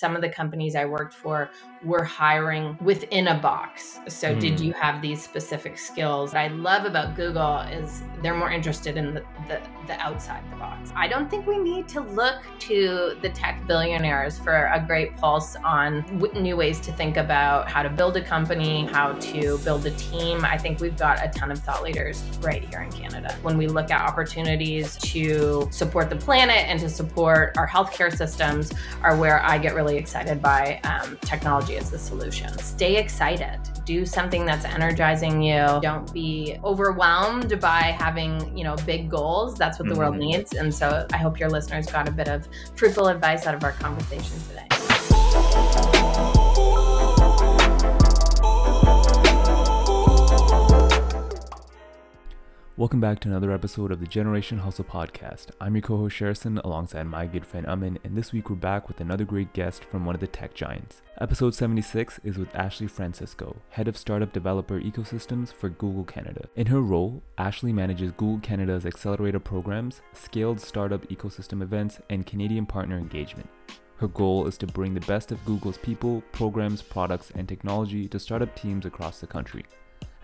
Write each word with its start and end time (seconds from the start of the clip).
some 0.00 0.16
of 0.16 0.22
the 0.22 0.28
companies 0.30 0.74
I 0.74 0.86
worked 0.86 1.12
for 1.12 1.50
were 1.84 2.02
hiring 2.02 2.78
within 2.80 3.28
a 3.28 3.38
box. 3.38 4.00
So, 4.08 4.34
mm. 4.34 4.40
did 4.40 4.58
hmm. 4.58 4.64
you 4.64 4.72
have 4.72 5.02
these 5.02 5.22
specific 5.22 5.76
skills? 5.78 6.32
What 6.32 6.40
I 6.40 6.48
love 6.48 6.86
about 6.86 7.16
Google 7.16 7.58
is 7.60 8.02
they're 8.22 8.34
more 8.34 8.50
interested 8.50 8.96
in 8.96 9.14
the, 9.14 9.22
the, 9.46 9.60
the, 9.86 9.98
outside 10.00 10.42
the 10.50 10.56
box. 10.56 10.90
I 10.96 11.06
don't 11.06 11.30
think 11.30 11.46
we 11.46 11.58
need 11.58 11.86
to 11.88 12.00
look 12.00 12.36
to 12.60 13.16
the 13.20 13.28
tech 13.30 13.66
billionaires 13.66 14.38
for 14.38 14.70
a 14.72 14.82
great 14.86 15.16
pulse 15.16 15.56
on 15.64 16.02
w- 16.18 16.40
new 16.40 16.56
ways 16.56 16.80
to 16.80 16.92
think 16.92 17.16
about 17.16 17.70
how 17.70 17.82
to 17.82 17.90
build 17.90 18.16
a 18.16 18.22
company, 18.22 18.86
how 18.86 19.12
to 19.12 19.58
build 19.58 19.84
a 19.86 19.90
team. 19.92 20.44
I 20.44 20.56
think 20.56 20.80
we've 20.80 20.96
got 20.96 21.22
a 21.22 21.28
ton 21.28 21.50
of 21.50 21.58
thought 21.58 21.82
leaders 21.82 22.22
right 22.40 22.64
here 22.64 22.82
in 22.82 22.92
Canada. 22.92 23.36
When 23.42 23.58
we 23.58 23.66
look 23.66 23.90
at 23.90 24.00
opportunities 24.00 24.96
to 24.98 25.68
support 25.70 26.08
the 26.10 26.16
planet 26.16 26.68
and 26.68 26.78
to 26.80 26.88
support 26.88 27.56
our 27.56 27.68
healthcare 27.68 28.14
systems, 28.14 28.72
are 29.02 29.16
where 29.16 29.42
I 29.42 29.58
get 29.58 29.74
really 29.74 29.89
really 29.90 30.00
excited 30.00 30.40
by 30.40 30.80
um, 30.84 31.18
technology 31.22 31.76
as 31.76 31.90
the 31.90 31.98
solution. 31.98 32.56
Stay 32.58 32.96
excited. 32.96 33.58
Do 33.84 34.06
something 34.06 34.46
that's 34.46 34.64
energizing 34.64 35.42
you. 35.42 35.66
Don't 35.82 36.12
be 36.12 36.58
overwhelmed 36.62 37.60
by 37.60 37.96
having, 37.98 38.56
you 38.56 38.62
know, 38.62 38.76
big 38.86 39.10
goals. 39.10 39.56
That's 39.56 39.78
what 39.78 39.88
the 39.88 39.94
mm-hmm. 39.94 40.00
world 40.00 40.16
needs. 40.16 40.52
And 40.52 40.72
so 40.72 41.06
I 41.12 41.16
hope 41.16 41.40
your 41.40 41.50
listeners 41.50 41.86
got 41.86 42.08
a 42.08 42.12
bit 42.12 42.28
of 42.28 42.46
fruitful 42.76 43.08
advice 43.08 43.46
out 43.46 43.54
of 43.54 43.64
our 43.64 43.72
conversation 43.72 44.36
today. 44.48 44.89
Welcome 52.80 52.98
back 52.98 53.20
to 53.20 53.28
another 53.28 53.52
episode 53.52 53.92
of 53.92 54.00
the 54.00 54.06
Generation 54.06 54.56
Hustle 54.56 54.86
podcast. 54.86 55.48
I'm 55.60 55.74
your 55.74 55.82
co 55.82 55.98
host 55.98 56.16
Sherson 56.16 56.58
alongside 56.64 57.02
my 57.02 57.26
good 57.26 57.44
friend 57.44 57.66
Amin, 57.66 57.98
and 58.04 58.16
this 58.16 58.32
week 58.32 58.48
we're 58.48 58.56
back 58.56 58.88
with 58.88 59.02
another 59.02 59.26
great 59.26 59.52
guest 59.52 59.84
from 59.84 60.06
one 60.06 60.14
of 60.14 60.20
the 60.22 60.26
tech 60.26 60.54
giants. 60.54 61.02
Episode 61.20 61.54
76 61.54 62.20
is 62.24 62.38
with 62.38 62.56
Ashley 62.56 62.86
Francisco, 62.86 63.54
head 63.68 63.86
of 63.86 63.98
startup 63.98 64.32
developer 64.32 64.80
ecosystems 64.80 65.52
for 65.52 65.68
Google 65.68 66.04
Canada. 66.04 66.48
In 66.56 66.68
her 66.68 66.80
role, 66.80 67.22
Ashley 67.36 67.70
manages 67.70 68.12
Google 68.12 68.40
Canada's 68.40 68.86
accelerator 68.86 69.40
programs, 69.40 70.00
scaled 70.14 70.58
startup 70.58 71.06
ecosystem 71.08 71.60
events, 71.60 72.00
and 72.08 72.24
Canadian 72.24 72.64
partner 72.64 72.96
engagement. 72.96 73.50
Her 73.96 74.08
goal 74.08 74.46
is 74.46 74.56
to 74.56 74.66
bring 74.66 74.94
the 74.94 75.00
best 75.00 75.32
of 75.32 75.44
Google's 75.44 75.76
people, 75.76 76.22
programs, 76.32 76.80
products, 76.80 77.30
and 77.34 77.46
technology 77.46 78.08
to 78.08 78.18
startup 78.18 78.56
teams 78.56 78.86
across 78.86 79.20
the 79.20 79.26
country. 79.26 79.66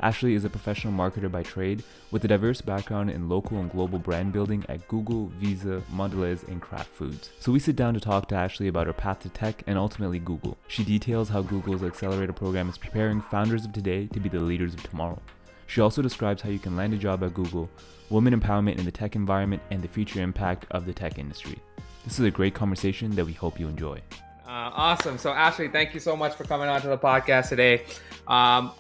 Ashley 0.01 0.35
is 0.35 0.45
a 0.45 0.51
professional 0.51 0.93
marketer 0.93 1.31
by 1.31 1.43
trade 1.43 1.83
with 2.11 2.25
a 2.25 2.29
diverse 2.29 2.61
background 2.61 3.11
in 3.11 3.29
local 3.29 3.59
and 3.59 3.71
global 3.71 3.99
brand 3.99 4.33
building 4.33 4.65
at 4.69 4.87
Google, 4.89 5.33
Visa, 5.39 5.83
Mondelez, 5.91 6.47
and 6.49 6.61
Kraft 6.61 6.91
Foods. 6.91 7.31
So 7.41 7.51
we 7.51 7.59
sit 7.59 7.77
down 7.77 7.95
to 7.95 8.01
talk 8.01 8.29
to 8.29 8.35
Ashley 8.35 8.69
about 8.69 8.87
her 8.87 8.93
path 8.93 9.21
to 9.21 9.31
tech 9.31 9.63
and 9.67 9.79
ultimately 9.79 10.19
Google. 10.19 10.59
She 10.69 10.85
details 10.85 11.31
how 11.31 11.41
Google's 11.41 11.83
accelerator 11.83 12.35
program 12.35 12.69
is 12.69 12.77
preparing 12.77 13.23
founders 13.23 13.65
of 13.65 13.73
today 13.73 14.07
to 14.09 14.21
be 14.21 14.29
the 14.29 14.39
leaders 14.39 14.75
of 14.75 14.83
tomorrow. 14.83 15.21
She 15.67 15.81
also 15.81 16.03
describes 16.03 16.43
how 16.43 16.51
you 16.51 16.59
can 16.59 16.77
land 16.77 16.93
a 16.93 16.99
job 16.99 17.25
at 17.25 17.35
Google, 17.35 17.71
women 18.11 18.39
empowerment 18.39 18.79
in 18.79 18.85
the 18.85 18.93
tech 18.93 19.17
environment, 19.17 19.63
and 19.71 19.83
the 19.83 19.89
future 19.89 20.21
impact 20.21 20.67
of 20.71 20.85
the 20.85 20.93
tech 20.93 21.19
industry. 21.19 21.59
This 22.05 22.21
is 22.21 22.25
a 22.27 22.31
great 22.31 22.55
conversation 22.55 23.17
that 23.17 23.25
we 23.25 23.33
hope 23.33 23.59
you 23.59 23.67
enjoy. 23.67 24.01
Uh, 24.47 24.71
awesome. 24.73 25.19
So, 25.19 25.33
Ashley, 25.33 25.69
thank 25.69 25.93
you 25.93 26.01
so 26.01 26.17
much 26.17 26.35
for 26.35 26.45
coming 26.45 26.69
on 26.69 26.81
to 26.83 26.89
the 26.89 26.99
podcast 26.99 27.49
today. 27.49 27.83
Um, 28.29 28.71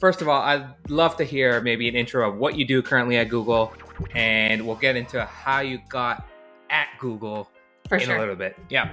first 0.00 0.22
of 0.22 0.28
all, 0.28 0.40
I'd 0.40 0.66
love 0.88 1.16
to 1.18 1.24
hear 1.24 1.60
maybe 1.60 1.88
an 1.88 1.94
intro 1.94 2.28
of 2.28 2.36
what 2.36 2.56
you 2.56 2.64
do 2.64 2.82
currently 2.82 3.18
at 3.18 3.28
Google, 3.28 3.72
and 4.14 4.66
we'll 4.66 4.76
get 4.76 4.96
into 4.96 5.24
how 5.24 5.60
you 5.60 5.78
got 5.88 6.26
at 6.70 6.88
Google 6.98 7.48
for 7.88 7.96
in 7.96 8.04
sure. 8.04 8.16
a 8.16 8.20
little 8.20 8.36
bit. 8.36 8.56
Yeah. 8.68 8.90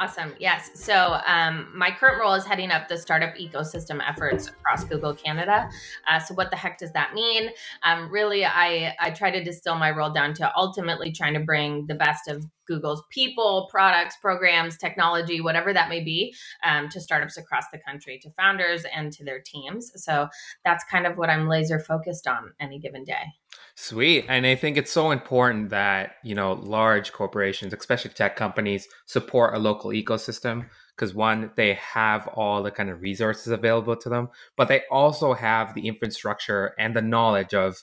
Awesome. 0.00 0.32
Yes. 0.38 0.70
So 0.74 1.20
um, 1.26 1.68
my 1.74 1.90
current 1.90 2.20
role 2.20 2.34
is 2.34 2.46
heading 2.46 2.70
up 2.70 2.88
the 2.88 2.96
startup 2.96 3.34
ecosystem 3.34 4.00
efforts 4.08 4.48
across 4.48 4.84
Google 4.84 5.14
Canada. 5.14 5.68
Uh, 6.08 6.18
so 6.18 6.34
what 6.34 6.50
the 6.50 6.56
heck 6.56 6.78
does 6.78 6.92
that 6.92 7.12
mean? 7.12 7.50
Um, 7.82 8.10
really, 8.10 8.44
I 8.44 8.94
I 9.00 9.10
try 9.10 9.30
to 9.30 9.42
distill 9.42 9.74
my 9.74 9.90
role 9.90 10.10
down 10.10 10.32
to 10.34 10.50
ultimately 10.56 11.12
trying 11.12 11.34
to 11.34 11.40
bring 11.40 11.86
the 11.86 11.94
best 11.94 12.28
of 12.28 12.44
Google's 12.66 13.02
people, 13.10 13.68
products, 13.70 14.16
programs, 14.20 14.76
technology, 14.76 15.40
whatever 15.40 15.72
that 15.72 15.88
may 15.88 16.02
be, 16.02 16.34
um, 16.64 16.88
to 16.90 17.00
startups 17.00 17.36
across 17.36 17.64
the 17.72 17.78
country, 17.78 18.18
to 18.22 18.30
founders 18.30 18.84
and 18.94 19.12
to 19.12 19.24
their 19.24 19.40
teams. 19.40 19.90
So 19.96 20.28
that's 20.64 20.84
kind 20.90 21.06
of 21.06 21.16
what 21.16 21.30
I'm 21.30 21.48
laser 21.48 21.78
focused 21.78 22.26
on 22.26 22.52
any 22.60 22.78
given 22.78 23.04
day. 23.04 23.24
Sweet. 23.74 24.26
And 24.28 24.46
I 24.46 24.54
think 24.54 24.76
it's 24.76 24.92
so 24.92 25.10
important 25.10 25.70
that, 25.70 26.16
you 26.22 26.34
know, 26.34 26.54
large 26.54 27.12
corporations, 27.12 27.72
especially 27.72 28.10
tech 28.10 28.36
companies, 28.36 28.88
support 29.06 29.54
a 29.54 29.58
local 29.58 29.90
ecosystem 29.90 30.66
because 30.94 31.14
one, 31.14 31.50
they 31.56 31.74
have 31.74 32.26
all 32.28 32.62
the 32.62 32.70
kind 32.70 32.88
of 32.88 33.02
resources 33.02 33.48
available 33.48 33.96
to 33.96 34.08
them, 34.08 34.30
but 34.56 34.68
they 34.68 34.82
also 34.90 35.34
have 35.34 35.74
the 35.74 35.86
infrastructure 35.86 36.74
and 36.78 36.96
the 36.96 37.02
knowledge 37.02 37.52
of 37.52 37.82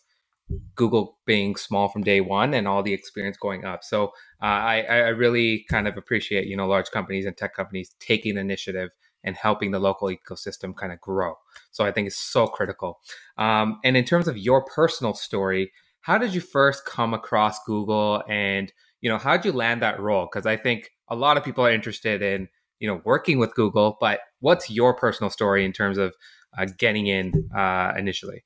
Google 0.76 1.18
being 1.26 1.56
small 1.56 1.88
from 1.88 2.04
day 2.04 2.22
one 2.22 2.54
and 2.54 2.68
all 2.68 2.84
the 2.84 2.94
experience 2.94 3.38
going 3.38 3.66
up. 3.66 3.84
So 3.84 4.08
uh, 4.42 4.46
I, 4.46 4.82
I 4.82 4.98
really 5.10 5.66
kind 5.70 5.88
of 5.88 5.98
appreciate, 5.98 6.48
you 6.48 6.58
know, 6.58 6.68
large 6.68 6.92
companies 6.92 7.26
and 7.26 7.36
tech 7.36 7.56
companies 7.56 7.96
taking 8.00 8.38
initiative 8.38 8.90
and 9.24 9.36
helping 9.36 9.72
the 9.72 9.80
local 9.80 10.10
ecosystem 10.10 10.76
kind 10.76 10.92
of 10.92 11.00
grow. 11.00 11.36
So 11.72 11.86
I 11.86 11.92
think 11.92 12.08
it's 12.08 12.20
so 12.20 12.48
critical. 12.48 13.00
Um, 13.38 13.80
and 13.84 13.96
in 13.96 14.04
terms 14.04 14.28
of 14.28 14.38
your 14.38 14.64
personal 14.66 15.14
story, 15.14 15.72
how 16.02 16.18
did 16.18 16.34
you 16.34 16.42
first 16.42 16.86
come 16.86 17.14
across 17.14 17.64
Google 17.66 18.22
and, 18.28 18.72
you 19.00 19.10
know, 19.10 19.18
how 19.18 19.38
did 19.38 19.46
you 19.46 19.54
land 19.54 19.82
that 19.82 20.00
role? 20.00 20.28
Because 20.32 20.46
I 20.46 20.58
think 20.58 20.92
a 21.08 21.16
lot 21.16 21.38
of 21.38 21.44
people 21.44 21.66
are 21.66 21.72
interested 21.72 22.22
in, 22.22 22.50
you 22.80 22.88
know, 22.88 23.02
working 23.06 23.40
with 23.40 23.56
Google, 23.56 23.98
but 24.02 24.20
what's 24.42 24.70
your 24.70 24.94
personal 24.94 25.30
story 25.30 25.64
in 25.64 25.72
terms 25.72 25.98
of 25.98 26.14
uh, 26.58 26.68
getting 26.78 27.08
in 27.08 27.50
uh, 27.56 27.94
initially? 27.98 28.44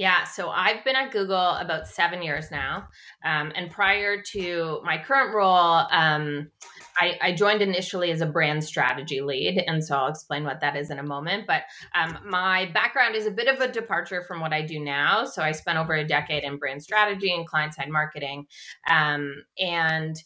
Yeah, 0.00 0.24
so 0.24 0.48
I've 0.48 0.82
been 0.82 0.96
at 0.96 1.12
Google 1.12 1.56
about 1.56 1.86
seven 1.86 2.22
years 2.22 2.50
now. 2.50 2.88
Um, 3.22 3.52
and 3.54 3.70
prior 3.70 4.22
to 4.32 4.80
my 4.82 4.96
current 4.96 5.34
role, 5.34 5.84
um, 5.90 6.50
I, 6.98 7.18
I, 7.20 7.34
joined 7.34 7.60
initially 7.60 8.10
as 8.10 8.22
a 8.22 8.26
brand 8.26 8.64
strategy 8.64 9.20
lead. 9.20 9.62
And 9.66 9.84
so 9.84 9.94
I'll 9.94 10.08
explain 10.08 10.44
what 10.44 10.62
that 10.62 10.74
is 10.74 10.90
in 10.90 10.98
a 10.98 11.02
moment. 11.02 11.46
But 11.46 11.64
um, 11.94 12.16
my 12.26 12.70
background 12.72 13.14
is 13.14 13.26
a 13.26 13.30
bit 13.30 13.46
of 13.46 13.60
a 13.60 13.70
departure 13.70 14.22
from 14.22 14.40
what 14.40 14.54
I 14.54 14.62
do 14.62 14.80
now. 14.80 15.26
So 15.26 15.42
I 15.42 15.52
spent 15.52 15.76
over 15.76 15.92
a 15.92 16.06
decade 16.06 16.44
in 16.44 16.56
brand 16.56 16.82
strategy 16.82 17.34
and 17.34 17.46
client 17.46 17.74
side 17.74 17.90
marketing. 17.90 18.46
Um, 18.88 19.44
and 19.58 20.16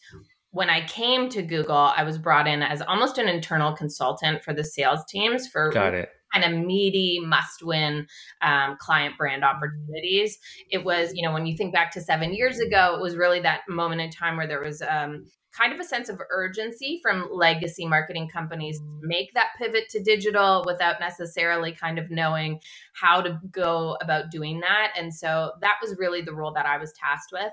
when 0.51 0.69
I 0.69 0.87
came 0.87 1.27
to 1.31 1.41
Google, 1.41 1.75
I 1.75 2.03
was 2.03 2.17
brought 2.17 2.47
in 2.47 2.63
as 2.63 2.81
almost 2.81 3.17
an 3.17 3.27
internal 3.27 3.73
consultant 3.73 4.41
for 4.41 4.53
the 4.53 4.63
sales 4.63 5.01
teams 5.09 5.49
for 5.49 5.69
Got 5.69 5.95
it 5.95 6.07
kind 6.35 6.53
of 6.53 6.65
meaty 6.65 7.19
must 7.23 7.63
win 7.63 8.07
um, 8.41 8.77
client 8.79 9.17
brand 9.17 9.43
opportunities. 9.43 10.37
It 10.69 10.83
was, 10.83 11.11
you 11.13 11.25
know, 11.25 11.33
when 11.33 11.45
you 11.45 11.55
think 11.55 11.73
back 11.73 11.91
to 11.91 12.01
seven 12.01 12.33
years 12.33 12.59
ago, 12.59 12.95
it 12.97 13.01
was 13.01 13.15
really 13.15 13.39
that 13.41 13.61
moment 13.69 14.01
in 14.01 14.09
time 14.09 14.37
where 14.37 14.47
there 14.47 14.61
was 14.61 14.81
um, 14.81 15.25
kind 15.57 15.71
of 15.73 15.79
a 15.79 15.83
sense 15.83 16.09
of 16.09 16.19
urgency 16.31 16.99
from 17.01 17.29
legacy 17.31 17.85
marketing 17.85 18.27
companies 18.27 18.79
to 18.79 18.99
make 19.01 19.33
that 19.33 19.49
pivot 19.57 19.87
to 19.89 20.03
digital 20.03 20.63
without 20.67 20.99
necessarily 20.99 21.71
kind 21.71 21.97
of 21.97 22.11
knowing 22.11 22.59
how 22.93 23.21
to 23.21 23.39
go 23.51 23.97
about 24.01 24.31
doing 24.31 24.59
that. 24.59 24.91
And 24.97 25.13
so 25.13 25.51
that 25.61 25.75
was 25.81 25.95
really 25.97 26.21
the 26.21 26.33
role 26.33 26.51
that 26.53 26.65
I 26.65 26.77
was 26.77 26.91
tasked 26.93 27.31
with. 27.31 27.51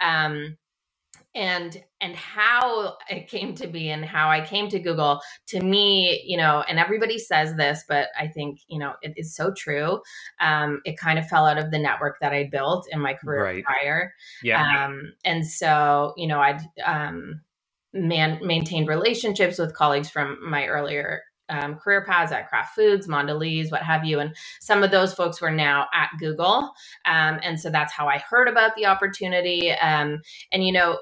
Um, 0.00 0.56
and 1.34 1.82
and 2.00 2.14
how 2.14 2.96
it 3.08 3.28
came 3.28 3.54
to 3.54 3.66
be 3.66 3.90
and 3.90 4.04
how 4.04 4.28
i 4.28 4.40
came 4.40 4.68
to 4.68 4.78
google 4.78 5.20
to 5.46 5.60
me 5.60 6.22
you 6.26 6.36
know 6.36 6.62
and 6.68 6.78
everybody 6.78 7.18
says 7.18 7.54
this 7.56 7.84
but 7.88 8.08
i 8.18 8.26
think 8.26 8.60
you 8.68 8.78
know 8.78 8.92
it 9.02 9.14
is 9.16 9.34
so 9.34 9.52
true 9.52 10.00
um, 10.40 10.80
it 10.84 10.98
kind 10.98 11.18
of 11.18 11.26
fell 11.26 11.46
out 11.46 11.58
of 11.58 11.70
the 11.70 11.78
network 11.78 12.18
that 12.20 12.32
i 12.32 12.48
built 12.50 12.86
in 12.90 13.00
my 13.00 13.14
career 13.14 13.44
right. 13.44 13.64
prior 13.64 14.12
yeah 14.42 14.86
um, 14.86 15.12
and 15.24 15.46
so 15.46 16.12
you 16.16 16.26
know 16.26 16.40
i'd 16.40 16.60
um, 16.84 17.40
man 17.94 18.38
maintained 18.42 18.88
relationships 18.88 19.58
with 19.58 19.74
colleagues 19.74 20.10
from 20.10 20.38
my 20.48 20.66
earlier 20.66 21.22
um, 21.48 21.76
career 21.76 22.04
paths 22.04 22.32
at 22.32 22.48
Kraft 22.48 22.74
Foods, 22.74 23.06
Mondelez, 23.06 23.70
what 23.70 23.82
have 23.82 24.04
you. 24.04 24.20
And 24.20 24.34
some 24.60 24.82
of 24.82 24.90
those 24.90 25.12
folks 25.14 25.40
were 25.40 25.50
now 25.50 25.86
at 25.94 26.10
Google. 26.18 26.72
Um, 27.06 27.40
and 27.42 27.58
so 27.58 27.70
that's 27.70 27.92
how 27.92 28.08
I 28.08 28.18
heard 28.18 28.48
about 28.48 28.74
the 28.76 28.86
opportunity. 28.86 29.72
Um, 29.72 30.20
and, 30.52 30.64
you 30.64 30.72
know, 30.72 30.98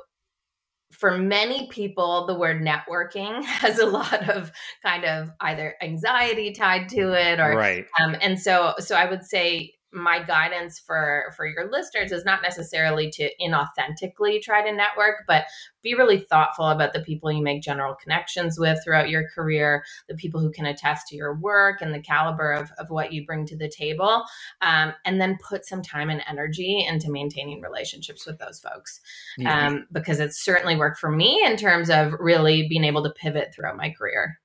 for 0.91 1.17
many 1.17 1.69
people, 1.69 2.27
the 2.27 2.35
word 2.35 2.63
networking 2.63 3.43
has 3.45 3.79
a 3.79 3.87
lot 3.87 4.29
of 4.29 4.51
kind 4.85 5.05
of 5.05 5.31
either 5.41 5.77
anxiety 5.81 6.53
tied 6.53 6.89
to 6.91 7.13
it 7.13 7.39
or, 7.39 7.57
right. 7.57 7.87
Um, 8.01 8.17
and 8.21 8.39
so, 8.39 8.75
so 8.79 8.97
I 8.97 9.09
would 9.09 9.25
say 9.25 9.73
my 9.93 10.23
guidance 10.23 10.79
for 10.79 11.33
for 11.37 11.47
your 11.47 11.71
listeners 11.71 12.13
is 12.13 12.25
not 12.25 12.43
necessarily 12.43 13.11
to 13.11 13.31
inauthentically 13.41 14.41
try 14.41 14.63
to 14.63 14.75
network 14.75 15.25
but 15.27 15.45
be 15.83 15.95
really 15.95 16.19
thoughtful 16.19 16.69
about 16.69 16.93
the 16.93 17.01
people 17.01 17.33
you 17.33 17.43
make 17.43 17.63
general 17.63 17.95
connections 17.95 18.59
with 18.59 18.79
throughout 18.85 19.09
your 19.09 19.29
career 19.35 19.83
the 20.09 20.15
people 20.15 20.41
who 20.41 20.51
can 20.51 20.67
attest 20.67 21.07
to 21.07 21.17
your 21.17 21.35
work 21.35 21.81
and 21.81 21.93
the 21.93 22.01
caliber 22.01 22.53
of, 22.53 22.71
of 22.79 22.91
what 22.91 23.13
you 23.13 23.25
bring 23.25 23.47
to 23.47 23.57
the 23.57 23.69
table 23.69 24.25
um, 24.63 24.93
and 25.05 25.21
then 25.21 25.39
put 25.47 25.65
some 25.65 25.83
time 25.83 26.11
and 26.11 26.23
energy 26.29 26.85
into 26.87 27.11
maintaining 27.11 27.61
relationships 27.61 28.27
with 28.27 28.39
those 28.39 28.61
folks. 28.61 29.01
Um, 29.47 29.87
because 29.93 30.21
it's 30.21 30.45
certainly 30.45 30.77
worked 30.77 30.99
for 30.99 31.11
me 31.11 31.43
in 31.45 31.57
terms 31.57 31.91
of 31.91 32.13
really 32.19 32.69
being 32.69 32.85
able 32.85 33.03
to 33.03 33.11
pivot 33.11 33.53
throughout 33.55 33.77
my 33.77 33.91
career 33.91 34.39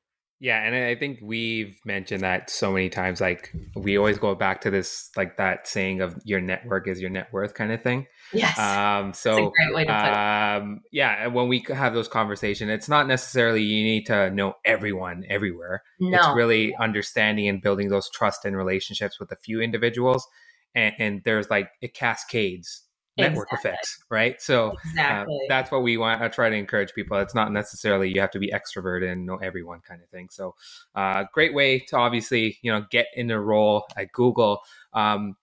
Yeah, 0.45 0.61
and 0.61 0.75
I 0.75 0.93
think 0.93 1.17
we've 1.23 1.75
mentioned 1.85 2.21
that 2.21 2.51
so 2.51 2.71
many 2.71 2.87
times. 2.87 3.19
Like 3.19 3.51
we 3.73 3.97
always 3.97 4.19
go 4.19 4.35
back 4.35 4.61
to 4.61 4.69
this, 4.69 5.09
like 5.17 5.37
that 5.37 5.67
saying 5.67 6.01
of 6.01 6.21
"your 6.23 6.39
network 6.39 6.87
is 6.87 7.01
your 7.01 7.09
net 7.09 7.33
worth" 7.33 7.55
kind 7.55 7.71
of 7.71 7.81
thing. 7.81 8.05
Yes. 8.31 8.55
Um, 8.59 9.11
so, 9.13 9.51
um, 9.89 10.81
yeah, 10.91 11.25
when 11.25 11.47
we 11.47 11.65
have 11.69 11.95
those 11.95 12.07
conversations, 12.07 12.69
it's 12.69 12.87
not 12.87 13.07
necessarily 13.07 13.63
you 13.63 13.83
need 13.83 14.05
to 14.05 14.29
know 14.29 14.53
everyone 14.63 15.23
everywhere. 15.31 15.81
No. 15.99 16.15
It's 16.15 16.35
really 16.35 16.75
understanding 16.75 17.47
and 17.47 17.59
building 17.59 17.89
those 17.89 18.07
trust 18.11 18.45
and 18.45 18.55
relationships 18.55 19.19
with 19.19 19.31
a 19.31 19.37
few 19.37 19.61
individuals, 19.61 20.27
and, 20.75 20.93
and 20.99 21.21
there's 21.25 21.49
like 21.49 21.69
it 21.81 21.95
cascades 21.95 22.83
network 23.17 23.47
exactly. 23.51 23.71
effects, 23.71 24.03
right? 24.09 24.41
So 24.41 24.69
uh, 24.69 24.75
exactly. 24.85 25.35
uh, 25.35 25.45
that's 25.47 25.71
what 25.71 25.83
we 25.83 25.97
want. 25.97 26.21
I 26.21 26.27
try 26.27 26.49
to 26.49 26.55
encourage 26.55 26.93
people. 26.93 27.17
It's 27.17 27.35
not 27.35 27.51
necessarily 27.51 28.13
you 28.13 28.21
have 28.21 28.31
to 28.31 28.39
be 28.39 28.51
extroverted 28.51 29.11
and 29.11 29.25
know 29.25 29.37
everyone 29.37 29.81
kind 29.81 30.01
of 30.01 30.09
thing. 30.09 30.29
So, 30.31 30.55
uh, 30.95 31.25
great 31.33 31.53
way 31.53 31.79
to 31.79 31.97
obviously 31.97 32.57
you 32.61 32.71
know 32.71 32.85
get 32.89 33.07
in 33.15 33.31
a 33.31 33.39
role 33.39 33.85
at 33.97 34.11
Google. 34.11 34.61
Um, 34.93 35.35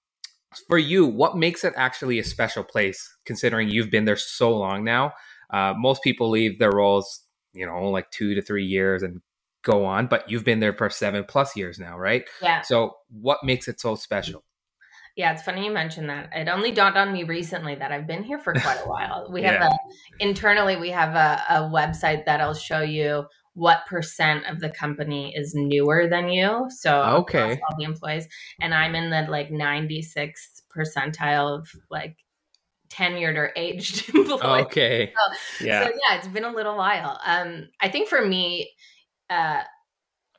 for 0.68 0.78
you, 0.78 1.06
what 1.06 1.36
makes 1.36 1.64
it 1.64 1.72
actually 1.76 2.18
a 2.18 2.24
special 2.24 2.62
place, 2.62 3.16
considering 3.24 3.70
you've 3.70 3.90
been 3.90 4.04
there 4.04 4.16
so 4.16 4.54
long 4.54 4.84
now? 4.84 5.14
Uh, 5.50 5.74
most 5.76 6.02
people 6.02 6.28
leave 6.28 6.58
their 6.58 6.72
roles, 6.72 7.22
you 7.54 7.66
know, 7.66 7.90
like 7.90 8.10
two 8.10 8.34
to 8.34 8.42
three 8.42 8.64
years 8.64 9.02
and 9.02 9.22
go 9.62 9.84
on, 9.84 10.06
but 10.06 10.30
you've 10.30 10.44
been 10.44 10.60
there 10.60 10.72
for 10.72 10.90
seven 10.90 11.24
plus 11.24 11.56
years 11.56 11.78
now, 11.78 11.96
right? 11.96 12.24
Yeah. 12.42 12.62
So, 12.62 12.96
what 13.08 13.38
makes 13.44 13.68
it 13.68 13.80
so 13.80 13.94
special? 13.94 14.44
Yeah, 15.16 15.32
it's 15.32 15.42
funny 15.42 15.66
you 15.66 15.70
mentioned 15.70 16.08
that. 16.08 16.30
It 16.34 16.48
only 16.48 16.72
dawned 16.72 16.96
on 16.96 17.12
me 17.12 17.24
recently 17.24 17.74
that 17.74 17.92
I've 17.92 18.06
been 18.06 18.22
here 18.22 18.38
for 18.38 18.54
quite 18.54 18.78
a 18.82 18.88
while. 18.88 19.28
We 19.30 19.42
have 19.42 19.60
a 19.60 19.70
internally 20.20 20.76
we 20.76 20.90
have 20.90 21.14
a, 21.14 21.42
a 21.50 21.60
website 21.62 22.24
that'll 22.24 22.54
show 22.54 22.80
you 22.80 23.26
what 23.54 23.84
percent 23.86 24.46
of 24.46 24.60
the 24.60 24.70
company 24.70 25.34
is 25.36 25.54
newer 25.54 26.08
than 26.08 26.28
you. 26.30 26.66
So 26.70 27.02
okay, 27.02 27.60
all 27.68 27.76
the 27.76 27.84
employees, 27.84 28.26
and 28.60 28.74
I'm 28.74 28.94
in 28.94 29.10
the 29.10 29.30
like 29.30 29.50
96th 29.50 30.62
percentile 30.74 31.58
of 31.58 31.70
like 31.90 32.16
tenured 32.88 33.36
or 33.36 33.52
aged 33.54 34.08
employees. 34.14 34.66
Okay, 34.66 35.12
so, 35.14 35.64
yeah, 35.64 35.84
so 35.84 35.90
yeah, 35.90 36.16
it's 36.16 36.28
been 36.28 36.44
a 36.44 36.52
little 36.52 36.76
while. 36.76 37.20
Um, 37.24 37.68
I 37.80 37.90
think 37.90 38.08
for 38.08 38.24
me, 38.24 38.70
uh, 39.28 39.62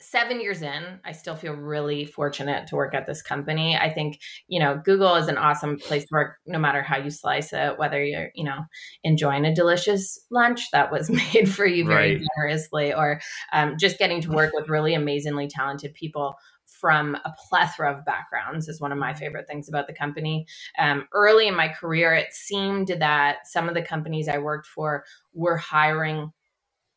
seven 0.04 0.42
years 0.42 0.62
in, 0.62 1.00
I 1.06 1.12
still 1.12 1.36
feel 1.36 1.54
really 1.54 2.06
fortunate 2.06 2.68
to 2.68 2.76
work 2.76 2.94
at 2.94 3.08
this 3.08 3.22
company. 3.22 3.76
I 3.78 3.90
think, 3.90 4.20
you 4.48 4.60
know, 4.60 4.82
Google 4.84 5.16
is 5.16 5.28
an 5.28 5.38
awesome 5.38 5.78
place 5.78 6.04
to 6.04 6.10
work 6.12 6.38
no 6.46 6.60
matter 6.60 6.82
how 6.82 6.98
you 6.98 7.10
slice 7.10 7.54
it, 7.54 7.78
whether 7.80 8.04
you're, 8.04 8.30
you 8.36 8.44
know, 8.44 8.66
enjoying 9.04 9.46
a 9.46 9.56
delicious 9.56 10.20
lunch 10.30 10.72
that 10.72 10.92
was 10.92 11.10
made 11.34 11.50
for 11.50 11.66
you 11.66 11.86
very 11.86 12.18
right. 12.18 12.28
generously 12.36 12.94
or 12.94 13.22
um, 13.54 13.76
just 13.80 13.98
getting 13.98 14.22
to 14.22 14.32
work 14.32 14.52
with 14.54 14.70
really 14.70 14.94
amazingly 14.94 15.48
talented 15.48 15.94
people 15.94 16.36
from 16.66 17.16
a 17.16 17.34
plethora 17.50 17.94
of 17.94 18.06
backgrounds 18.06 18.68
is 18.68 18.82
one 18.82 18.92
of 18.92 18.98
my 18.98 19.14
favorite 19.14 19.48
things 19.48 19.70
about 19.70 19.88
the 19.88 19.94
company. 19.94 20.46
Um, 20.78 21.08
early 21.14 21.48
in 21.48 21.56
my 21.56 21.70
career, 21.70 22.14
it 22.14 22.34
seemed 22.34 22.90
that 23.00 23.48
some 23.48 23.70
of 23.70 23.76
the 23.76 23.82
companies 23.82 24.28
I 24.28 24.38
worked 24.38 24.68
for 24.68 25.06
were 25.34 25.58
hiring 25.58 26.32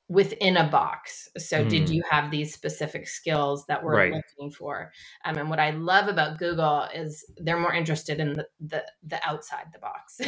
within 0.08 0.56
a 0.56 0.68
box. 0.68 1.28
So, 1.36 1.64
mm. 1.64 1.68
did 1.68 1.88
you 1.88 2.02
have 2.10 2.30
these 2.30 2.54
specific 2.54 3.08
skills 3.08 3.64
that 3.66 3.82
we're 3.82 3.96
right. 3.96 4.12
looking 4.12 4.50
for? 4.50 4.92
Um, 5.24 5.36
and 5.36 5.50
what 5.50 5.58
I 5.58 5.70
love 5.70 6.08
about 6.08 6.38
Google 6.38 6.86
is 6.94 7.24
they're 7.38 7.58
more 7.58 7.74
interested 7.74 8.20
in 8.20 8.34
the 8.34 8.46
the, 8.60 8.84
the 9.02 9.20
outside 9.26 9.66
the 9.72 9.78
box. 9.78 10.20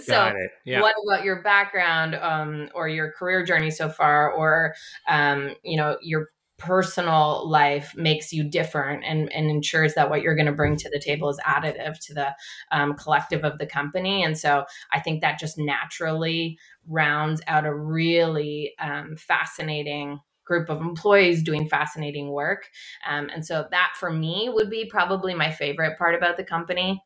so, 0.04 0.32
yeah. 0.64 0.80
what 0.80 0.94
about 1.06 1.24
your 1.24 1.42
background 1.42 2.14
um, 2.16 2.68
or 2.74 2.88
your 2.88 3.12
career 3.12 3.44
journey 3.44 3.70
so 3.70 3.88
far, 3.88 4.32
or 4.32 4.74
um, 5.08 5.54
you 5.62 5.76
know 5.76 5.96
your 6.02 6.28
personal 6.60 7.48
life 7.48 7.92
makes 7.96 8.32
you 8.32 8.44
different 8.44 9.02
and, 9.04 9.32
and 9.32 9.50
ensures 9.50 9.94
that 9.94 10.08
what 10.08 10.22
you're 10.22 10.36
going 10.36 10.46
to 10.46 10.52
bring 10.52 10.76
to 10.76 10.90
the 10.90 11.00
table 11.00 11.28
is 11.28 11.40
additive 11.44 11.98
to 12.06 12.14
the 12.14 12.34
um, 12.70 12.94
collective 12.94 13.42
of 13.44 13.58
the 13.58 13.66
company. 13.66 14.22
And 14.22 14.38
so 14.38 14.64
I 14.92 15.00
think 15.00 15.22
that 15.22 15.40
just 15.40 15.58
naturally 15.58 16.58
rounds 16.86 17.40
out 17.48 17.66
a 17.66 17.74
really 17.74 18.74
um, 18.78 19.16
fascinating 19.16 20.20
group 20.44 20.68
of 20.68 20.80
employees 20.80 21.42
doing 21.42 21.68
fascinating 21.68 22.30
work. 22.30 22.68
Um, 23.08 23.30
and 23.34 23.44
so 23.44 23.66
that 23.70 23.92
for 23.98 24.12
me 24.12 24.50
would 24.52 24.68
be 24.68 24.84
probably 24.84 25.34
my 25.34 25.50
favorite 25.50 25.96
part 25.96 26.14
about 26.14 26.36
the 26.36 26.44
company. 26.44 27.02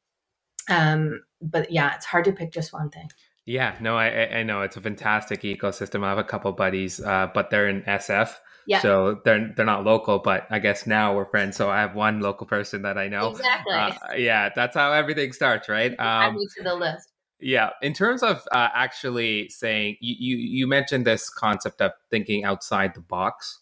Um, 0.68 1.22
but 1.40 1.70
yeah, 1.70 1.94
it's 1.94 2.06
hard 2.06 2.24
to 2.24 2.32
pick 2.32 2.52
just 2.52 2.72
one 2.72 2.90
thing. 2.90 3.08
Yeah, 3.46 3.76
no, 3.80 3.96
I, 3.98 4.38
I 4.38 4.42
know 4.42 4.62
it's 4.62 4.78
a 4.78 4.80
fantastic 4.80 5.42
ecosystem. 5.42 6.02
I 6.02 6.08
have 6.08 6.18
a 6.18 6.24
couple 6.24 6.50
buddies, 6.52 7.00
uh, 7.00 7.28
but 7.34 7.50
they're 7.50 7.68
in 7.68 7.82
SF, 7.82 8.34
yeah. 8.66 8.80
So 8.80 9.20
they're 9.24 9.52
they're 9.56 9.66
not 9.66 9.84
local, 9.84 10.18
but 10.18 10.46
I 10.50 10.58
guess 10.58 10.86
now 10.86 11.14
we're 11.14 11.26
friends. 11.26 11.56
So 11.56 11.70
I 11.70 11.80
have 11.80 11.94
one 11.94 12.20
local 12.20 12.46
person 12.46 12.82
that 12.82 12.98
I 12.98 13.08
know. 13.08 13.30
Exactly. 13.30 13.74
Uh, 13.74 14.14
yeah, 14.16 14.50
that's 14.54 14.76
how 14.76 14.92
everything 14.92 15.32
starts, 15.32 15.68
right? 15.68 15.92
Um, 15.92 15.96
Add 15.98 16.34
me 16.34 16.46
to 16.56 16.62
the 16.62 16.74
list. 16.74 17.08
Yeah, 17.40 17.70
in 17.82 17.92
terms 17.92 18.22
of 18.22 18.42
uh, 18.52 18.68
actually 18.74 19.48
saying, 19.50 19.96
you, 20.00 20.16
you 20.18 20.36
you 20.36 20.66
mentioned 20.66 21.06
this 21.06 21.28
concept 21.28 21.80
of 21.82 21.92
thinking 22.10 22.44
outside 22.44 22.94
the 22.94 23.00
box. 23.00 23.60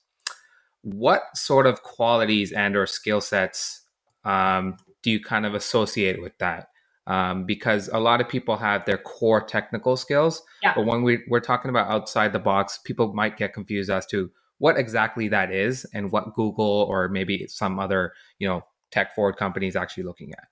What 0.82 1.22
sort 1.34 1.66
of 1.66 1.82
qualities 1.82 2.52
and 2.52 2.76
or 2.76 2.86
skill 2.86 3.20
sets 3.20 3.82
um, 4.24 4.76
do 5.02 5.10
you 5.10 5.20
kind 5.20 5.46
of 5.46 5.54
associate 5.54 6.20
with 6.20 6.36
that? 6.38 6.68
Um, 7.06 7.44
because 7.44 7.88
a 7.92 7.98
lot 7.98 8.20
of 8.20 8.28
people 8.28 8.56
have 8.56 8.84
their 8.84 8.98
core 8.98 9.40
technical 9.40 9.96
skills, 9.96 10.42
yeah. 10.62 10.72
but 10.74 10.86
when 10.86 11.02
we, 11.02 11.18
we're 11.28 11.40
talking 11.40 11.68
about 11.68 11.90
outside 11.90 12.32
the 12.32 12.38
box, 12.38 12.78
people 12.78 13.12
might 13.12 13.36
get 13.36 13.52
confused 13.52 13.90
as 13.90 14.06
to 14.06 14.30
what 14.62 14.78
exactly 14.78 15.26
that 15.26 15.50
is 15.50 15.84
and 15.92 16.12
what 16.12 16.36
Google 16.36 16.86
or 16.88 17.08
maybe 17.08 17.48
some 17.48 17.80
other, 17.80 18.12
you 18.38 18.46
know, 18.46 18.62
tech 18.92 19.12
forward 19.12 19.36
companies 19.36 19.74
actually 19.74 20.04
looking 20.04 20.30
at. 20.34 20.44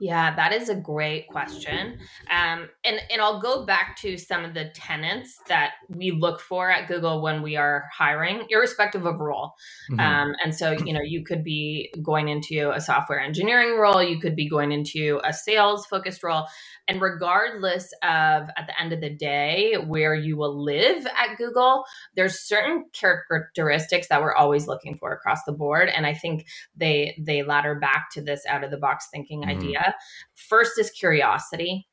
Yeah, 0.00 0.36
that 0.36 0.52
is 0.52 0.68
a 0.68 0.74
great 0.74 1.28
question. 1.28 1.98
Um, 2.30 2.68
and, 2.84 3.00
and 3.10 3.22
I'll 3.22 3.40
go 3.40 3.64
back 3.64 3.96
to 4.02 4.18
some 4.18 4.44
of 4.44 4.52
the 4.52 4.66
tenants 4.74 5.38
that 5.48 5.74
we 5.88 6.10
look 6.10 6.40
for 6.40 6.70
at 6.70 6.88
Google 6.88 7.22
when 7.22 7.40
we 7.40 7.56
are 7.56 7.84
hiring, 7.90 8.44
irrespective 8.50 9.06
of 9.06 9.18
role. 9.18 9.54
Mm-hmm. 9.90 10.00
Um, 10.00 10.34
and 10.44 10.54
so, 10.54 10.72
you 10.72 10.92
know, 10.92 11.00
you 11.02 11.24
could 11.24 11.42
be 11.42 11.90
going 12.02 12.28
into 12.28 12.70
a 12.70 12.82
software 12.82 13.20
engineering 13.20 13.78
role, 13.78 14.02
you 14.02 14.20
could 14.20 14.36
be 14.36 14.46
going 14.46 14.72
into 14.72 15.22
a 15.24 15.32
sales 15.32 15.86
focused 15.86 16.22
role. 16.22 16.44
And 16.86 17.00
regardless 17.00 17.92
of 18.02 18.48
at 18.56 18.66
the 18.66 18.80
end 18.80 18.92
of 18.92 19.00
the 19.00 19.14
day 19.14 19.74
where 19.86 20.14
you 20.14 20.36
will 20.36 20.62
live 20.62 21.06
at 21.06 21.36
Google, 21.38 21.84
there's 22.14 22.40
certain 22.40 22.84
characteristics 22.92 24.08
that 24.08 24.20
we're 24.20 24.34
always 24.34 24.66
looking 24.66 24.96
for 24.96 25.12
across 25.12 25.44
the 25.46 25.52
board. 25.52 25.88
And 25.88 26.06
I 26.06 26.14
think 26.14 26.46
they 26.76 27.16
they 27.18 27.42
ladder 27.42 27.74
back 27.74 28.10
to 28.12 28.22
this 28.22 28.44
out 28.46 28.64
of 28.64 28.70
the 28.70 28.76
box 28.76 29.08
thinking 29.12 29.42
mm-hmm. 29.42 29.58
idea. 29.58 29.94
First 30.34 30.78
is 30.78 30.90
curiosity. 30.90 31.86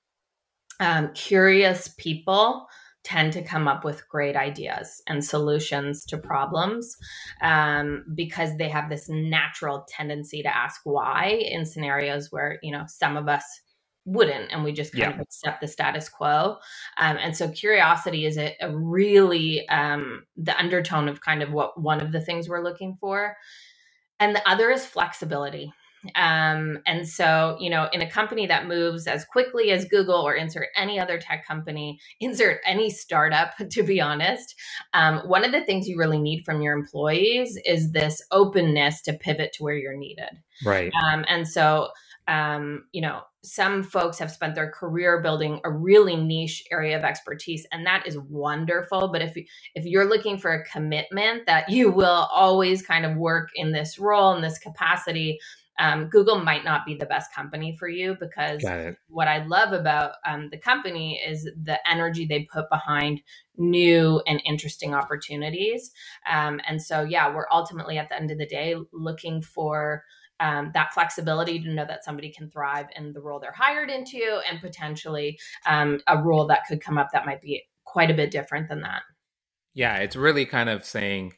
Um, 0.79 1.13
curious 1.13 1.93
people 1.97 2.67
tend 3.03 3.33
to 3.33 3.43
come 3.43 3.67
up 3.67 3.83
with 3.83 4.07
great 4.09 4.35
ideas 4.35 5.01
and 5.07 5.25
solutions 5.25 6.05
to 6.05 6.17
problems 6.17 6.95
um, 7.41 8.05
because 8.13 8.55
they 8.57 8.69
have 8.69 8.89
this 8.89 9.09
natural 9.09 9.85
tendency 9.89 10.43
to 10.43 10.55
ask 10.55 10.81
why 10.83 11.27
in 11.27 11.65
scenarios 11.65 12.31
where 12.31 12.59
you 12.61 12.71
know 12.71 12.83
some 12.87 13.17
of 13.17 13.27
us 13.27 13.43
wouldn't 14.05 14.51
and 14.51 14.63
we 14.63 14.71
just 14.71 14.93
kind 14.93 15.11
yeah. 15.11 15.13
of 15.13 15.19
accept 15.19 15.61
the 15.61 15.67
status 15.67 16.09
quo. 16.09 16.57
Um, 16.97 17.17
and 17.17 17.35
so 17.35 17.49
curiosity 17.49 18.25
is 18.25 18.37
a, 18.37 18.55
a 18.61 18.75
really 18.75 19.67
um, 19.69 20.25
the 20.37 20.57
undertone 20.57 21.07
of 21.07 21.21
kind 21.21 21.43
of 21.43 21.51
what 21.51 21.79
one 21.79 22.01
of 22.01 22.11
the 22.11 22.21
things 22.21 22.49
we're 22.49 22.63
looking 22.63 22.97
for. 22.99 23.37
And 24.19 24.35
the 24.35 24.47
other 24.49 24.69
is 24.71 24.85
flexibility. 24.85 25.71
Um, 26.15 26.79
and 26.87 27.07
so 27.07 27.57
you 27.59 27.69
know 27.69 27.87
in 27.93 28.01
a 28.01 28.09
company 28.09 28.47
that 28.47 28.65
moves 28.65 29.05
as 29.05 29.23
quickly 29.23 29.69
as 29.69 29.85
google 29.85 30.15
or 30.15 30.33
insert 30.33 30.69
any 30.75 30.99
other 30.99 31.19
tech 31.19 31.45
company 31.45 31.99
insert 32.19 32.59
any 32.65 32.89
startup 32.89 33.51
to 33.69 33.83
be 33.83 34.01
honest 34.01 34.55
um, 34.95 35.19
one 35.27 35.45
of 35.45 35.51
the 35.51 35.63
things 35.63 35.87
you 35.87 35.99
really 35.99 36.17
need 36.17 36.43
from 36.43 36.59
your 36.59 36.75
employees 36.75 37.55
is 37.67 37.91
this 37.91 38.19
openness 38.31 39.03
to 39.03 39.13
pivot 39.13 39.53
to 39.53 39.63
where 39.63 39.75
you're 39.75 39.95
needed. 39.95 40.31
Right. 40.65 40.91
Um, 41.03 41.23
and 41.27 41.47
so 41.47 41.89
um, 42.27 42.85
you 42.91 43.01
know, 43.01 43.21
some 43.43 43.83
folks 43.83 44.19
have 44.19 44.31
spent 44.31 44.55
their 44.55 44.71
career 44.71 45.21
building 45.21 45.59
a 45.63 45.71
really 45.71 46.15
niche 46.15 46.63
area 46.71 46.97
of 46.97 47.03
expertise, 47.03 47.65
and 47.71 47.85
that 47.85 48.05
is 48.05 48.17
wonderful. 48.17 49.09
But 49.11 49.21
if 49.21 49.35
if 49.75 49.85
you're 49.85 50.09
looking 50.09 50.37
for 50.37 50.53
a 50.53 50.65
commitment 50.65 51.45
that 51.47 51.69
you 51.69 51.91
will 51.91 52.27
always 52.31 52.81
kind 52.81 53.05
of 53.05 53.17
work 53.17 53.49
in 53.55 53.71
this 53.71 53.97
role 53.97 54.35
in 54.35 54.41
this 54.41 54.59
capacity, 54.59 55.39
um, 55.79 56.09
Google 56.09 56.39
might 56.39 56.63
not 56.63 56.85
be 56.85 56.95
the 56.95 57.07
best 57.07 57.33
company 57.33 57.75
for 57.77 57.87
you 57.87 58.15
because 58.19 58.61
what 59.07 59.27
I 59.27 59.43
love 59.45 59.73
about 59.73 60.13
um, 60.27 60.49
the 60.51 60.57
company 60.57 61.19
is 61.25 61.49
the 61.63 61.79
energy 61.89 62.25
they 62.25 62.47
put 62.51 62.69
behind 62.69 63.21
new 63.57 64.21
and 64.27 64.41
interesting 64.45 64.93
opportunities. 64.93 65.91
Um, 66.31 66.61
and 66.67 66.81
so, 66.81 67.01
yeah, 67.01 67.33
we're 67.33 67.47
ultimately 67.51 67.97
at 67.97 68.09
the 68.09 68.15
end 68.15 68.29
of 68.29 68.37
the 68.37 68.45
day 68.45 68.75
looking 68.93 69.41
for 69.41 70.03
um, 70.41 70.71
that 70.73 70.93
flexibility 70.93 71.61
to 71.61 71.69
know 71.69 71.85
that 71.85 72.03
somebody 72.03 72.31
can 72.31 72.49
thrive 72.49 72.87
in 72.97 73.13
the 73.13 73.21
role 73.21 73.39
they're 73.39 73.53
hired 73.53 73.89
into 73.89 74.41
and 74.49 74.59
potentially 74.59 75.39
um, 75.67 76.01
a 76.07 76.21
role 76.21 76.47
that 76.47 76.65
could 76.67 76.81
come 76.81 76.97
up 76.97 77.09
that 77.13 77.25
might 77.25 77.41
be 77.41 77.63
quite 77.85 78.09
a 78.09 78.13
bit 78.13 78.31
different 78.31 78.67
than 78.67 78.81
that. 78.81 79.03
Yeah, 79.73 79.97
it's 79.97 80.15
really 80.15 80.45
kind 80.45 80.69
of 80.69 80.83
saying 80.83 81.33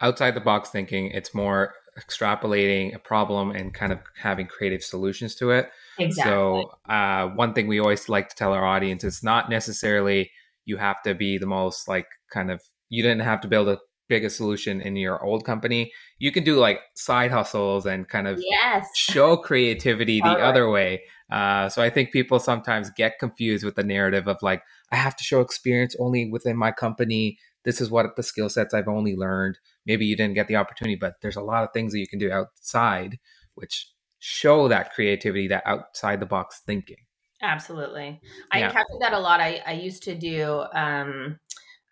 outside 0.00 0.32
the 0.32 0.40
box 0.40 0.70
thinking. 0.70 1.10
It's 1.10 1.34
more 1.34 1.74
extrapolating 1.98 2.94
a 2.94 2.98
problem 2.98 3.50
and 3.50 3.72
kind 3.72 3.92
of 3.92 4.00
having 4.20 4.46
creative 4.46 4.82
solutions 4.82 5.34
to 5.36 5.50
it. 5.50 5.70
Exactly. 5.98 6.32
So, 6.32 6.70
uh, 6.88 7.28
one 7.28 7.52
thing 7.52 7.68
we 7.68 7.78
always 7.78 8.08
like 8.08 8.28
to 8.30 8.36
tell 8.36 8.52
our 8.52 8.64
audience 8.64 9.04
is 9.04 9.22
not 9.22 9.48
necessarily 9.48 10.30
you 10.64 10.76
have 10.78 11.02
to 11.02 11.14
be 11.14 11.38
the 11.38 11.46
most 11.46 11.86
like 11.86 12.06
kind 12.32 12.50
of 12.50 12.60
you 12.88 13.02
didn't 13.02 13.20
have 13.20 13.40
to 13.42 13.48
build 13.48 13.68
a 13.68 13.78
biggest 14.08 14.36
solution 14.36 14.80
in 14.80 14.96
your 14.96 15.24
old 15.24 15.44
company. 15.44 15.92
You 16.18 16.30
can 16.30 16.44
do 16.44 16.56
like 16.56 16.80
side 16.94 17.30
hustles 17.30 17.86
and 17.86 18.08
kind 18.08 18.28
of 18.28 18.42
yes. 18.42 18.88
show 18.96 19.36
creativity 19.36 20.20
the 20.20 20.28
right. 20.28 20.40
other 20.40 20.68
way. 20.70 21.02
Uh, 21.30 21.68
so 21.68 21.82
I 21.82 21.90
think 21.90 22.12
people 22.12 22.38
sometimes 22.38 22.90
get 22.90 23.18
confused 23.18 23.64
with 23.64 23.76
the 23.76 23.82
narrative 23.82 24.28
of 24.28 24.36
like, 24.42 24.62
I 24.92 24.96
have 24.96 25.16
to 25.16 25.24
show 25.24 25.40
experience 25.40 25.96
only 25.98 26.30
within 26.30 26.56
my 26.56 26.70
company. 26.70 27.38
This 27.64 27.80
is 27.80 27.90
what 27.90 28.14
the 28.14 28.22
skill 28.22 28.50
sets 28.50 28.74
I've 28.74 28.88
only 28.88 29.16
learned. 29.16 29.58
Maybe 29.86 30.04
you 30.04 30.16
didn't 30.16 30.34
get 30.34 30.48
the 30.48 30.56
opportunity, 30.56 30.96
but 30.96 31.14
there's 31.22 31.36
a 31.36 31.42
lot 31.42 31.64
of 31.64 31.70
things 31.72 31.92
that 31.92 31.98
you 31.98 32.06
can 32.06 32.18
do 32.18 32.30
outside, 32.30 33.18
which 33.54 33.90
show 34.18 34.68
that 34.68 34.92
creativity, 34.92 35.48
that 35.48 35.62
outside 35.66 36.20
the 36.20 36.26
box 36.26 36.60
thinking. 36.66 36.98
Absolutely. 37.42 38.20
I 38.52 38.58
Yeah. 38.58 38.66
encountered 38.66 39.00
that 39.00 39.12
a 39.12 39.18
lot. 39.18 39.40
I, 39.40 39.62
I 39.66 39.72
used 39.72 40.02
to 40.04 40.14
do, 40.14 40.64
um, 40.72 41.38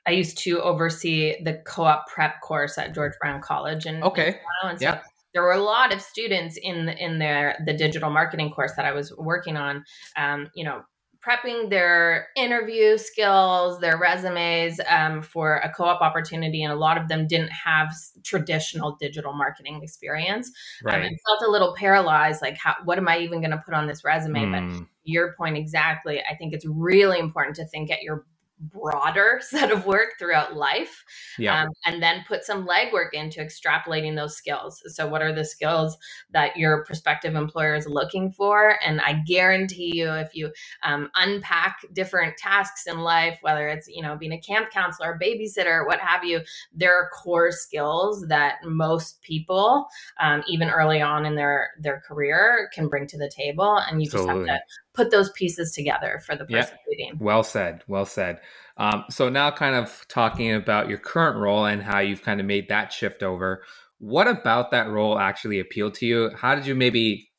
I 0.07 0.11
used 0.13 0.39
to 0.39 0.61
oversee 0.61 1.43
the 1.43 1.63
co 1.67 1.85
op 1.85 2.07
prep 2.09 2.41
course 2.41 2.79
at 2.79 2.95
George 2.95 3.13
Brown 3.21 3.41
College. 3.41 3.87
And, 3.87 4.03
Okay. 4.03 4.39
and 4.65 4.79
so 4.79 4.87
Yeah. 4.87 5.01
there 5.33 5.43
were 5.43 5.53
a 5.53 5.63
lot 5.63 5.95
of 5.95 6.01
students 6.03 6.59
in 6.61 6.87
the, 6.87 6.97
in 6.97 7.19
their 7.19 7.57
the 7.65 7.73
digital 7.73 8.11
marketing 8.11 8.51
course 8.51 8.73
that 8.77 8.85
I 8.85 8.93
was 8.93 9.17
working 9.17 9.57
on, 9.57 9.85
um, 10.17 10.51
you 10.55 10.65
know, 10.65 10.83
prepping 11.25 11.71
their 11.71 12.27
interview 12.37 12.99
skills, 12.99 13.79
their 13.79 13.97
resumes 13.97 14.81
um, 14.89 15.23
for 15.23 15.59
a 15.59 15.73
co-op 15.73 16.01
opportunity, 16.01 16.65
and 16.65 16.73
a 16.73 16.77
lot 16.77 16.99
of 17.01 17.07
them 17.07 17.29
didn't 17.29 17.53
have 17.53 17.95
traditional 18.25 18.97
digital 19.01 19.33
marketing 19.33 19.81
experience. 19.83 20.51
Um, 20.91 21.01
Right. 21.01 21.05
and 21.05 21.19
felt 21.29 21.49
a 21.49 21.51
little 21.51 21.75
paralyzed, 21.77 22.43
like, 22.43 22.57
how, 22.59 22.75
what 22.85 22.99
am 22.99 23.09
I 23.09 23.19
even 23.19 23.41
going 23.41 23.53
to 23.53 23.63
put 23.65 23.73
on 23.73 23.87
this 23.87 24.05
resume? 24.05 24.47
But 24.51 24.65
Mm, 24.65 24.89
your 25.05 25.35
point 25.35 25.57
exactly. 25.57 26.21
I 26.29 26.35
think 26.35 26.53
it's 26.53 26.67
really 26.67 27.19
important 27.19 27.57
to 27.57 27.67
think 27.67 27.91
at 27.91 28.03
your 28.03 28.27
broader 28.63 29.41
set 29.43 29.71
of 29.71 29.87
work 29.87 30.11
throughout 30.19 30.57
life 30.57 31.05
yeah. 31.39 31.63
um, 31.63 31.69
and 31.85 32.03
then 32.03 32.25
put 32.27 32.45
some 32.45 32.67
legwork 32.67 33.13
into 33.13 33.41
extrapolating 33.41 34.17
those 34.17 34.37
skills. 34.37 34.83
So, 34.87 35.07
what 35.07 35.23
are 35.23 35.33
the 35.33 35.45
skills 35.45 35.97
that 36.31 36.57
your 36.57 36.85
prospective 36.85 37.35
employer 37.35 37.75
is 37.75 37.87
looking 37.87 38.31
for? 38.31 38.79
And 38.85 39.01
I 39.01 39.23
guarantee 39.27 39.97
you, 39.97 40.11
if 40.13 40.35
you 40.35 40.53
um, 40.83 41.11
unpack 41.15 41.79
different 41.93 42.37
tasks 42.37 42.87
in 42.87 43.01
life, 43.01 43.39
whether 43.43 43.69
it's 43.69 43.89
you 43.89 44.03
know 44.03 44.17
being 44.17 44.33
a 44.33 44.41
camp 44.41 44.71
counselor, 44.71 45.19
babysitter, 45.21 45.87
what 45.87 46.01
have 46.01 46.25
you, 46.25 46.41
there 46.73 46.95
are 46.95 47.11
core 47.11 47.51
skills 47.51 48.27
that 48.29 48.57
most 48.65 49.21
people, 49.23 49.87
um, 50.21 50.43
even 50.47 50.69
early 50.71 51.01
on 51.01 51.27
in 51.27 51.35
their 51.35 51.71
their 51.81 52.03
career, 52.07 52.69
can 52.75 52.89
bring 52.89 53.07
to 53.09 53.19
the 53.19 53.31
table, 53.35 53.79
and 53.79 54.01
you 54.01 54.07
just 54.07 54.23
Absolutely. 54.23 54.49
have 54.49 54.59
to 54.59 54.65
put 54.95 55.11
those 55.11 55.31
pieces 55.33 55.73
together 55.73 56.21
for 56.25 56.37
the 56.37 56.47
Yeah. 56.49 56.63
person 56.63 56.79
leading. 56.89 57.19
Well 57.19 57.43
said. 57.43 57.83
Well 57.89 58.05
said. 58.05 58.41
Um, 58.77 59.05
so 59.11 59.29
now, 59.29 59.51
kind 59.51 59.75
of 59.75 60.05
talking 60.09 60.53
about 60.53 60.89
your 60.89 60.99
current 60.99 61.39
role 61.39 61.67
and 61.67 61.83
how 61.83 62.01
you've 62.01 62.23
kind 62.23 62.41
of 62.41 62.47
made 62.47 62.69
that 62.69 62.93
shift 62.93 63.23
over. 63.23 63.65
What 63.99 64.27
about 64.27 64.71
that 64.73 64.89
role 64.89 65.19
actually 65.19 65.61
appealed 65.61 65.95
to 65.95 66.07
you? 66.07 66.31
How 66.37 66.55
did 66.55 66.67
you 66.67 66.75
maybe, 66.75 67.31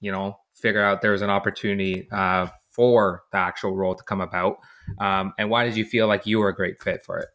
you 0.00 0.12
know, 0.12 0.38
figure 0.54 0.82
out 0.82 1.02
there 1.02 1.12
was 1.12 1.22
an 1.22 1.30
opportunity 1.30 2.08
uh, 2.12 2.48
for 2.70 3.22
the 3.32 3.38
actual 3.38 3.76
role 3.76 3.94
to 3.94 4.04
come 4.04 4.20
about? 4.20 4.58
Um, 4.98 5.32
and 5.38 5.48
why 5.48 5.64
did 5.64 5.76
you 5.76 5.84
feel 5.84 6.06
like 6.06 6.26
you 6.26 6.38
were 6.38 6.48
a 6.48 6.54
great 6.54 6.82
fit 6.82 7.02
for 7.04 7.18
it? 7.18 7.28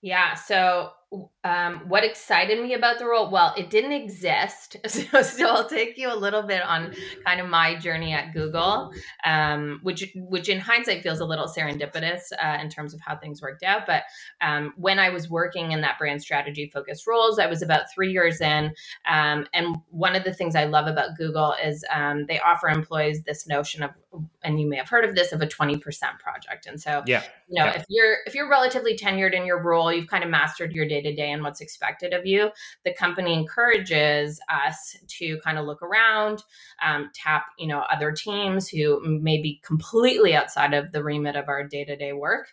Yeah. 0.00 0.34
So, 0.34 0.92
um, 1.44 1.82
what 1.88 2.04
excited 2.04 2.62
me 2.62 2.72
about 2.74 2.98
the 2.98 3.04
role? 3.06 3.30
Well, 3.30 3.54
it 3.56 3.70
didn't 3.70 3.92
exist. 3.92 4.76
So, 4.94 5.22
so 5.22 5.48
I'll 5.48 5.68
take 5.68 5.98
you 5.98 6.12
a 6.12 6.14
little 6.14 6.42
bit 6.42 6.62
on 6.62 6.94
kind 7.26 7.40
of 7.40 7.48
my 7.48 7.74
journey 7.74 8.12
at 8.12 8.32
Google, 8.32 8.92
um, 9.24 9.80
which, 9.82 10.12
which 10.14 10.48
in 10.48 10.60
hindsight 10.60 11.02
feels 11.02 11.18
a 11.20 11.24
little 11.24 11.46
serendipitous 11.46 12.20
uh, 12.42 12.58
in 12.60 12.68
terms 12.70 12.94
of 12.94 13.00
how 13.00 13.16
things 13.16 13.42
worked 13.42 13.64
out. 13.64 13.86
But 13.86 14.04
um, 14.40 14.72
when 14.76 14.98
I 15.00 15.10
was 15.10 15.28
working 15.28 15.72
in 15.72 15.80
that 15.80 15.98
brand 15.98 16.22
strategy 16.22 16.70
focused 16.72 17.06
roles, 17.06 17.38
I 17.40 17.46
was 17.46 17.60
about 17.60 17.92
three 17.92 18.12
years 18.12 18.40
in. 18.40 18.72
Um, 19.10 19.46
and 19.52 19.76
one 19.90 20.14
of 20.14 20.22
the 20.24 20.32
things 20.32 20.54
I 20.54 20.64
love 20.64 20.86
about 20.86 21.16
Google 21.18 21.54
is 21.62 21.84
um, 21.92 22.26
they 22.26 22.38
offer 22.40 22.68
employees 22.68 23.22
this 23.24 23.46
notion 23.48 23.82
of, 23.82 23.90
and 24.42 24.60
you 24.60 24.68
may 24.68 24.76
have 24.76 24.88
heard 24.88 25.04
of 25.04 25.14
this, 25.16 25.32
of 25.32 25.42
a 25.42 25.46
20% 25.46 25.80
project. 26.20 26.66
And 26.66 26.80
so, 26.80 27.02
Yeah. 27.06 27.22
you 27.48 27.60
know 27.60 27.66
Yeah. 27.66 27.76
if 27.80 27.84
you're 27.88 28.16
if 28.26 28.34
you're 28.34 28.48
relatively 28.48 28.96
tenured 28.96 29.34
in 29.34 29.44
your 29.44 29.62
role 29.62 29.92
you've 29.92 30.06
kind 30.06 30.24
of 30.24 30.30
mastered 30.30 30.72
your 30.72 30.86
day 30.86 31.02
to 31.02 31.14
day 31.14 31.30
and 31.34 31.44
what's 31.44 31.62
expected 31.62 32.14
of 32.14 32.26
you 32.26 32.50
the 32.84 32.94
company 32.94 33.34
encourages 33.34 34.40
us 34.50 34.96
to 35.08 35.38
kind 35.44 35.58
of 35.58 35.66
look 35.66 35.82
around 35.82 36.42
um, 36.84 37.10
tap 37.14 37.46
you 37.58 37.68
know 37.68 37.84
other 37.92 38.12
teams 38.12 38.68
who 38.68 39.00
may 39.20 39.42
be 39.42 39.60
completely 39.64 40.34
outside 40.36 40.74
of 40.74 40.92
the 40.92 41.04
remit 41.04 41.36
of 41.36 41.48
our 41.48 41.64
day 41.68 41.84
to 41.84 41.96
day 41.96 42.14
work 42.14 42.48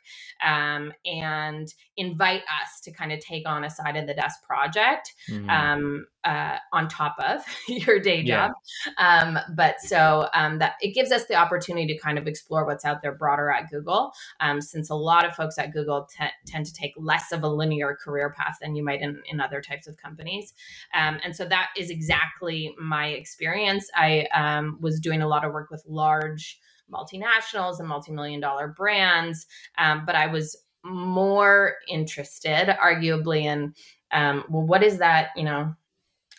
um, 0.45 0.93
and 1.05 1.73
invite 1.97 2.43
us 2.43 2.81
to 2.83 2.91
kind 2.91 3.13
of 3.13 3.19
take 3.21 3.47
on 3.47 3.65
a 3.65 3.71
side 3.71 3.97
of 3.97 4.07
the 4.07 4.15
desk 4.15 4.43
project 4.45 5.13
Mhm. 5.29 5.49
um, 5.49 6.07
uh, 6.23 6.57
on 6.71 6.87
top 6.87 7.15
of 7.19 7.41
your 7.67 7.99
day 7.99 8.21
Yeah. 8.21 8.47
job. 8.47 8.51
Um, 8.97 9.39
but 9.55 9.79
so 9.81 10.27
um, 10.33 10.59
that 10.59 10.73
it 10.81 10.93
gives 10.93 11.11
us 11.11 11.25
the 11.25 11.35
opportunity 11.35 11.93
to 11.93 11.99
kind 11.99 12.17
of 12.17 12.27
explore 12.27 12.65
what's 12.65 12.85
out 12.85 13.01
there 13.01 13.13
broader 13.13 13.49
at 13.49 13.69
Google, 13.69 14.11
um, 14.39 14.61
since 14.61 14.89
a 14.89 14.95
lot 14.95 15.25
of 15.25 15.35
folks 15.35 15.57
at 15.57 15.73
Google 15.73 16.07
te- 16.17 16.25
tend 16.45 16.65
to 16.65 16.73
take 16.73 16.93
less 16.97 17.31
of 17.31 17.43
a 17.43 17.47
linear 17.47 17.97
career 18.01 18.33
path 18.37 18.57
than 18.61 18.75
you 18.75 18.83
might 18.83 19.01
in, 19.01 19.21
in 19.29 19.39
other 19.39 19.61
types 19.61 19.87
of 19.87 19.97
companies. 19.97 20.53
Um, 20.93 21.19
and 21.23 21.35
so 21.35 21.45
that 21.45 21.69
is 21.77 21.89
exactly 21.89 22.75
my 22.79 23.07
experience. 23.07 23.89
I 23.95 24.27
um, 24.33 24.77
was 24.81 24.99
doing 24.99 25.21
a 25.21 25.27
lot 25.27 25.45
of 25.45 25.53
work 25.53 25.69
with 25.71 25.83
large 25.87 26.59
multinationals 26.91 27.79
and 27.79 27.87
multi-million 27.87 28.41
dollar 28.41 28.67
brands, 28.67 29.47
um, 29.77 30.03
but 30.05 30.15
I 30.15 30.27
was 30.27 30.57
more 30.83 31.75
interested, 31.87 32.75
arguably, 32.81 33.43
in 33.43 33.73
um, 34.11 34.43
well, 34.49 34.63
what 34.63 34.83
is 34.83 34.97
that, 34.97 35.29
you 35.35 35.43
know, 35.43 35.73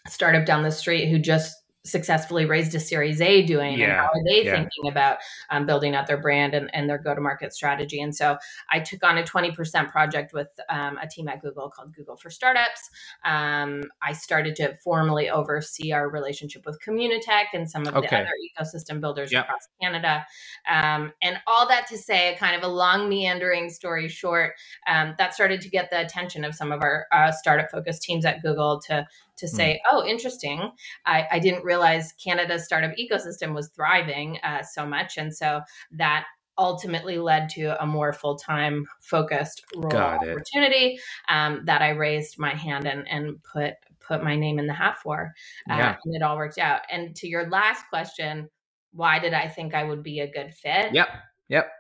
startup 0.08 0.44
down 0.44 0.62
the 0.62 0.72
street 0.72 1.08
who 1.08 1.18
just 1.18 1.62
successfully 1.84 2.44
raised 2.44 2.74
a 2.74 2.80
series 2.80 3.20
A 3.20 3.42
doing 3.42 3.82
and 3.82 3.92
how 3.92 4.06
are 4.06 4.24
they 4.28 4.44
yeah. 4.44 4.52
thinking 4.52 4.88
about 4.88 5.18
um, 5.50 5.66
building 5.66 5.96
out 5.96 6.06
their 6.06 6.16
brand 6.16 6.54
and, 6.54 6.72
and 6.74 6.88
their 6.88 6.98
go-to-market 6.98 7.52
strategy 7.52 8.00
and 8.00 8.14
so 8.14 8.36
i 8.70 8.78
took 8.78 9.02
on 9.02 9.18
a 9.18 9.22
20% 9.22 9.90
project 9.90 10.32
with 10.32 10.48
um, 10.68 10.96
a 11.02 11.08
team 11.08 11.28
at 11.28 11.42
google 11.42 11.68
called 11.68 11.92
google 11.94 12.16
for 12.16 12.30
startups 12.30 12.88
um, 13.24 13.82
i 14.00 14.12
started 14.12 14.54
to 14.54 14.74
formally 14.76 15.28
oversee 15.28 15.92
our 15.92 16.08
relationship 16.08 16.64
with 16.64 16.78
communitech 16.86 17.46
and 17.52 17.68
some 17.68 17.86
of 17.86 17.94
the 17.94 18.16
other 18.16 18.28
ecosystem 18.60 19.00
builders 19.00 19.32
Yep. 19.32 19.44
across 19.44 19.68
canada 19.80 20.24
um, 20.70 21.12
and 21.20 21.38
all 21.48 21.66
that 21.66 21.88
to 21.88 21.98
say 21.98 22.36
kind 22.38 22.54
of 22.54 22.62
a 22.62 22.72
long 22.72 23.08
meandering 23.08 23.68
story 23.70 24.08
short 24.08 24.52
um, 24.86 25.14
that 25.18 25.34
started 25.34 25.60
to 25.60 25.68
get 25.68 25.90
the 25.90 26.00
attention 26.00 26.44
of 26.44 26.54
some 26.54 26.70
of 26.70 26.80
our 26.80 27.06
uh, 27.10 27.32
startup 27.32 27.70
focused 27.70 28.02
teams 28.02 28.24
at 28.24 28.40
google 28.40 28.80
to 28.86 29.04
to 29.42 29.48
say 29.48 29.80
oh 29.90 30.04
interesting 30.06 30.70
I, 31.04 31.26
I 31.32 31.38
didn't 31.38 31.64
realize 31.64 32.12
canada's 32.24 32.64
startup 32.64 32.92
ecosystem 32.96 33.54
was 33.54 33.68
thriving 33.76 34.38
uh, 34.42 34.62
so 34.62 34.86
much 34.86 35.18
and 35.18 35.34
so 35.34 35.60
that 35.92 36.24
ultimately 36.58 37.18
led 37.18 37.48
to 37.50 37.82
a 37.82 37.86
more 37.86 38.12
full-time 38.12 38.86
focused 39.00 39.62
role 39.74 39.90
opportunity 39.96 40.98
um, 41.28 41.62
that 41.66 41.82
i 41.82 41.90
raised 41.90 42.38
my 42.38 42.54
hand 42.54 42.86
and, 42.86 43.08
and 43.08 43.42
put 43.42 43.74
put 44.00 44.22
my 44.24 44.36
name 44.36 44.58
in 44.58 44.66
the 44.66 44.72
hat 44.72 44.98
for 45.02 45.32
uh, 45.70 45.76
Yeah. 45.76 45.96
and 46.04 46.14
it 46.14 46.22
all 46.22 46.36
worked 46.36 46.58
out 46.58 46.82
and 46.90 47.14
to 47.16 47.28
your 47.28 47.48
last 47.48 47.84
question 47.88 48.48
why 48.92 49.18
did 49.18 49.32
i 49.34 49.48
think 49.48 49.74
i 49.74 49.82
would 49.84 50.02
be 50.02 50.20
a 50.20 50.30
good 50.30 50.52
fit 50.54 50.92
Yep. 50.94 51.08
Yep. 51.48 51.70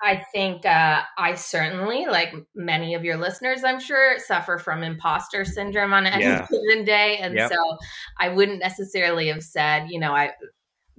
I 0.00 0.22
think 0.32 0.64
uh, 0.64 1.02
I 1.16 1.34
certainly, 1.34 2.06
like 2.06 2.32
many 2.54 2.94
of 2.94 3.04
your 3.04 3.16
listeners, 3.16 3.64
I'm 3.64 3.80
sure, 3.80 4.18
suffer 4.18 4.58
from 4.58 4.82
imposter 4.82 5.44
syndrome 5.44 5.92
on 5.92 6.06
any 6.06 6.24
Yeah. 6.24 6.46
given 6.50 6.84
day, 6.84 7.18
and 7.18 7.34
Yep. 7.34 7.50
so 7.52 7.78
I 8.18 8.28
wouldn't 8.28 8.60
necessarily 8.60 9.28
have 9.28 9.42
said, 9.42 9.90
you 9.90 9.98
know, 9.98 10.14
I 10.14 10.32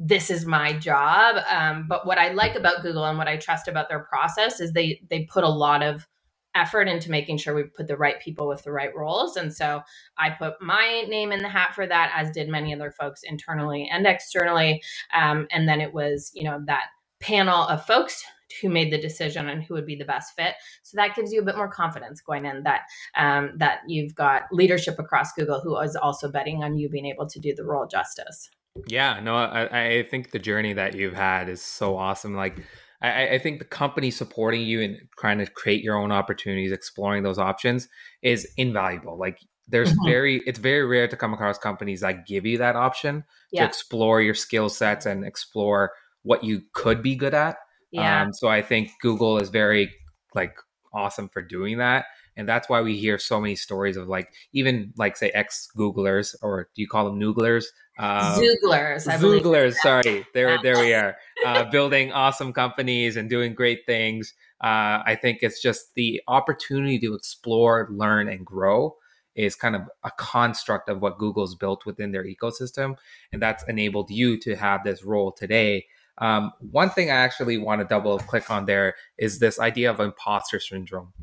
this 0.01 0.29
is 0.29 0.45
my 0.45 0.71
job. 0.73 1.43
Um, 1.49 1.85
but 1.87 2.05
what 2.05 2.17
I 2.17 2.29
like 2.31 2.55
about 2.55 2.81
Google 2.83 3.03
and 3.05 3.17
what 3.17 3.27
I 3.27 3.35
trust 3.35 3.67
about 3.67 3.89
their 3.89 3.99
process 4.05 4.59
is 4.61 4.71
they 4.71 5.01
they 5.09 5.25
put 5.25 5.43
a 5.43 5.49
lot 5.49 5.83
of 5.83 6.07
effort 6.55 6.87
into 6.87 7.11
making 7.11 7.37
sure 7.37 7.53
we 7.53 7.63
put 7.63 7.87
the 7.87 7.97
right 7.97 8.19
people 8.21 8.47
with 8.47 8.63
the 8.63 8.71
right 8.71 8.95
roles, 8.95 9.37
and 9.37 9.53
so 9.53 9.81
I 10.17 10.29
put 10.31 10.61
my 10.61 11.03
name 11.07 11.31
in 11.31 11.41
the 11.41 11.49
hat 11.49 11.73
for 11.75 11.85
that, 11.87 12.11
as 12.15 12.31
did 12.31 12.49
many 12.49 12.73
other 12.73 12.91
folks 12.91 13.23
internally 13.23 13.89
and 13.91 14.05
externally. 14.07 14.81
Um, 15.13 15.47
and 15.51 15.67
then 15.69 15.79
it 15.79 15.93
was, 15.93 16.31
you 16.33 16.43
know, 16.43 16.61
that 16.65 16.85
panel 17.21 17.65
of 17.67 17.85
folks 17.85 18.23
who 18.61 18.69
made 18.69 18.91
the 18.91 18.97
decision 18.97 19.49
and 19.49 19.63
who 19.63 19.73
would 19.73 19.85
be 19.85 19.95
the 19.95 20.05
best 20.05 20.35
fit. 20.35 20.55
So 20.83 20.95
that 20.95 21.15
gives 21.15 21.31
you 21.31 21.41
a 21.41 21.45
bit 21.45 21.55
more 21.55 21.69
confidence 21.69 22.21
going 22.21 22.45
in 22.45 22.63
that 22.63 22.81
um, 23.17 23.51
that 23.57 23.79
you've 23.87 24.15
got 24.15 24.43
leadership 24.51 24.97
across 24.99 25.33
Google 25.33 25.61
who 25.61 25.77
is 25.79 25.95
also 25.95 26.31
betting 26.31 26.63
on 26.63 26.77
you 26.77 26.89
being 26.89 27.05
able 27.05 27.27
to 27.27 27.39
do 27.39 27.53
the 27.55 27.63
role 27.63 27.87
justice. 27.87 28.49
Yeah, 28.87 29.19
no, 29.19 29.35
I, 29.35 29.97
I 29.97 30.03
think 30.03 30.31
the 30.31 30.39
journey 30.39 30.73
that 30.73 30.95
you've 30.95 31.15
had 31.15 31.49
is 31.49 31.61
so 31.61 31.97
awesome. 31.97 32.35
Like, 32.35 32.59
I, 33.01 33.29
I 33.29 33.39
think 33.39 33.59
the 33.59 33.65
company 33.65 34.11
supporting 34.11 34.61
you 34.61 34.81
and 34.81 34.97
trying 35.17 35.39
to 35.39 35.47
create 35.47 35.83
your 35.83 35.97
own 35.97 36.11
opportunities, 36.11 36.71
exploring 36.71 37.23
those 37.23 37.39
options 37.39 37.87
is 38.21 38.47
invaluable. 38.57 39.17
Like 39.17 39.39
there's 39.67 39.91
mm-hmm. 39.91 40.09
very 40.09 40.41
it's 40.45 40.59
very 40.59 40.85
rare 40.85 41.07
to 41.07 41.15
come 41.15 41.33
across 41.33 41.57
companies 41.57 42.01
that 42.01 42.25
give 42.25 42.45
you 42.45 42.57
that 42.57 42.75
option 42.75 43.23
yeah. 43.51 43.61
to 43.61 43.67
explore 43.67 44.21
your 44.21 44.33
skill 44.33 44.69
sets 44.69 45.05
and 45.05 45.23
explore 45.23 45.91
what 46.23 46.43
you 46.43 46.61
could 46.73 47.01
be 47.01 47.15
good 47.15 47.33
at. 47.33 47.57
Yeah. 47.91 48.23
Um, 48.23 48.33
so 48.33 48.47
I 48.47 48.61
think 48.61 48.91
Google 49.01 49.39
is 49.39 49.49
very 49.49 49.91
like 50.35 50.55
awesome 50.93 51.29
for 51.29 51.41
doing 51.41 51.77
that. 51.79 52.05
And 52.37 52.47
that's 52.47 52.69
why 52.69 52.81
we 52.81 52.97
hear 52.97 53.17
so 53.17 53.41
many 53.41 53.55
stories 53.55 53.97
of 53.97 54.07
like 54.07 54.31
even 54.53 54.93
like 54.97 55.17
say 55.17 55.29
ex 55.31 55.67
Googlers 55.77 56.35
or 56.41 56.69
do 56.73 56.81
you 56.81 56.87
call 56.87 57.05
them 57.05 57.19
Nooglers? 57.19 57.65
Uh, 57.97 58.39
Xooglers. 58.39 59.07
I 59.07 59.17
Xooglers. 59.17 59.73
Sorry, 59.75 60.25
there, 60.33 60.57
there 60.63 60.79
we 60.79 60.93
are. 60.93 61.15
Uh, 61.45 61.63
building 61.63 62.11
awesome 62.11 62.51
companies 62.51 63.15
and 63.15 63.29
doing 63.29 63.53
great 63.53 63.85
things. 63.85 64.33
Uh, 64.61 64.99
I 65.05 65.17
think 65.19 65.39
it's 65.41 65.61
just 65.61 65.95
the 65.95 66.21
opportunity 66.27 66.99
to 66.99 67.13
explore, 67.13 67.87
learn, 67.89 68.27
and 68.27 68.45
grow 68.45 68.97
is 69.35 69.55
kind 69.55 69.73
of 69.73 69.83
a 70.03 70.11
construct 70.11 70.89
of 70.89 71.01
what 71.01 71.17
Google's 71.17 71.55
built 71.55 71.85
within 71.85 72.11
their 72.11 72.25
ecosystem, 72.25 72.97
and 73.31 73.41
that's 73.41 73.63
enabled 73.69 74.11
you 74.11 74.37
to 74.41 74.57
have 74.57 74.83
this 74.83 75.05
role 75.05 75.31
today. 75.31 75.85
Um, 76.19 76.51
one 76.59 76.89
thing 76.89 77.09
I 77.09 77.15
actually 77.15 77.57
want 77.57 77.81
to 77.81 77.87
double 77.87 78.19
click 78.19 78.51
on 78.51 78.65
there 78.65 78.95
is 79.17 79.39
this 79.39 79.59
idea 79.59 79.89
of 79.89 79.99
imposter 79.99 80.59
syndrome. 80.59 81.13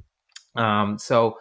Um, 0.55 0.99
so 0.99 1.37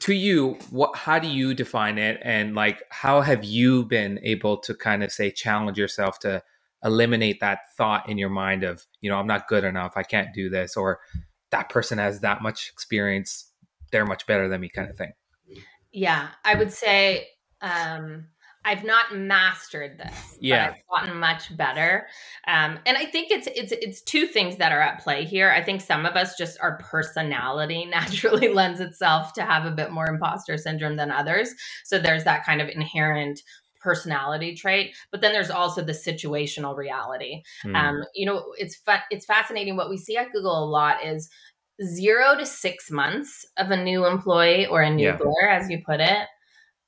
to 0.00 0.14
you, 0.14 0.58
what 0.70 0.96
how 0.96 1.18
do 1.18 1.28
you 1.28 1.54
define 1.54 1.98
it 1.98 2.20
and 2.22 2.54
like 2.54 2.82
how 2.90 3.20
have 3.20 3.44
you 3.44 3.84
been 3.84 4.18
able 4.22 4.58
to 4.58 4.74
kind 4.74 5.02
of 5.02 5.12
say 5.12 5.30
challenge 5.30 5.78
yourself 5.78 6.18
to 6.20 6.42
eliminate 6.84 7.40
that 7.40 7.60
thought 7.76 8.08
in 8.08 8.18
your 8.18 8.28
mind 8.28 8.62
of, 8.62 8.84
you 9.00 9.10
know, 9.10 9.18
I'm 9.18 9.26
not 9.26 9.48
good 9.48 9.64
enough, 9.64 9.92
I 9.96 10.02
can't 10.02 10.34
do 10.34 10.48
this, 10.48 10.76
or 10.76 11.00
that 11.50 11.68
person 11.68 11.98
has 11.98 12.20
that 12.20 12.42
much 12.42 12.70
experience, 12.72 13.50
they're 13.92 14.06
much 14.06 14.26
better 14.26 14.48
than 14.48 14.60
me 14.60 14.68
kind 14.68 14.90
of 14.90 14.96
thing. 14.96 15.12
Yeah, 15.92 16.28
I 16.44 16.54
would 16.54 16.72
say 16.72 17.28
um 17.62 18.26
I've 18.66 18.82
not 18.82 19.16
mastered 19.16 19.96
this. 19.96 20.36
Yeah, 20.40 20.74
I've 20.74 20.88
gotten 20.90 21.20
much 21.20 21.56
better. 21.56 22.08
Um, 22.48 22.80
and 22.84 22.98
I 22.98 23.04
think 23.04 23.30
it's 23.30 23.46
it's 23.54 23.72
it's 23.72 24.02
two 24.02 24.26
things 24.26 24.56
that 24.56 24.72
are 24.72 24.80
at 24.80 25.00
play 25.00 25.24
here. 25.24 25.52
I 25.52 25.62
think 25.62 25.80
some 25.80 26.04
of 26.04 26.16
us 26.16 26.36
just 26.36 26.58
our 26.60 26.76
personality 26.78 27.84
naturally 27.90 28.48
lends 28.48 28.80
itself 28.80 29.32
to 29.34 29.42
have 29.42 29.64
a 29.66 29.70
bit 29.70 29.92
more 29.92 30.08
imposter 30.08 30.58
syndrome 30.58 30.96
than 30.96 31.12
others. 31.12 31.54
So 31.84 32.00
there's 32.00 32.24
that 32.24 32.44
kind 32.44 32.60
of 32.60 32.68
inherent 32.68 33.40
personality 33.78 34.52
trait 34.52 34.96
but 35.12 35.20
then 35.20 35.32
there's 35.32 35.50
also 35.50 35.80
the 35.80 35.92
situational 35.92 36.76
reality 36.76 37.40
mm. 37.64 37.76
um, 37.76 38.02
you 38.16 38.26
know 38.26 38.42
it's 38.58 38.74
fun 38.74 38.98
it's 39.12 39.24
fascinating 39.24 39.76
what 39.76 39.88
we 39.88 39.96
see 39.96 40.16
at 40.16 40.32
google 40.32 40.64
a 40.64 40.66
lot 40.66 41.04
is 41.04 41.30
zero 41.84 42.36
to 42.36 42.44
six 42.44 42.90
months 42.90 43.46
of 43.58 43.70
a 43.70 43.76
new 43.76 44.04
employee 44.04 44.66
or 44.66 44.82
a 44.82 44.90
new 44.90 45.04
yeah. 45.04 45.18
as 45.52 45.70
you 45.70 45.80
put 45.86 46.00
it 46.00 46.26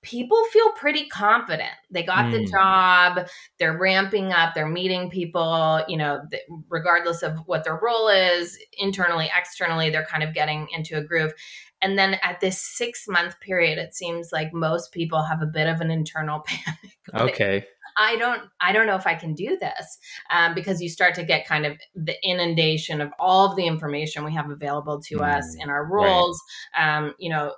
people 0.09 0.43
feel 0.53 0.71
pretty 0.73 1.07
confident. 1.09 1.71
They 1.91 2.03
got 2.03 2.27
mm. 2.27 2.33
the 2.33 2.51
job, 2.51 3.29
they're 3.59 3.77
ramping 3.77 4.33
up, 4.33 4.55
they're 4.55 4.69
meeting 4.69 5.11
people, 5.11 5.85
you 5.87 5.99
know, 5.99 6.23
regardless 6.69 7.23
of 7.23 7.37
what 7.45 7.65
their 7.65 7.79
role 7.79 8.09
is, 8.09 8.59
internally, 8.79 9.31
externally, 9.37 9.91
they're 9.91 10.07
kind 10.07 10.23
of 10.23 10.33
getting 10.33 10.67
into 10.73 10.97
a 10.97 11.05
groove. 11.05 11.35
And 11.83 11.99
then 11.99 12.19
at 12.25 12.41
this 12.41 12.61
six 12.61 13.07
month 13.07 13.39
period, 13.41 13.79
it 13.79 13.95
seems 13.95 14.31
like 14.33 14.53
most 14.55 14.93
people 14.93 15.23
have 15.23 15.43
a 15.43 15.47
bit 15.47 15.69
of 15.69 15.81
an 15.81 15.91
internal 15.91 16.41
panic. 16.47 16.97
like, 17.13 17.23
okay. 17.31 17.65
I 17.97 18.17
don't, 18.17 18.43
I 18.61 18.73
don't 18.73 18.87
know 18.87 18.97
if 18.97 19.07
I 19.07 19.15
can 19.15 19.35
do 19.35 19.59
this 19.61 19.99
um, 20.31 20.55
because 20.55 20.81
you 20.81 20.89
start 20.89 21.15
to 21.17 21.25
get 21.25 21.47
kind 21.47 21.67
of 21.67 21.77
the 21.95 22.17
inundation 22.23 23.01
of 23.01 23.11
all 23.19 23.51
of 23.51 23.57
the 23.57 23.67
information 23.67 24.25
we 24.25 24.35
have 24.35 24.51
available 24.51 25.01
to 25.03 25.19
mm, 25.19 25.37
us 25.37 25.57
in 25.61 25.69
our 25.69 25.85
roles. 25.85 26.41
Right. 26.79 26.97
Um, 26.97 27.15
you 27.19 27.29
know, 27.29 27.53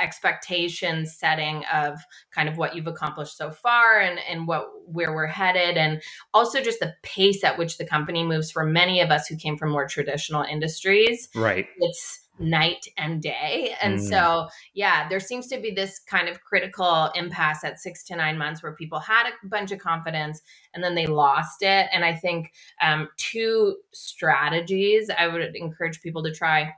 expectation 0.00 1.06
setting 1.06 1.64
of 1.72 1.98
kind 2.30 2.48
of 2.48 2.56
what 2.56 2.74
you've 2.74 2.86
accomplished 2.86 3.36
so 3.36 3.50
far 3.50 4.00
and 4.00 4.18
and 4.28 4.46
what 4.46 4.68
where 4.86 5.12
we're 5.14 5.26
headed 5.26 5.76
and 5.76 6.02
also 6.32 6.60
just 6.60 6.80
the 6.80 6.94
pace 7.02 7.42
at 7.42 7.58
which 7.58 7.78
the 7.78 7.86
company 7.86 8.24
moves 8.24 8.50
for 8.50 8.64
many 8.64 9.00
of 9.00 9.10
us 9.10 9.26
who 9.26 9.36
came 9.36 9.56
from 9.56 9.70
more 9.70 9.86
traditional 9.86 10.42
industries. 10.42 11.28
Right. 11.34 11.66
It's 11.78 12.22
night 12.38 12.86
and 12.98 13.22
day. 13.22 13.74
And 13.80 13.98
mm. 13.98 14.08
so 14.08 14.48
yeah 14.74 15.08
there 15.08 15.20
seems 15.20 15.46
to 15.48 15.58
be 15.58 15.72
this 15.72 15.98
kind 15.98 16.28
of 16.28 16.42
critical 16.42 17.10
impasse 17.14 17.64
at 17.64 17.80
6 17.80 18.04
to 18.04 18.16
9 18.16 18.38
months 18.38 18.62
where 18.62 18.74
people 18.74 19.00
had 19.00 19.26
a 19.26 19.48
bunch 19.48 19.72
of 19.72 19.78
confidence 19.78 20.42
and 20.74 20.84
then 20.84 20.94
they 20.94 21.06
lost 21.06 21.62
it. 21.62 21.88
And 21.92 22.04
i 22.04 22.14
think 22.14 22.52
um, 22.82 23.08
two 23.16 23.76
strategies 23.92 25.10
i 25.18 25.26
would 25.26 25.42
encourage 25.56 26.00
people 26.02 26.22
to 26.22 26.32
try. 26.32 26.72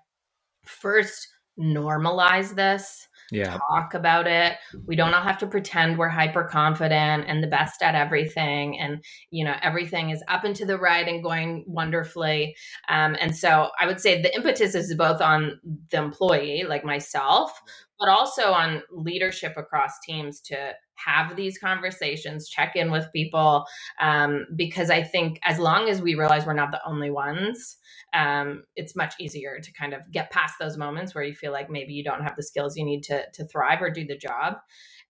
First 0.64 1.28
normalize 1.58 2.54
this 2.54 3.08
yeah. 3.30 3.58
talk 3.70 3.94
about 3.94 4.26
it. 4.26 4.54
We 4.86 4.96
don't 4.96 5.12
all 5.12 5.22
have 5.22 5.38
to 5.38 5.46
pretend 5.46 5.98
we're 5.98 6.08
hyper 6.08 6.44
confident 6.44 7.24
and 7.26 7.42
the 7.42 7.48
best 7.48 7.82
at 7.82 7.94
everything 7.94 8.78
and 8.78 9.04
you 9.30 9.44
know 9.44 9.54
everything 9.62 10.10
is 10.10 10.22
up 10.28 10.44
and 10.44 10.56
to 10.56 10.64
the 10.64 10.78
right 10.78 11.06
and 11.06 11.22
going 11.22 11.64
wonderfully. 11.66 12.56
Um, 12.88 13.16
and 13.20 13.34
so 13.36 13.70
i 13.78 13.86
would 13.86 14.00
say 14.00 14.20
the 14.20 14.34
impetus 14.34 14.74
is 14.74 14.94
both 14.94 15.20
on 15.20 15.60
the 15.90 15.98
employee 15.98 16.64
like 16.68 16.84
myself 16.84 17.60
but 17.98 18.08
also 18.08 18.52
on 18.52 18.82
leadership 18.92 19.54
across 19.56 19.98
teams 20.04 20.40
to 20.40 20.72
have 21.04 21.36
these 21.36 21.58
conversations, 21.58 22.48
check 22.48 22.76
in 22.76 22.90
with 22.90 23.06
people, 23.12 23.64
um, 24.00 24.46
because 24.56 24.90
I 24.90 25.02
think 25.02 25.38
as 25.44 25.58
long 25.58 25.88
as 25.88 26.02
we 26.02 26.14
realize 26.14 26.46
we're 26.46 26.52
not 26.54 26.72
the 26.72 26.80
only 26.86 27.10
ones, 27.10 27.76
um, 28.14 28.64
it's 28.76 28.96
much 28.96 29.14
easier 29.20 29.60
to 29.60 29.72
kind 29.72 29.94
of 29.94 30.10
get 30.10 30.30
past 30.30 30.54
those 30.60 30.76
moments 30.76 31.14
where 31.14 31.24
you 31.24 31.34
feel 31.34 31.52
like 31.52 31.70
maybe 31.70 31.92
you 31.92 32.04
don't 32.04 32.22
have 32.22 32.36
the 32.36 32.42
skills 32.42 32.76
you 32.76 32.84
need 32.84 33.02
to 33.04 33.24
to 33.34 33.46
thrive 33.46 33.82
or 33.82 33.90
do 33.90 34.06
the 34.06 34.16
job. 34.16 34.54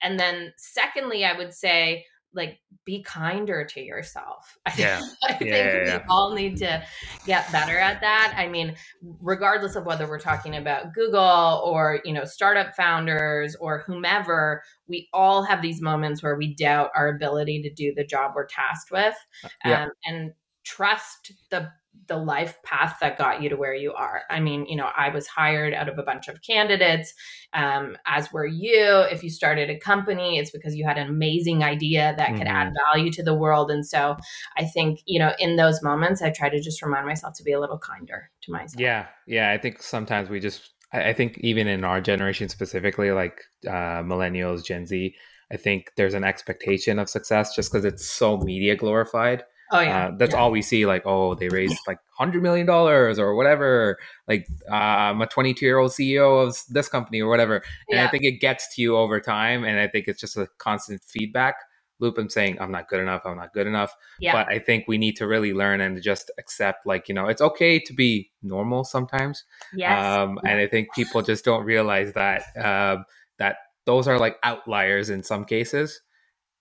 And 0.00 0.18
then, 0.18 0.52
secondly, 0.56 1.24
I 1.24 1.36
would 1.36 1.52
say 1.52 2.04
like 2.34 2.60
be 2.84 3.02
kinder 3.02 3.64
to 3.64 3.80
yourself. 3.80 4.56
I, 4.66 4.72
yeah. 4.76 5.00
I 5.24 5.32
think 5.34 5.50
yeah, 5.50 5.84
yeah, 5.84 5.96
we 5.98 6.04
all 6.08 6.34
need 6.34 6.56
to 6.58 6.82
get 7.26 7.50
better 7.52 7.78
at 7.78 8.00
that. 8.00 8.34
I 8.36 8.48
mean, 8.48 8.74
regardless 9.20 9.76
of 9.76 9.86
whether 9.86 10.08
we're 10.08 10.20
talking 10.20 10.56
about 10.56 10.94
Google 10.94 11.62
or, 11.64 12.00
you 12.04 12.12
know, 12.12 12.24
startup 12.24 12.74
founders 12.74 13.56
or 13.56 13.84
whomever, 13.86 14.62
we 14.86 15.08
all 15.12 15.42
have 15.42 15.62
these 15.62 15.80
moments 15.80 16.22
where 16.22 16.36
we 16.36 16.54
doubt 16.54 16.90
our 16.94 17.08
ability 17.08 17.62
to 17.62 17.70
do 17.70 17.92
the 17.94 18.04
job 18.04 18.32
we're 18.34 18.46
tasked 18.46 18.90
with. 18.90 19.16
Um, 19.64 19.90
and 20.04 20.32
trust 20.64 21.32
the 21.50 21.70
the 22.06 22.16
life 22.16 22.56
path 22.62 22.96
that 23.00 23.18
got 23.18 23.42
you 23.42 23.48
to 23.48 23.56
where 23.56 23.74
you 23.74 23.92
are. 23.92 24.22
I 24.30 24.40
mean, 24.40 24.66
you 24.66 24.76
know, 24.76 24.88
I 24.96 25.10
was 25.10 25.26
hired 25.26 25.74
out 25.74 25.88
of 25.88 25.98
a 25.98 26.02
bunch 26.02 26.28
of 26.28 26.40
candidates, 26.42 27.12
um, 27.52 27.96
as 28.06 28.32
were 28.32 28.46
you. 28.46 29.00
If 29.10 29.22
you 29.22 29.30
started 29.30 29.68
a 29.68 29.78
company, 29.78 30.38
it's 30.38 30.50
because 30.50 30.74
you 30.74 30.86
had 30.86 30.98
an 30.98 31.08
amazing 31.08 31.62
idea 31.62 32.14
that 32.16 32.28
mm-hmm. 32.28 32.38
could 32.38 32.46
add 32.46 32.68
mm-hmm. 32.68 32.92
value 32.92 33.12
to 33.12 33.22
the 33.22 33.34
world. 33.34 33.70
And 33.70 33.86
so 33.86 34.16
I 34.56 34.64
think, 34.64 35.00
you 35.06 35.18
know, 35.18 35.32
in 35.38 35.56
those 35.56 35.82
moments, 35.82 36.22
I 36.22 36.30
try 36.30 36.48
to 36.48 36.60
just 36.60 36.82
remind 36.82 37.06
myself 37.06 37.34
to 37.38 37.42
be 37.42 37.52
a 37.52 37.60
little 37.60 37.78
kinder 37.78 38.30
to 38.42 38.52
myself. 38.52 38.80
Yeah. 38.80 39.06
Yeah. 39.26 39.50
I 39.50 39.58
think 39.58 39.82
sometimes 39.82 40.30
we 40.30 40.40
just, 40.40 40.70
I 40.92 41.12
think 41.12 41.38
even 41.38 41.66
in 41.66 41.84
our 41.84 42.00
generation 42.00 42.48
specifically, 42.48 43.10
like 43.10 43.42
uh, 43.66 44.02
millennials, 44.02 44.64
Gen 44.64 44.86
Z, 44.86 45.14
I 45.50 45.56
think 45.56 45.92
there's 45.96 46.14
an 46.14 46.24
expectation 46.24 46.98
of 46.98 47.08
success 47.08 47.54
just 47.54 47.70
because 47.70 47.84
it's 47.84 48.08
so 48.08 48.38
media 48.38 48.76
glorified. 48.76 49.44
Oh 49.70 49.80
yeah, 49.80 50.06
uh, 50.06 50.10
that's 50.16 50.32
yeah. 50.32 50.40
all 50.40 50.50
we 50.50 50.62
see. 50.62 50.86
Like, 50.86 51.02
oh, 51.04 51.34
they 51.34 51.48
raised 51.48 51.78
like 51.86 51.98
hundred 52.16 52.42
million 52.42 52.66
dollars 52.66 53.18
or 53.18 53.34
whatever. 53.34 53.98
Like, 54.26 54.48
uh, 54.70 54.74
I'm 54.74 55.20
a 55.20 55.26
22 55.26 55.64
year 55.64 55.78
old 55.78 55.90
CEO 55.90 56.46
of 56.46 56.56
this 56.70 56.88
company 56.88 57.20
or 57.20 57.28
whatever. 57.28 57.56
And 57.88 57.98
yeah. 57.98 58.06
I 58.06 58.08
think 58.08 58.24
it 58.24 58.40
gets 58.40 58.74
to 58.74 58.82
you 58.82 58.96
over 58.96 59.20
time. 59.20 59.64
And 59.64 59.78
I 59.78 59.88
think 59.88 60.08
it's 60.08 60.20
just 60.20 60.36
a 60.36 60.48
constant 60.58 61.02
feedback 61.02 61.56
loop. 62.00 62.18
I'm 62.18 62.30
saying 62.30 62.58
I'm 62.60 62.72
not 62.72 62.88
good 62.88 63.00
enough. 63.00 63.22
I'm 63.24 63.36
not 63.36 63.52
good 63.52 63.66
enough. 63.66 63.94
Yeah. 64.20 64.32
But 64.32 64.48
I 64.52 64.58
think 64.58 64.84
we 64.88 64.98
need 64.98 65.16
to 65.16 65.26
really 65.26 65.52
learn 65.52 65.80
and 65.80 66.00
just 66.02 66.30
accept, 66.38 66.86
like, 66.86 67.08
you 67.08 67.14
know, 67.14 67.26
it's 67.26 67.42
okay 67.42 67.78
to 67.80 67.92
be 67.92 68.30
normal 68.42 68.84
sometimes. 68.84 69.44
Yes. 69.74 70.04
Um, 70.04 70.38
and 70.44 70.60
I 70.60 70.66
think 70.66 70.92
people 70.94 71.22
just 71.22 71.44
don't 71.44 71.64
realize 71.64 72.12
that 72.14 72.42
uh, 72.56 72.98
that 73.38 73.56
those 73.84 74.08
are 74.08 74.18
like 74.18 74.38
outliers 74.42 75.10
in 75.10 75.22
some 75.22 75.44
cases. 75.44 76.00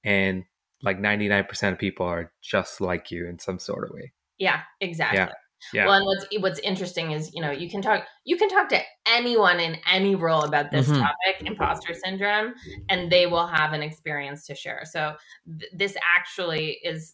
And 0.04 0.46
like 0.84 1.00
99% 1.00 1.72
of 1.72 1.80
people 1.80 2.06
are 2.06 2.32
just 2.42 2.82
like 2.82 3.12
you 3.12 3.28
in 3.28 3.40
some 3.40 3.60
sort 3.60 3.84
of 3.84 3.96
way. 3.96 4.14
Yeah, 4.38 4.62
exactly. 4.80 5.20
Yeah. 5.20 5.32
Yeah. 5.74 5.86
Well, 5.88 5.96
and 5.96 6.06
what's 6.06 6.26
what's 6.40 6.60
interesting 6.60 7.12
is 7.12 7.32
you 7.34 7.42
know 7.42 7.50
you 7.50 7.68
can 7.68 7.82
talk 7.82 8.06
you 8.26 8.38
can 8.38 8.48
talk 8.48 8.70
to 8.70 8.80
anyone 9.08 9.60
in 9.60 9.78
any 9.92 10.14
role 10.16 10.44
about 10.44 10.70
this 10.72 10.88
mm-hmm. 10.88 11.02
topic, 11.02 11.48
imposter 11.48 11.94
syndrome, 11.94 12.54
and 12.90 13.12
they 13.12 13.26
will 13.26 13.48
have 13.48 13.74
an 13.74 13.82
experience 13.82 14.46
to 14.46 14.56
share. 14.56 14.84
So 14.86 15.16
th- 15.60 15.72
this 15.74 15.98
actually 16.16 16.78
is 16.84 17.12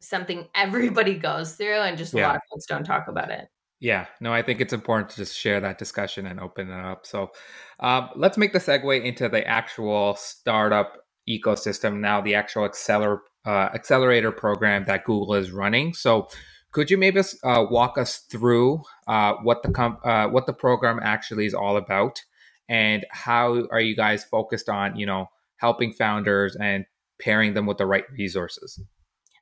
something 0.00 0.48
everybody 0.54 1.14
goes 1.14 1.54
through, 1.54 1.78
and 1.78 1.96
just 1.96 2.12
a 2.12 2.18
lot 2.18 2.36
of 2.36 2.42
folks 2.50 2.66
don't 2.66 2.84
talk 2.84 3.06
about 3.06 3.30
it. 3.30 3.46
Yeah, 3.80 4.06
no, 4.20 4.32
I 4.32 4.42
think 4.42 4.60
it's 4.60 4.72
important 4.72 5.10
to 5.10 5.16
just 5.16 5.36
share 5.36 5.60
that 5.60 5.78
discussion 5.78 6.26
and 6.26 6.40
open 6.40 6.70
it 6.70 6.84
up. 6.84 7.06
So 7.06 7.32
um, 7.80 8.08
let's 8.16 8.38
make 8.38 8.52
the 8.52 8.58
segue 8.58 9.04
into 9.04 9.28
the 9.28 9.46
actual 9.46 10.14
startup 10.16 11.03
ecosystem 11.28 12.00
now, 12.00 12.20
the 12.20 12.34
actual 12.34 12.68
acceler, 12.68 13.18
uh, 13.46 13.68
accelerator 13.74 14.32
program 14.32 14.84
that 14.86 15.04
Google 15.04 15.34
is 15.34 15.50
running. 15.50 15.94
So, 15.94 16.28
Could 16.72 16.90
you 16.90 16.98
maybe 16.98 17.20
uh, 17.44 17.64
walk 17.70 17.98
us 17.98 18.18
through 18.18 18.82
uh, 19.06 19.34
what 19.44 19.62
the 19.62 19.70
comp- 19.70 20.04
uh, 20.04 20.26
what 20.28 20.46
the 20.46 20.52
program 20.52 20.98
actually 21.02 21.46
is 21.46 21.54
all 21.54 21.76
about, 21.76 22.20
and 22.68 23.06
how 23.10 23.66
are 23.70 23.80
you 23.80 23.94
guys 23.94 24.24
focused 24.24 24.68
on 24.68 24.96
you 24.96 25.06
know 25.06 25.26
helping 25.58 25.92
founders 25.92 26.56
and 26.56 26.84
pairing 27.20 27.54
them 27.54 27.66
with 27.66 27.78
the 27.78 27.86
right 27.86 28.04
resources? 28.18 28.80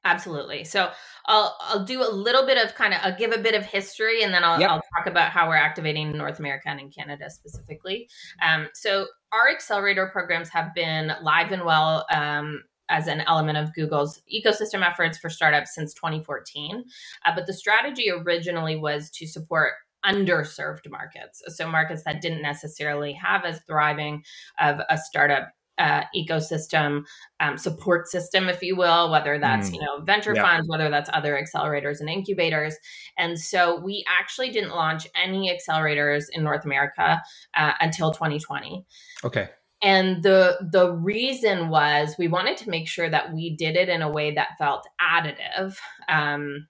Absolutely. 0.05 0.65
So 0.65 0.91
I'll 1.27 1.57
I'll 1.61 1.85
do 1.85 2.03
a 2.03 2.11
little 2.11 2.45
bit 2.45 2.59
of 2.59 2.75
kind 2.75 2.93
of 2.93 3.01
I'll 3.03 3.17
give 3.17 3.33
a 3.33 3.39
bit 3.39 3.55
of 3.55 3.65
history 3.65 4.25
and 4.25 4.35
then 4.35 4.43
I'll, 4.43 4.59
yep. 4.59 4.71
I'll 4.71 4.83
talk 4.97 5.07
about 5.07 5.31
how 5.31 5.49
we're 5.49 5.57
activating 5.57 6.11
North 6.13 6.41
America 6.41 6.69
and 6.69 6.81
in 6.81 6.91
Canada 6.91 7.31
specifically. 7.31 8.09
Um, 8.43 8.69
so 8.75 9.07
our 9.33 9.49
accelerator 9.49 10.09
programs 10.09 10.49
have 10.49 10.75
been 10.75 11.13
live 11.23 11.53
and 11.53 11.65
well 11.65 12.05
um, 12.13 12.65
as 12.89 13.07
an 13.07 13.23
element 13.29 13.59
of 13.59 13.73
Google's 13.75 14.21
ecosystem 14.33 14.87
efforts 14.87 15.19
for 15.19 15.31
startups 15.31 15.75
since 15.75 15.95
2014. 15.95 16.85
Uh, 17.25 17.35
but 17.35 17.47
the 17.47 17.53
strategy 17.53 18.11
originally 18.11 18.77
was 18.77 19.09
to 19.11 19.27
support 19.27 19.75
underserved 20.05 20.91
markets. 20.91 21.43
So 21.47 21.69
markets 21.69 22.03
that 22.05 22.21
didn't 22.21 22.43
necessarily 22.43 23.13
have 23.13 23.45
as 23.45 23.61
thriving 23.69 24.25
of 24.61 24.81
a 24.89 24.99
startup 24.99 25.53
uh, 25.79 26.03
ecosystem 26.15 27.05
um, 27.41 27.57
support 27.57 28.09
system, 28.09 28.49
if 28.49 28.63
you 28.63 28.77
will, 28.77 29.11
whether 29.11 29.39
that's 29.39 29.71
mm. 29.71 29.75
you 29.75 29.81
know 29.81 30.01
venture 30.03 30.35
yeah. 30.35 30.43
funds, 30.43 30.69
whether 30.69 30.91
that's 30.91 31.11
other 31.13 31.41
accelerators 31.41 32.01
and 32.01 32.09
incubators. 32.09 32.77
And 33.19 33.39
so 33.39 33.81
we 33.81 34.05
actually 34.09 34.51
didn't 34.51 34.71
launch 34.71 35.07
any 35.15 35.51
accelerators 35.51 36.25
in 36.33 36.45
North 36.45 36.65
America 36.65 37.21
uh, 37.57 37.73
until 37.81 38.13
2020. 38.13 38.85
Okay. 39.25 39.49
And 39.83 40.23
the 40.23 40.59
the 40.71 40.93
reason 40.93 41.69
was 41.69 42.15
we 42.19 42.29
wanted 42.29 42.57
to 42.59 42.71
make 42.71 42.87
sure 42.87 43.11
that 43.11 43.33
we 43.33 43.57
did 43.57 43.77
it 43.77 43.89
in 43.89 44.03
a 44.03 44.11
way 44.11 44.33
that 44.35 44.57
felt 44.59 44.87
additive. 45.01 45.77
Um, 46.09 46.69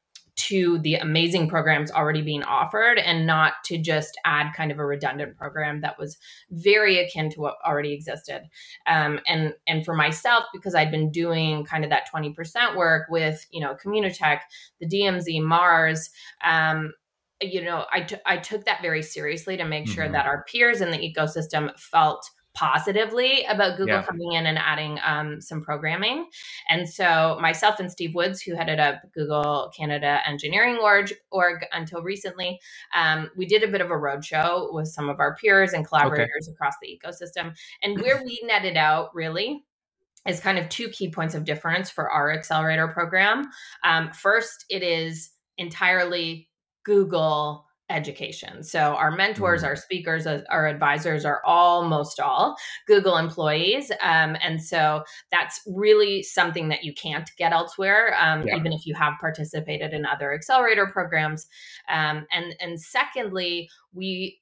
to 0.49 0.79
the 0.79 0.97
amazing 0.97 1.49
programs 1.49 1.91
already 1.91 2.23
being 2.23 2.43
offered 2.43 2.99
and 2.99 3.27
not 3.27 3.55
to 3.65 3.79
just 3.79 4.19
add 4.25 4.53
kind 4.57 4.73
of 4.73 4.79
a 4.79 4.85
redundant 4.85 5.37
program 5.37 5.81
that 5.81 5.99
was 5.99 6.17
very 6.51 6.99
akin 6.99 7.31
to 7.31 7.41
what 7.41 7.55
already 7.65 7.93
existed 7.93 8.43
um, 8.87 9.21
and 9.27 9.55
and 9.67 9.85
for 9.85 9.95
myself 9.95 10.45
because 10.53 10.75
i'd 10.75 10.91
been 10.91 11.11
doing 11.11 11.65
kind 11.65 11.85
of 11.85 11.91
that 11.91 12.09
20% 12.13 12.77
work 12.77 13.07
with 13.09 13.47
you 13.51 13.61
know 13.61 13.77
communitech 13.85 14.41
the 14.81 14.89
dmz 14.89 15.43
mars 15.43 16.11
um, 16.45 16.93
you 17.41 17.63
know 17.63 17.85
I, 17.93 18.01
t- 18.01 18.17
I 18.27 18.37
took 18.39 18.65
that 18.65 18.83
very 18.83 19.03
seriously 19.03 19.57
to 19.57 19.65
make 19.65 19.85
mm-hmm. 19.85 19.95
sure 19.95 20.09
that 20.09 20.27
our 20.27 20.45
peers 20.45 20.81
in 20.81 20.91
the 20.91 20.99
ecosystem 20.99 21.79
felt 21.79 22.29
positively 22.55 23.45
about 23.45 23.77
Google 23.77 23.97
yeah. 23.97 24.03
coming 24.03 24.33
in 24.33 24.47
and 24.47 24.59
adding 24.59 24.99
um, 25.05 25.41
some 25.41 25.63
programming. 25.63 26.27
And 26.69 26.89
so 26.89 27.39
myself 27.41 27.81
and 27.81 27.91
Steve 27.91 28.15
Woods, 28.15 28.43
who 28.43 28.55
headed 28.55 28.79
up 28.79 29.03
Google 29.15 29.73
Canada 29.77 30.21
Engineering 30.27 30.77
Org, 30.77 31.13
org 31.31 31.65
until 31.73 32.03
recently, 32.03 32.61
um, 32.95 33.31
we 33.37 33.47
did 33.47 33.63
a 33.63 33.69
bit 33.69 33.81
of 33.81 33.91
a 33.91 33.95
roadshow 33.95 34.73
with 34.73 34.89
some 34.89 35.09
of 35.09 35.19
our 35.19 35.37
peers 35.37 35.73
and 35.73 35.87
collaborators 35.87 36.49
okay. 36.49 36.53
across 36.53 36.75
the 36.83 36.89
ecosystem. 36.89 37.55
And 37.83 38.01
where 38.01 38.23
we 38.23 38.41
netted 38.45 38.77
out 38.77 39.15
really 39.15 39.65
is 40.29 40.41
kind 40.41 40.59
of 40.59 40.69
two 40.69 40.89
key 40.89 41.11
points 41.11 41.35
of 41.35 41.45
difference 41.45 41.91
for 41.91 42.11
our 42.11 42.33
accelerator 42.33 42.89
program. 42.89 43.51
Um, 43.85 44.13
first, 44.13 44.65
it 44.69 44.83
is 44.83 45.31
entirely 45.59 46.49
Google 46.85 47.67
education. 47.93 48.63
So 48.63 48.95
our 48.95 49.11
mentors, 49.11 49.63
mm. 49.63 49.67
our 49.67 49.77
speakers, 49.77 50.27
uh, 50.27 50.43
our 50.51 50.67
advisors 50.67 51.25
are 51.25 51.43
almost 51.45 52.19
all 52.19 52.57
Google 52.87 53.17
employees. 53.17 53.93
Um, 54.01 54.37
and 54.43 54.63
so 54.63 55.05
that's 55.31 55.61
really 55.67 56.23
something 56.23 56.69
that 56.69 56.85
you 56.85 56.95
can't 56.95 57.31
get 57.39 57.53
elsewhere, 57.53 58.17
um, 58.19 58.47
yeah. 58.47 58.57
even 58.57 58.73
if 58.73 58.87
you 58.87 58.95
have 58.95 59.15
participated 59.21 59.93
in 59.93 60.07
other 60.07 60.33
accelerator 60.33 60.87
programs. 60.87 61.47
Um, 61.89 62.27
and, 62.33 62.55
and 62.61 62.81
secondly, 62.81 63.69
we 63.93 64.41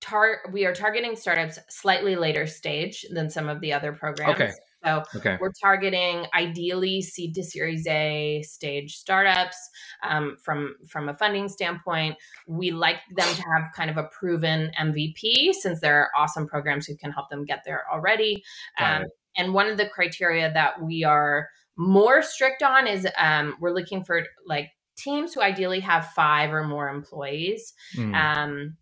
tar- 0.00 0.42
we 0.52 0.66
are 0.66 0.74
targeting 0.74 1.16
startups 1.16 1.58
slightly 1.68 2.14
later 2.14 2.46
stage 2.46 3.06
than 3.10 3.30
some 3.30 3.48
of 3.48 3.60
the 3.60 3.72
other 3.72 3.92
programs. 3.92 4.34
Okay. 4.34 4.52
So 4.84 5.02
okay. 5.16 5.38
we're 5.40 5.52
targeting 5.60 6.26
ideally 6.34 7.00
seed 7.02 7.34
to 7.36 7.42
Series 7.42 7.86
A 7.86 8.42
stage 8.42 8.96
startups 8.96 9.56
um, 10.02 10.36
from 10.42 10.76
from 10.88 11.08
a 11.08 11.14
funding 11.14 11.48
standpoint. 11.48 12.16
We 12.46 12.70
like 12.70 12.96
them 13.16 13.34
to 13.34 13.42
have 13.42 13.72
kind 13.74 13.90
of 13.90 13.96
a 13.96 14.08
proven 14.18 14.70
MVP 14.80 15.54
since 15.54 15.80
there 15.80 15.96
are 15.96 16.10
awesome 16.16 16.46
programs 16.46 16.86
who 16.86 16.96
can 16.96 17.12
help 17.12 17.30
them 17.30 17.44
get 17.44 17.62
there 17.64 17.84
already. 17.92 18.42
Um, 18.78 19.04
and 19.36 19.54
one 19.54 19.68
of 19.68 19.76
the 19.76 19.88
criteria 19.88 20.52
that 20.52 20.82
we 20.82 21.04
are 21.04 21.48
more 21.76 22.22
strict 22.22 22.62
on 22.62 22.86
is 22.86 23.06
um, 23.18 23.56
we're 23.60 23.74
looking 23.74 24.04
for 24.04 24.22
like 24.46 24.70
teams 24.96 25.34
who 25.34 25.40
ideally 25.40 25.80
have 25.80 26.06
five 26.10 26.52
or 26.52 26.64
more 26.64 26.88
employees. 26.88 27.72
Mm. 27.96 28.14
Um, 28.14 28.76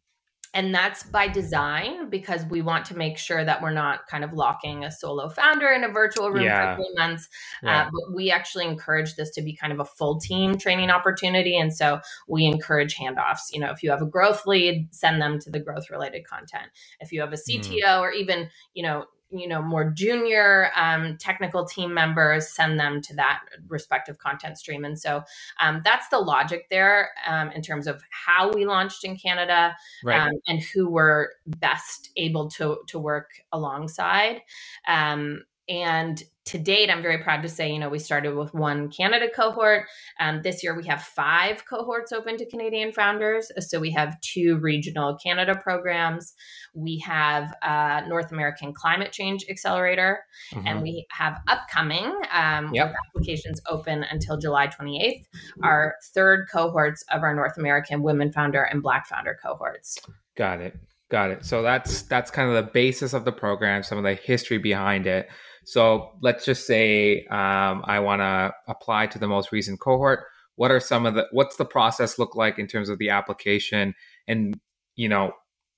and 0.55 0.75
that's 0.75 1.03
by 1.03 1.29
design 1.29 2.11
because 2.11 2.45
we 2.45 2.61
want 2.61 2.85
to 2.87 2.97
make 2.97 3.17
sure 3.17 3.45
that 3.45 3.63
we're 3.63 3.73
not 3.73 4.07
kind 4.07 4.23
of 4.23 4.33
locking 4.35 4.85
a 4.85 4.91
solo 4.91 5.29
founder 5.31 5.71
in 5.71 5.83
a 5.83 5.89
virtual 5.89 6.31
room 6.31 6.45
yeah. 6.45 6.77
for 6.77 6.83
three 6.83 6.95
months. 6.95 7.29
Yeah. 7.63 7.83
Uh, 7.83 7.91
but 7.91 8.15
we 8.15 8.31
actually 8.31 8.67
encourage 8.67 9.15
this 9.15 9.31
to 9.31 9.43
be 9.43 9.55
kind 9.55 9.73
of 9.73 9.81
a 9.81 9.85
full 9.85 10.21
team 10.21 10.59
training 10.59 10.91
opportunity. 10.91 11.57
And 11.57 11.75
so 11.75 12.01
we 12.29 12.45
encourage 12.45 12.97
handoffs. 12.97 13.53
You 13.53 13.61
know, 13.61 13.71
if 13.71 13.83
you 13.83 13.91
have 13.91 14.03
a 14.03 14.07
growth 14.07 14.47
lead, 14.47 14.95
send 14.95 15.23
them 15.23 15.39
to 15.41 15.51
the 15.51 15.61
growth 15.61 15.89
related 15.91 16.27
content. 16.27 16.71
If 17.01 17.13
you 17.13 17.21
have 17.23 17.33
a 17.33 17.37
CTO 17.37 17.83
mm. 17.83 18.01
or 18.01 18.11
even, 18.11 18.51
you 18.75 18.83
know, 18.83 19.07
you 19.33 19.49
know 19.49 19.63
more 19.63 19.91
junior 19.91 20.71
um, 20.77 21.17
technical 21.19 21.65
team 21.65 21.93
members 21.95 22.49
send 22.49 22.79
them 22.79 23.01
to 23.01 23.15
that 23.15 23.41
respective 23.69 24.19
content 24.19 24.59
stream 24.59 24.85
and 24.85 24.99
so 24.99 25.23
um, 25.61 25.81
that's 25.85 26.09
the 26.09 26.19
logic 26.19 26.67
there 26.71 27.11
um, 27.27 27.51
in 27.53 27.63
terms 27.63 27.87
of 27.87 28.03
how 28.11 28.51
we 28.53 28.67
launched 28.67 29.05
in 29.05 29.17
canada 29.17 29.75
right. 30.05 30.21
Um, 30.21 30.33
and 30.47 30.61
who 30.61 30.89
we're 30.89 31.29
best 31.47 32.11
able 32.17 32.49
to 32.51 32.79
to 32.89 32.99
work 32.99 33.31
alongside 33.53 34.43
um, 34.87 35.43
and 35.69 36.23
to 36.45 36.59
date, 36.59 36.91
I'm 36.91 37.03
very 37.03 37.19
proud 37.19 37.43
to 37.43 37.49
say, 37.49 37.73
you 37.73 37.79
know, 37.79 37.89
we 37.89 38.01
started 38.01 38.35
with 38.35 38.53
one 38.53 38.91
Canada 38.91 39.29
cohort. 39.35 39.87
Um, 40.19 40.43
this 40.43 40.63
year, 40.63 40.77
we 40.77 40.85
have 40.87 41.01
five 41.01 41.65
cohorts 41.67 42.11
open 42.11 42.37
to 42.39 42.47
Canadian 42.47 42.91
founders. 42.91 43.53
So 43.61 43.79
we 43.79 43.93
have 43.93 44.21
two 44.23 44.59
regional 44.59 45.17
Canada 45.25 45.55
programs. 45.55 46.35
We 46.75 46.99
have 46.99 47.55
a 47.63 48.03
North 48.09 48.33
American 48.33 48.73
Climate 48.73 49.13
Change 49.13 49.47
Accelerator, 49.49 50.25
mm-hmm. 50.53 50.67
and 50.67 50.83
we 50.83 51.07
have 51.11 51.41
upcoming 51.47 52.13
um, 52.33 52.75
yep. 52.75 52.93
applications 53.07 53.61
open 53.69 54.05
until 54.11 54.37
July 54.37 54.67
28th. 54.67 55.25
Our 55.63 55.95
third 56.13 56.49
cohorts 56.53 57.05
of 57.13 57.23
our 57.23 57.35
North 57.35 57.57
American 57.57 58.03
Women 58.03 58.33
Founder 58.33 58.65
and 58.65 58.83
Black 58.83 59.07
Founder 59.07 59.39
cohorts. 59.41 59.97
Got 60.37 60.61
it. 60.61 60.77
Got 61.09 61.31
it. 61.31 61.45
So 61.45 61.63
that's 61.63 62.03
that's 62.03 62.31
kind 62.31 62.49
of 62.49 62.55
the 62.55 62.73
basis 62.73 63.13
of 63.13 63.27
the 63.27 63.33
program, 63.33 63.83
some 63.83 63.99
of 63.99 64.05
the 64.05 64.15
history 64.15 64.57
behind 64.57 65.07
it. 65.07 65.29
So 65.65 66.11
let's 66.21 66.45
just 66.45 66.67
say 66.67 67.25
um, 67.27 67.83
I 67.85 68.01
want 68.01 68.21
to 68.21 68.53
apply 68.69 69.07
to 69.09 69.19
the 69.19 69.29
most 69.29 69.53
recent 69.53 69.81
cohort. 69.81 70.25
What 70.57 70.71
are 70.71 70.81
some 70.81 71.07
of 71.07 71.15
the 71.15 71.27
what's 71.33 71.57
the 71.57 71.65
process 71.65 72.19
look 72.19 72.37
like 72.37 72.59
in 72.59 72.67
terms 72.67 72.89
of 72.89 72.99
the 72.99 73.11
application, 73.11 73.95
and 74.29 74.59
you 74.97 75.09
know 75.09 75.33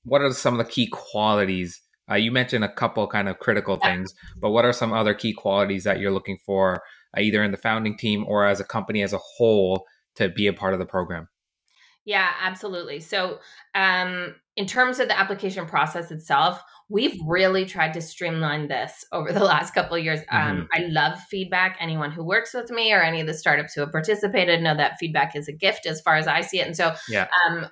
what 0.05 0.21
are 0.21 0.33
some 0.33 0.59
of 0.59 0.65
the 0.65 0.71
key 0.71 0.87
qualities? 0.87 1.81
Uh, 2.11 2.17
you 2.17 2.31
mentioned 2.31 2.65
a 2.65 2.73
couple 2.73 3.07
kind 3.07 3.29
of 3.29 3.39
critical 3.39 3.77
things, 3.77 4.15
but 4.39 4.51
what 4.51 4.65
are 4.65 4.73
some 4.73 4.93
other 4.93 5.15
key 5.15 5.33
qualities 5.33 5.85
that 5.85 6.01
you're 6.01 6.13
looking 6.13 6.39
for, 6.45 6.83
uh, 7.17 7.21
either 7.21 7.43
in 7.43 7.51
the 7.51 7.57
founding 7.57 7.97
team 7.97 8.25
or 8.29 8.45
as 8.45 8.61
a 8.61 8.65
company 8.65 9.03
as 9.03 9.15
a 9.15 9.19
whole, 9.19 9.87
to 10.17 10.29
be 10.29 10.47
a 10.47 10.53
part 10.53 10.75
of 10.75 10.79
the 10.79 10.87
program? 10.87 11.29
Yeah, 12.05 12.31
absolutely. 12.43 13.01
So, 13.01 13.39
um, 13.75 14.35
in 14.57 14.67
terms 14.67 15.01
of 15.01 15.09
the 15.09 15.19
application 15.19 15.67
process 15.67 16.11
itself, 16.11 16.63
we've 16.89 17.19
really 17.27 17.65
tried 17.65 17.93
to 17.95 18.01
streamline 18.01 18.69
this 18.69 19.05
over 19.13 19.33
the 19.33 19.45
last 19.45 19.75
couple 19.75 19.97
of 19.97 20.05
years. 20.05 20.21
Um, 20.31 20.41
mm-hmm. 20.41 20.61
Um, 20.61 20.69
I 20.73 20.79
love 20.89 21.19
feedback. 21.31 21.77
Anyone 21.81 22.13
who 22.13 22.25
works 22.25 22.55
with 22.55 22.71
me 22.71 22.93
or 22.93 23.03
any 23.03 23.21
of 23.21 23.27
the 23.27 23.35
startups 23.35 23.75
who 23.75 23.81
have 23.81 23.93
participated 23.93 24.63
know 24.63 24.77
that 24.77 24.99
feedback 24.99 25.35
is 25.35 25.49
a 25.49 25.53
gift 25.53 25.87
as 25.87 26.01
far 26.01 26.17
as 26.17 26.27
I 26.27 26.43
see 26.43 26.61
it. 26.61 26.67
And 26.67 26.77
so, 26.77 26.95
yeah. 27.09 27.29
um, 27.49 27.67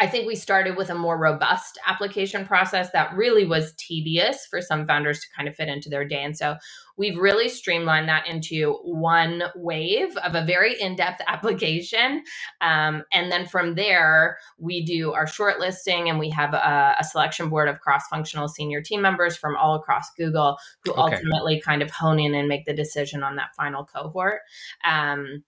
I 0.00 0.06
think 0.06 0.26
we 0.26 0.34
started 0.34 0.78
with 0.78 0.88
a 0.88 0.94
more 0.94 1.18
robust 1.18 1.78
application 1.86 2.46
process 2.46 2.90
that 2.92 3.14
really 3.14 3.44
was 3.44 3.74
tedious 3.76 4.46
for 4.46 4.62
some 4.62 4.86
founders 4.86 5.20
to 5.20 5.26
kind 5.36 5.46
of 5.46 5.54
fit 5.54 5.68
into 5.68 5.90
their 5.90 6.08
day. 6.08 6.24
And 6.24 6.34
so 6.34 6.56
we've 6.96 7.18
really 7.18 7.50
streamlined 7.50 8.08
that 8.08 8.26
into 8.26 8.78
one 8.82 9.42
wave 9.56 10.16
of 10.18 10.34
a 10.34 10.44
very 10.44 10.80
in 10.80 10.96
depth 10.96 11.20
application. 11.28 12.22
Um, 12.62 13.04
and 13.12 13.30
then 13.30 13.46
from 13.46 13.74
there, 13.74 14.38
we 14.58 14.82
do 14.82 15.12
our 15.12 15.26
shortlisting 15.26 16.08
and 16.08 16.18
we 16.18 16.30
have 16.30 16.54
a, 16.54 16.96
a 16.98 17.04
selection 17.04 17.50
board 17.50 17.68
of 17.68 17.80
cross 17.80 18.08
functional 18.08 18.48
senior 18.48 18.80
team 18.80 19.02
members 19.02 19.36
from 19.36 19.54
all 19.56 19.74
across 19.74 20.10
Google 20.16 20.56
who 20.82 20.92
okay. 20.92 21.16
ultimately 21.16 21.60
kind 21.60 21.82
of 21.82 21.90
hone 21.90 22.18
in 22.18 22.34
and 22.34 22.48
make 22.48 22.64
the 22.64 22.72
decision 22.72 23.22
on 23.22 23.36
that 23.36 23.54
final 23.54 23.84
cohort. 23.84 24.40
Um, 24.82 25.44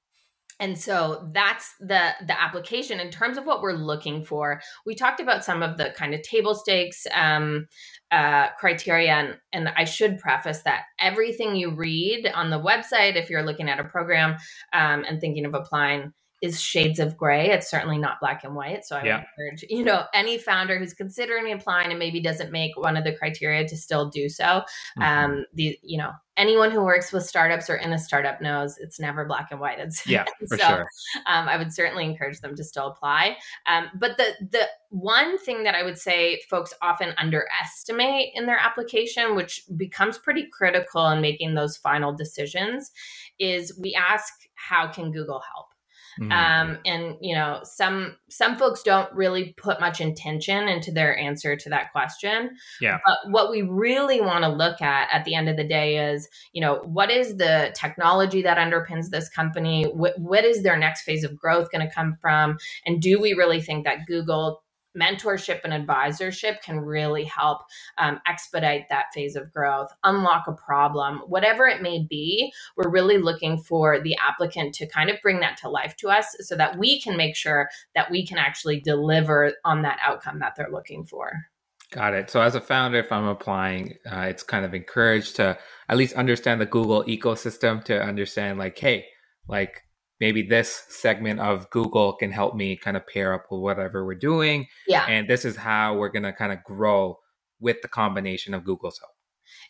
and 0.63 0.79
so 0.79 1.29
that's 1.35 1.75
the 1.81 2.13
the 2.27 2.41
application. 2.41 3.01
In 3.01 3.11
terms 3.11 3.37
of 3.37 3.45
what 3.45 3.61
we're 3.61 3.73
looking 3.73 4.25
for 4.25 4.63
we 4.87 4.95
talked 4.95 5.21
about 5.21 5.45
some 5.45 5.63
of 5.63 5.77
the 5.77 5.91
kind 5.97 6.15
of 6.15 6.23
table 6.23 6.55
stakes 6.55 7.07
um, 7.15 7.67
uh, 8.11 8.49
criteria 8.59 9.13
and, 9.13 9.39
and 9.53 9.69
i 9.77 9.85
should 9.85 10.19
preface 10.19 10.63
that 10.63 10.83
everything 11.01 11.57
you 11.57 11.71
read 11.71 12.31
on 12.35 12.51
the 12.51 12.61
website 12.61 13.17
if 13.17 13.31
you're 13.31 13.45
looking 13.45 13.69
at 13.69 13.81
a 13.81 13.85
program 13.85 14.37
um, 14.73 15.05
and 15.09 15.21
thinking 15.21 15.45
of 15.45 15.55
applying 15.55 16.13
is 16.43 16.61
shades 16.61 16.99
of 16.99 17.17
gray. 17.17 17.51
It's 17.51 17.71
certainly 17.71 17.99
not 17.99 18.19
black 18.21 18.43
and 18.45 18.55
white. 18.57 18.85
So 18.85 18.97
I 18.97 19.05
Yeah. 19.05 19.17
would 19.19 19.45
encourage, 19.47 19.65
you 19.71 19.85
know, 19.85 20.07
any 20.13 20.39
founder 20.39 20.77
who's 20.79 20.93
considering 20.93 21.53
applying 21.53 21.91
and 21.91 21.99
maybe 22.01 22.21
doesn't 22.21 22.51
make 22.53 22.77
one 22.77 22.97
of 22.97 23.05
the 23.05 23.15
criteria 23.17 23.67
to 23.69 23.77
still 23.77 24.11
do 24.11 24.29
so. 24.29 24.63
Mhm. 24.99 25.03
Um, 25.03 25.47
the 25.55 25.79
you 25.83 25.99
know, 25.99 26.13
anyone 26.37 26.71
who 26.73 26.83
works 26.83 27.13
with 27.13 27.25
startups 27.25 27.71
or 27.71 27.77
in 27.77 27.93
a 27.93 27.99
startup 27.99 28.41
knows 28.41 28.77
it's 28.79 28.99
never 28.99 29.25
black 29.25 29.53
and 29.53 29.61
white. 29.61 29.79
It's 29.79 30.05
yeah, 30.07 30.25
for 30.49 30.59
so, 30.59 30.67
sure. 30.67 30.87
um, 31.27 31.49
I 31.49 31.57
would 31.57 31.73
certainly 31.73 32.05
encourage 32.07 32.41
them 32.41 32.57
to 32.57 32.65
still 32.65 32.89
apply. 32.89 33.37
Um, 33.67 33.91
but 33.95 34.17
the 34.17 34.35
the 34.51 34.69
one 34.91 35.39
thing 35.39 35.63
that 35.63 35.77
I 35.77 35.85
would 35.85 35.99
say 35.99 36.41
folks 36.51 36.75
often 36.83 37.15
underestimate 37.19 38.33
in 38.35 38.47
their 38.47 38.59
application, 38.59 39.37
which 39.37 39.63
becomes 39.77 40.19
pretty 40.19 40.49
critical 40.53 41.09
in 41.11 41.21
making 41.21 41.55
those 41.55 41.77
final 41.77 42.13
decisions, 42.13 42.91
is 43.39 43.79
we 43.79 43.95
ask, 43.95 44.33
"How 44.55 44.89
can 44.89 45.13
Google 45.13 45.41
help?" 45.55 45.72
Mhm. 46.21 46.33
um, 46.33 46.79
and 46.85 47.17
you 47.21 47.35
know 47.35 47.61
some 47.65 48.17
some 48.29 48.57
folks 48.57 48.83
don't 48.83 49.13
really 49.13 49.55
put 49.57 49.81
much 49.81 50.01
intention 50.01 50.69
into 50.69 50.91
their 50.93 51.17
answer 51.19 51.57
to 51.57 51.69
that 51.71 51.91
question 51.93 52.51
Yeah. 52.81 52.99
but 53.07 53.19
what 53.31 53.51
we 53.51 53.63
really 53.63 54.21
want 54.21 54.45
to 54.45 54.49
look 54.49 54.83
at 54.83 55.09
at 55.13 55.25
the 55.25 55.35
end 55.35 55.49
of 55.49 55.57
the 55.57 55.65
day 55.67 56.13
is 56.13 56.29
you 56.53 56.61
know 56.61 56.77
what 56.85 57.11
is 57.11 57.37
the 57.37 57.75
technology 57.75 58.43
that 58.43 58.59
underpins 58.59 59.11
this 59.11 59.29
company 59.29 59.85
what, 59.85 60.19
what 60.19 60.45
is 60.45 60.63
their 60.63 60.77
next 60.77 61.03
phase 61.03 61.25
of 61.25 61.37
growth 61.37 61.71
going 61.71 61.87
to 61.87 61.95
come 61.95 62.17
from 62.21 62.59
and 62.87 63.01
do 63.01 63.21
we 63.21 63.33
really 63.33 63.61
think 63.61 63.85
that 63.85 64.07
google 64.07 64.62
mentorship 64.99 65.61
and 65.65 65.73
advisorship 65.73 66.61
can 66.63 66.81
really 66.81 67.25
help 67.25 67.63
um, 67.99 68.21
expedite 68.27 68.89
that 68.89 69.07
phase 69.15 69.37
of 69.37 69.53
growth 69.53 69.89
unlock 70.05 70.45
a 70.47 70.53
problem 70.53 71.21
whatever 71.27 71.67
it 71.67 71.83
may 71.83 72.07
be 72.09 72.53
we're 72.77 72.91
really 72.91 73.19
looking 73.19 73.59
for 73.59 74.01
the 74.01 74.17
applicant 74.17 74.75
to 74.75 74.87
kind 74.87 75.11
of 75.11 75.17
bring 75.23 75.41
that 75.41 75.57
to 75.57 75.69
life 75.69 75.97
to 75.97 76.09
us 76.09 76.37
so 76.41 76.57
that 76.57 76.79
we 76.79 77.01
can 77.01 77.17
make 77.17 77.37
sure 77.37 77.69
that 77.95 78.11
we 78.11 78.27
can 78.27 78.39
actually 78.39 78.81
deliver 78.81 79.53
on 79.65 79.83
that 79.83 79.99
outcome 80.03 80.39
that 80.41 80.55
they're 80.57 80.71
looking 80.71 81.05
for. 81.05 81.47
Got 81.91 82.15
it. 82.15 82.31
So 82.31 82.41
as 82.41 82.55
a 82.55 82.61
founder, 82.61 82.99
if 82.99 83.13
I'm 83.13 83.27
applying, 83.27 83.99
uh, 84.11 84.21
it's 84.21 84.43
kind 84.43 84.65
of 84.65 84.73
encouraged 84.73 85.37
to 85.37 85.59
at 85.89 85.97
least 85.97 86.15
understand 86.15 86.61
the 86.61 86.67
Google 86.67 87.05
ecosystem 87.05 87.85
to 87.85 88.03
understand 88.03 88.59
like, 88.59 88.79
hey, 88.79 89.07
like 89.47 89.83
maybe 90.23 90.43
this 90.43 90.85
segment 90.91 91.41
of 91.41 91.69
Google 91.71 92.15
can 92.15 92.33
help 92.33 92.57
me 92.57 92.77
kind 92.77 92.97
of 92.97 93.07
pair 93.09 93.35
up 93.35 93.47
with 93.51 93.61
whatever 93.61 94.07
we're 94.07 94.15
doing. 94.17 94.69
Yeah, 94.87 95.09
And 95.09 95.29
this 95.29 95.45
is 95.45 95.57
how 95.57 95.97
we're 95.99 96.11
going 96.11 96.25
to 96.25 96.33
kind 96.33 96.53
of 96.53 96.65
grow 96.65 97.21
with 97.61 97.83
the 97.83 97.89
combination 97.89 98.55
of 98.55 98.65
Google's 98.65 98.99
help. 99.01 99.13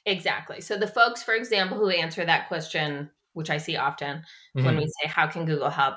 exactly. 0.06 0.60
So 0.60 0.76
the 0.78 0.86
folks, 0.88 1.22
for 1.22 1.34
example, 1.34 1.78
who 1.78 1.88
answer 1.90 2.24
that 2.24 2.48
question, 2.48 3.10
which 3.34 3.50
I 3.50 3.58
see 3.58 3.76
often 3.76 4.22
when 4.60 4.76
Mhm. 4.76 4.78
we 4.78 4.86
say, 5.02 5.08
"How 5.08 5.26
can 5.26 5.44
Google 5.46 5.70
help?" 5.70 5.96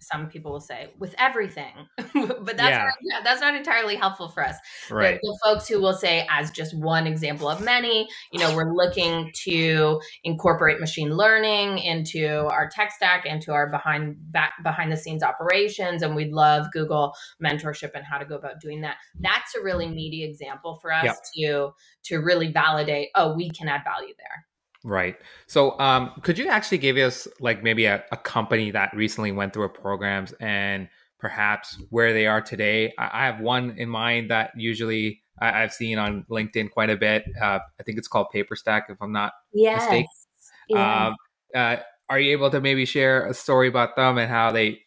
Some 0.00 0.28
people 0.28 0.52
will 0.52 0.60
say, 0.60 0.90
"With 0.98 1.14
everything," 1.18 1.74
but 1.96 2.56
that's 2.56 2.60
Yeah. 2.70 2.84
not, 2.84 2.94
yeah, 3.02 3.20
that's 3.22 3.40
not 3.40 3.54
entirely 3.54 3.96
helpful 3.96 4.28
for 4.28 4.44
us. 4.44 4.56
the- 4.88 4.94
Right. 4.94 5.18
The, 5.22 5.38
folks 5.44 5.68
who 5.68 5.80
will 5.80 5.92
say, 5.92 6.26
as 6.30 6.50
just 6.50 6.74
one 6.76 7.06
example 7.06 7.48
of 7.48 7.60
many, 7.60 8.08
you 8.32 8.38
know, 8.38 8.54
we're 8.54 8.72
looking 8.74 9.30
to 9.44 10.00
incorporate 10.24 10.80
machine 10.80 11.10
learning 11.16 11.78
into 11.78 12.46
our 12.50 12.68
tech 12.68 12.92
stack, 12.92 13.26
into 13.26 13.52
our 13.52 13.68
behind 13.70 14.16
back, 14.32 14.54
behind 14.62 14.90
the 14.92 14.96
scenes 14.96 15.22
operations, 15.22 16.02
and 16.02 16.14
we'd 16.16 16.32
love 16.32 16.66
Google 16.72 17.12
mentorship 17.42 17.90
and 17.94 18.04
how 18.04 18.18
to 18.18 18.24
go 18.24 18.36
about 18.36 18.60
doing 18.60 18.80
that. 18.82 18.96
That's 19.20 19.54
a 19.54 19.60
really 19.62 19.88
meaty 19.88 20.24
example 20.24 20.76
for 20.80 20.92
us 20.92 21.04
Yep. 21.04 21.16
to 21.36 21.70
to 22.04 22.16
really 22.18 22.50
validate. 22.52 23.08
Oh, 23.14 23.34
we 23.34 23.50
can 23.50 23.68
add 23.68 23.82
value 23.84 24.14
there. 24.16 24.46
Right. 24.84 25.16
So, 25.46 25.78
um, 25.80 26.12
could 26.22 26.38
you 26.38 26.48
actually 26.48 26.78
give 26.78 26.96
us 26.96 27.26
like 27.40 27.62
maybe 27.62 27.86
a, 27.86 28.04
a 28.12 28.16
company 28.16 28.70
that 28.70 28.94
recently 28.94 29.32
went 29.32 29.52
through 29.52 29.64
a 29.64 29.68
programs 29.68 30.32
and 30.40 30.88
perhaps 31.18 31.76
where 31.90 32.12
they 32.12 32.26
are 32.26 32.40
today? 32.40 32.92
I, 32.98 33.10
I 33.12 33.26
have 33.26 33.40
one 33.40 33.74
in 33.76 33.88
mind 33.88 34.30
that 34.30 34.52
usually 34.56 35.22
I, 35.40 35.62
I've 35.62 35.72
seen 35.72 35.98
on 35.98 36.24
LinkedIn 36.30 36.70
quite 36.70 36.90
a 36.90 36.96
bit. 36.96 37.24
Uh, 37.40 37.58
I 37.78 37.82
think 37.84 37.98
it's 37.98 38.08
called 38.08 38.28
PaperStack, 38.34 38.82
if 38.88 38.98
I'm 39.00 39.12
not. 39.12 39.32
Yes. 39.52 39.82
Mistake. 39.82 40.06
Um, 40.76 41.16
uh, 41.54 41.76
are 42.08 42.20
you 42.20 42.32
able 42.32 42.50
to 42.50 42.60
maybe 42.60 42.84
share 42.84 43.26
a 43.26 43.34
story 43.34 43.68
about 43.68 43.96
them 43.96 44.18
and 44.18 44.30
how 44.30 44.52
they 44.52 44.80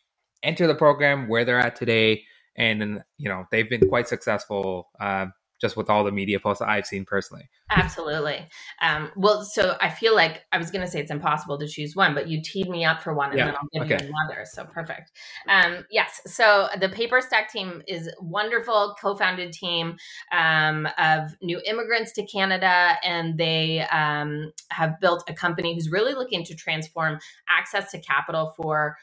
enter 0.44 0.68
the 0.68 0.76
program, 0.76 1.28
where 1.28 1.46
they're 1.46 1.60
at 1.60 1.76
today, 1.76 2.24
and 2.56 2.82
then 2.82 3.04
you 3.18 3.30
know 3.30 3.46
they've 3.52 3.70
been 3.70 3.88
quite 3.88 4.08
successful 4.08 4.90
um, 5.00 5.34
just 5.62 5.78
with 5.78 5.90
all 5.90 6.04
the 6.04 6.12
media 6.12 6.40
posts 6.40 6.60
that 6.60 6.70
I've 6.70 6.88
seen 6.88 7.06
personally. 7.06 7.48
Absolutely. 7.70 8.48
Um, 8.82 9.12
well, 9.16 9.44
so 9.44 9.78
I 9.80 9.90
feel 9.90 10.16
like 10.16 10.44
I 10.52 10.58
was 10.58 10.72
going 10.72 10.84
to 10.84 10.92
say 10.92 11.00
it's 11.00 11.12
impossible 11.12 11.58
to 11.60 11.68
choose 11.68 11.96
one, 11.96 12.14
but 12.14 12.28
you 12.28 12.42
teed 12.42 12.68
me 12.68 12.84
up 12.84 13.02
for 13.02 13.14
one, 13.14 13.30
and 13.30 13.38
Yeah, 13.38 13.46
then 13.46 13.56
I'll 13.56 13.70
give 13.72 13.84
okay. 13.84 14.06
you 14.06 14.12
another. 14.14 14.46
So 14.52 14.66
perfect. 14.66 15.12
Um, 15.48 15.86
yes. 15.92 16.20
So 16.26 16.68
the 16.80 16.90
Paper 16.90 17.22
Stack 17.22 17.52
team 17.52 17.82
is 17.88 18.08
a 18.08 18.12
wonderful, 18.20 18.96
co-founded 19.00 19.54
team 19.54 19.98
um, 20.32 20.88
of 20.98 21.36
new 21.42 21.62
immigrants 21.66 22.12
to 22.14 22.26
Canada, 22.26 22.98
and 23.04 23.38
they 23.38 23.82
um, 23.92 24.52
have 24.72 25.00
built 25.00 25.24
a 25.30 25.34
company 25.34 25.74
who's 25.76 25.92
really 25.92 26.14
looking 26.14 26.44
to 26.46 26.56
transform 26.56 27.20
access 27.48 27.92
to 27.92 28.00
capital 28.00 28.54
for. 28.58 28.98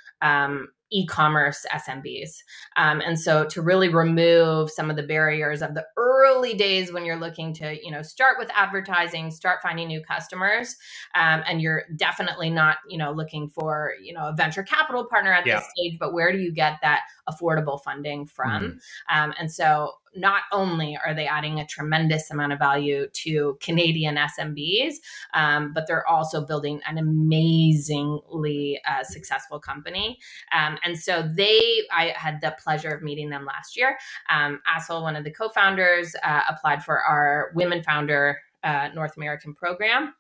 E-commerce 0.90 1.66
SMBs. 1.72 2.42
Um, 2.77 3.01
and 3.01 3.18
so 3.18 3.44
to 3.46 3.62
really 3.62 3.88
remove 3.88 4.70
some 4.70 4.90
of 4.90 4.96
the 4.96 5.03
barriers 5.03 5.62
of 5.62 5.74
the 5.74 5.85
early 5.96 6.55
days 6.55 6.92
when 6.92 7.05
you're 7.05 7.18
looking 7.18 7.53
to, 7.55 7.79
you 7.85 7.90
know, 7.90 8.03
start 8.03 8.37
with 8.38 8.51
advertising, 8.55 9.31
start 9.31 9.61
finding 9.62 9.88
new 9.88 10.03
customers, 10.03 10.77
um, 11.14 11.42
and 11.46 11.61
you're 11.61 11.85
definitely 11.96 12.51
not, 12.51 12.79
you 12.88 12.98
know, 12.98 13.12
looking 13.12 13.48
for, 13.48 13.92
you 14.03 14.12
know, 14.12 14.29
a 14.29 14.33
venture 14.35 14.62
capital 14.62 15.05
partner 15.05 15.33
at 15.33 15.46
Yeah. 15.46 15.57
this 15.57 15.68
stage, 15.77 15.98
but 15.98 16.12
where 16.12 16.33
do 16.33 16.38
you 16.38 16.53
get 16.53 16.79
that 16.83 17.03
affordable 17.29 17.83
funding 17.83 18.27
from? 18.27 18.81
Um, 19.11 19.35
and 19.38 19.51
so 19.51 19.92
not 20.16 20.42
only 20.53 20.98
are 21.05 21.14
they 21.14 21.27
adding 21.27 21.61
a 21.61 21.66
tremendous 21.66 22.31
amount 22.31 22.53
of 22.53 22.59
value 22.59 23.09
to 23.12 23.59
Canadian 23.61 24.16
SMBs, 24.16 24.94
um, 25.35 25.72
but 25.72 25.87
they're 25.87 26.07
also 26.09 26.44
building 26.44 26.81
an 26.87 26.98
amazingly 26.98 28.81
uh, 28.88 29.05
successful 29.05 29.61
company. 29.61 30.18
Um, 30.53 30.78
and 30.85 30.99
so 30.99 31.29
they, 31.35 31.83
I 31.93 32.14
had 32.17 32.41
the 32.41 32.57
pleasure 32.62 32.91
of 32.91 33.03
meeting 33.03 33.31
them 33.31 33.45
last 33.45 33.77
year. 33.77 33.99
Um, 34.31 34.61
Assel, 34.69 35.03
one 35.03 35.17
of 35.17 35.25
the 35.25 35.31
co-founders, 35.31 36.14
uh, 36.23 36.43
applied 36.49 36.85
for 36.85 37.01
our 37.01 37.53
Women 37.55 37.83
Founder 37.83 38.38
uh, 38.64 38.88
North 38.95 39.17
American 39.17 39.55
program. 39.55 40.14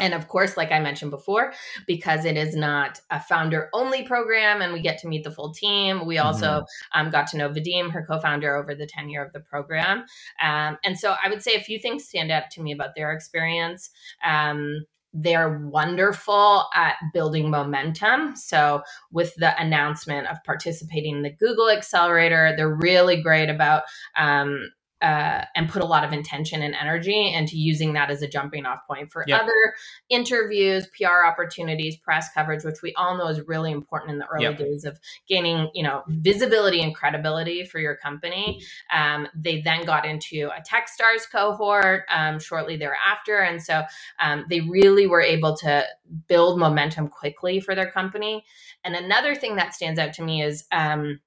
And 0.00 0.14
of 0.14 0.28
course, 0.28 0.56
like 0.56 0.72
I 0.72 0.80
mentioned 0.80 1.10
before, 1.10 1.52
because 1.86 2.24
it 2.24 2.36
is 2.36 2.56
not 2.56 3.00
a 3.10 3.20
founder 3.20 3.68
only 3.74 4.02
program 4.02 4.62
and 4.62 4.72
we 4.72 4.80
get 4.80 4.98
to 5.00 5.08
meet 5.08 5.24
the 5.24 5.30
full 5.30 5.52
team, 5.52 6.06
we 6.06 6.18
also 6.18 6.64
um, 6.94 7.10
got 7.10 7.26
to 7.28 7.36
know 7.36 7.50
Vadim, 7.50 7.90
her 7.90 8.04
co 8.08 8.18
founder, 8.18 8.56
over 8.56 8.74
the 8.74 8.86
tenure 8.86 9.22
of 9.22 9.32
the 9.32 9.40
program. 9.40 10.04
Um, 10.42 10.78
and 10.84 10.98
so 10.98 11.14
I 11.22 11.28
would 11.28 11.42
say 11.42 11.54
a 11.54 11.60
few 11.60 11.78
things 11.78 12.06
stand 12.06 12.30
out 12.30 12.50
to 12.52 12.62
me 12.62 12.72
about 12.72 12.94
their 12.96 13.12
experience. 13.12 13.90
Um, 14.24 14.86
they're 15.12 15.58
wonderful 15.58 16.66
at 16.74 16.96
building 17.12 17.50
momentum. 17.50 18.36
So, 18.36 18.82
with 19.10 19.34
the 19.36 19.58
announcement 19.60 20.28
of 20.28 20.38
participating 20.44 21.16
in 21.16 21.22
the 21.22 21.32
Google 21.32 21.68
Accelerator, 21.70 22.54
they're 22.56 22.74
really 22.74 23.22
great 23.22 23.48
about 23.48 23.82
um, 24.16 24.70
uh, 25.02 25.44
and 25.54 25.68
put 25.68 25.82
a 25.82 25.86
lot 25.86 26.04
of 26.04 26.12
intention 26.12 26.62
and 26.62 26.74
energy 26.74 27.32
into 27.32 27.56
using 27.56 27.94
that 27.94 28.10
as 28.10 28.22
a 28.22 28.28
jumping 28.28 28.66
off 28.66 28.80
point 28.86 29.10
for 29.10 29.24
Yep. 29.26 29.42
other 29.42 29.74
interviews, 30.08 30.86
PR 30.96 31.24
opportunities, 31.26 31.96
press 31.96 32.32
coverage, 32.32 32.64
which 32.64 32.82
we 32.82 32.94
all 32.94 33.16
know 33.16 33.28
is 33.28 33.40
really 33.46 33.72
important 33.72 34.12
in 34.12 34.18
the 34.18 34.26
early 34.26 34.44
Yep. 34.44 34.58
days 34.58 34.84
of 34.84 34.98
gaining, 35.28 35.70
you 35.74 35.82
know, 35.82 36.02
visibility 36.08 36.82
and 36.82 36.94
credibility 36.94 37.64
for 37.64 37.78
your 37.78 37.96
company. 37.96 38.60
Um, 38.92 39.28
they 39.34 39.60
then 39.60 39.84
got 39.84 40.04
into 40.04 40.50
a 40.54 40.60
TechStars 40.60 41.30
cohort 41.30 42.04
um, 42.10 42.38
shortly 42.38 42.76
thereafter, 42.76 43.38
and 43.38 43.62
so 43.62 43.82
um, 44.18 44.44
they 44.50 44.60
really 44.60 45.06
were 45.06 45.22
able 45.22 45.56
to 45.58 45.84
build 46.28 46.58
momentum 46.58 47.08
quickly 47.08 47.60
for 47.60 47.74
their 47.74 47.90
company. 47.90 48.44
And 48.84 48.94
another 48.94 49.34
thing 49.34 49.56
that 49.56 49.74
stands 49.74 49.98
out 49.98 50.12
to 50.14 50.22
me 50.22 50.42
is. 50.42 50.64
Um, 50.72 51.20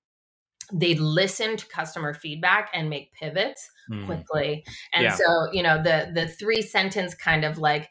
they 0.71 0.95
listen 0.95 1.57
to 1.57 1.67
customer 1.67 2.13
feedback 2.13 2.69
and 2.73 2.89
make 2.89 3.11
pivots 3.13 3.69
Mhm. 3.89 4.05
quickly. 4.05 4.63
And 4.93 5.03
Yeah. 5.03 5.15
so, 5.15 5.51
you 5.51 5.63
know, 5.63 5.81
the 5.81 6.11
the 6.13 6.27
three 6.27 6.61
sentence 6.61 7.13
kind 7.15 7.43
of 7.43 7.57
like 7.57 7.89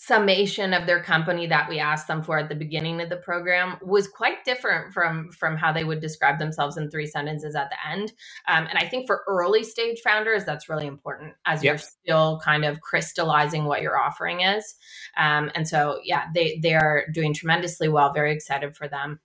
summation 0.00 0.72
of 0.74 0.86
their 0.86 1.02
company 1.02 1.48
that 1.48 1.68
we 1.68 1.80
asked 1.80 2.06
them 2.06 2.22
for 2.22 2.38
at 2.38 2.48
the 2.48 2.54
beginning 2.54 3.00
of 3.00 3.08
the 3.08 3.16
program 3.16 3.76
was 3.82 4.06
quite 4.06 4.44
different 4.44 4.94
from 4.94 5.28
from 5.32 5.56
how 5.56 5.72
they 5.72 5.82
would 5.82 5.98
describe 5.98 6.38
themselves 6.38 6.76
in 6.76 6.88
three 6.88 7.04
sentences 7.06 7.56
at 7.56 7.68
the 7.68 7.76
end 7.90 8.12
um, 8.46 8.64
and 8.68 8.78
i 8.78 8.86
think 8.86 9.08
for 9.08 9.24
early 9.26 9.64
stage 9.64 9.98
founders 10.00 10.44
that's 10.44 10.68
really 10.68 10.86
important 10.86 11.34
as 11.46 11.64
Yep. 11.64 11.72
you're 11.72 11.78
still 11.78 12.40
kind 12.44 12.64
of 12.64 12.80
crystallizing 12.80 13.64
what 13.64 13.82
your 13.82 13.98
offering 13.98 14.42
is 14.42 14.76
um, 15.16 15.50
and 15.56 15.66
so 15.66 15.98
yeah 16.04 16.26
they 16.32 16.60
they 16.62 16.74
are 16.74 17.06
doing 17.12 17.34
tremendously 17.34 17.88
well 17.88 18.12
very 18.12 18.32
excited 18.32 18.76
for 18.76 18.86
them 18.86 19.18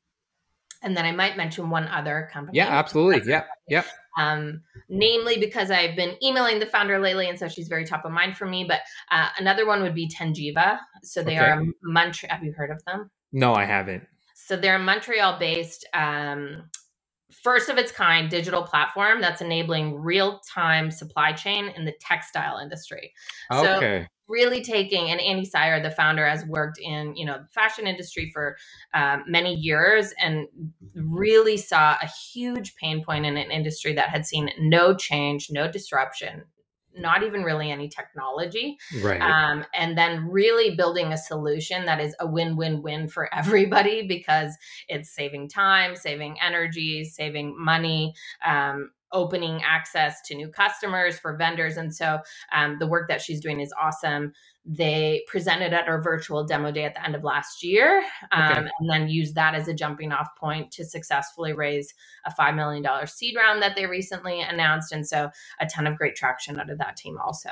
and 0.83 0.95
then 0.95 1.05
i 1.05 1.11
might 1.11 1.37
mention 1.37 1.69
one 1.69 1.87
other 1.87 2.29
company 2.31 2.57
Yeah, 2.57 2.67
absolutely. 2.69 3.29
Yep. 3.31 3.47
Yep. 3.69 3.85
um, 4.17 4.61
namely 4.89 5.37
because 5.39 5.71
I've 5.71 5.95
been 5.95 6.15
emailing 6.23 6.59
the 6.59 6.65
founder 6.67 6.99
lately, 6.99 7.29
and 7.29 7.39
so 7.39 7.47
she's 7.47 7.67
very 7.67 7.85
top 7.85 8.05
of 8.05 8.11
mind 8.11 8.37
for 8.37 8.45
me. 8.45 8.63
But 8.67 8.81
uh, 9.11 9.29
another 9.39 9.65
one 9.65 9.81
would 9.81 9.95
be 9.95 10.07
Tenjiva. 10.09 10.77
So 11.03 11.23
they 11.23 11.37
Okay. 11.37 11.45
are 11.45 11.59
a 11.61 11.65
Montreal. 11.81 12.35
Have 12.35 12.43
you 12.43 12.53
heard 12.53 12.69
of 12.69 12.83
them? 12.85 13.09
No, 13.31 13.53
I 13.55 13.65
haven't. 13.65 14.03
So 14.35 14.55
they're 14.57 14.75
a 14.75 14.79
Montreal 14.79 15.39
based, 15.39 15.87
um, 15.93 16.69
first 17.43 17.69
of 17.69 17.77
its 17.77 17.91
kind 17.91 18.29
digital 18.29 18.63
platform 18.63 19.21
that's 19.21 19.41
enabling 19.41 19.95
real 19.95 20.39
time 20.51 20.89
supply 20.89 21.33
chain 21.33 21.71
in 21.75 21.85
the 21.85 21.93
textile 21.99 22.57
industry. 22.57 23.13
Okay. 23.51 24.03
So 24.03 24.07
really 24.27 24.63
taking 24.63 25.09
and 25.09 25.19
Andy 25.19 25.45
Sire, 25.45 25.83
the 25.83 25.91
founder, 25.91 26.25
has 26.25 26.45
worked 26.45 26.79
in 26.79 27.15
you 27.15 27.25
know 27.25 27.39
the 27.39 27.47
fashion 27.53 27.85
industry 27.85 28.31
for 28.33 28.55
um, 28.93 29.23
many 29.27 29.53
years 29.53 30.13
and 30.19 30.47
really 30.95 31.57
saw 31.57 31.97
a 32.01 32.07
huge 32.07 32.75
pain 32.75 33.03
point 33.03 33.25
in 33.25 33.37
an 33.37 33.51
industry 33.51 33.93
that 33.93 34.09
had 34.09 34.25
seen 34.25 34.49
no 34.57 34.95
change, 34.95 35.49
no 35.51 35.69
disruption, 35.69 36.43
not 36.95 37.23
even 37.23 37.43
really 37.43 37.71
any 37.71 37.89
technology. 37.89 38.77
Right. 39.01 39.21
Um, 39.21 39.65
and 39.73 39.97
then 39.97 40.27
really 40.29 40.75
building 40.75 41.13
a 41.13 41.17
solution 41.17 41.85
that 41.85 41.99
is 41.99 42.15
a 42.19 42.27
win 42.27 42.55
win 42.55 42.81
win 42.81 43.07
for 43.07 43.33
everybody 43.35 44.07
because 44.07 44.55
it's 44.87 45.13
saving 45.13 45.49
time, 45.49 45.95
saving 45.95 46.37
energy, 46.41 47.03
saving 47.03 47.55
money. 47.57 48.13
Um, 48.45 48.91
opening 49.11 49.61
access 49.63 50.23
to 50.23 50.33
new 50.33 50.47
customers 50.47 51.19
for 51.19 51.37
vendors 51.37 51.77
and 51.77 51.93
so 51.93 52.17
um, 52.51 52.77
the 52.79 52.87
work 52.87 53.07
that 53.07 53.21
she's 53.21 53.39
doing 53.39 53.59
is 53.59 53.71
awesome 53.79 54.33
they 54.65 55.23
presented 55.27 55.73
at 55.73 55.87
our 55.87 56.01
virtual 56.01 56.43
demo 56.45 56.71
day 56.71 56.85
at 56.85 56.93
the 56.93 57.03
end 57.03 57.15
of 57.15 57.23
last 57.23 57.63
year 57.63 58.03
um, 58.31 58.51
okay. 58.51 58.69
and 58.79 58.89
then 58.89 59.09
used 59.09 59.35
that 59.35 59.53
as 59.55 59.67
a 59.67 59.73
jumping 59.73 60.11
off 60.11 60.27
point 60.39 60.71
to 60.71 60.85
successfully 60.85 61.51
raise 61.51 61.93
a 62.25 62.31
$5 62.31 62.55
million 62.55 62.85
seed 63.05 63.35
round 63.35 63.61
that 63.61 63.75
they 63.75 63.85
recently 63.85 64.41
announced 64.41 64.93
and 64.93 65.05
so 65.05 65.29
a 65.59 65.65
ton 65.65 65.85
of 65.85 65.97
great 65.97 66.15
traction 66.15 66.59
out 66.59 66.69
of 66.69 66.77
that 66.77 66.95
team 66.95 67.17
also 67.23 67.49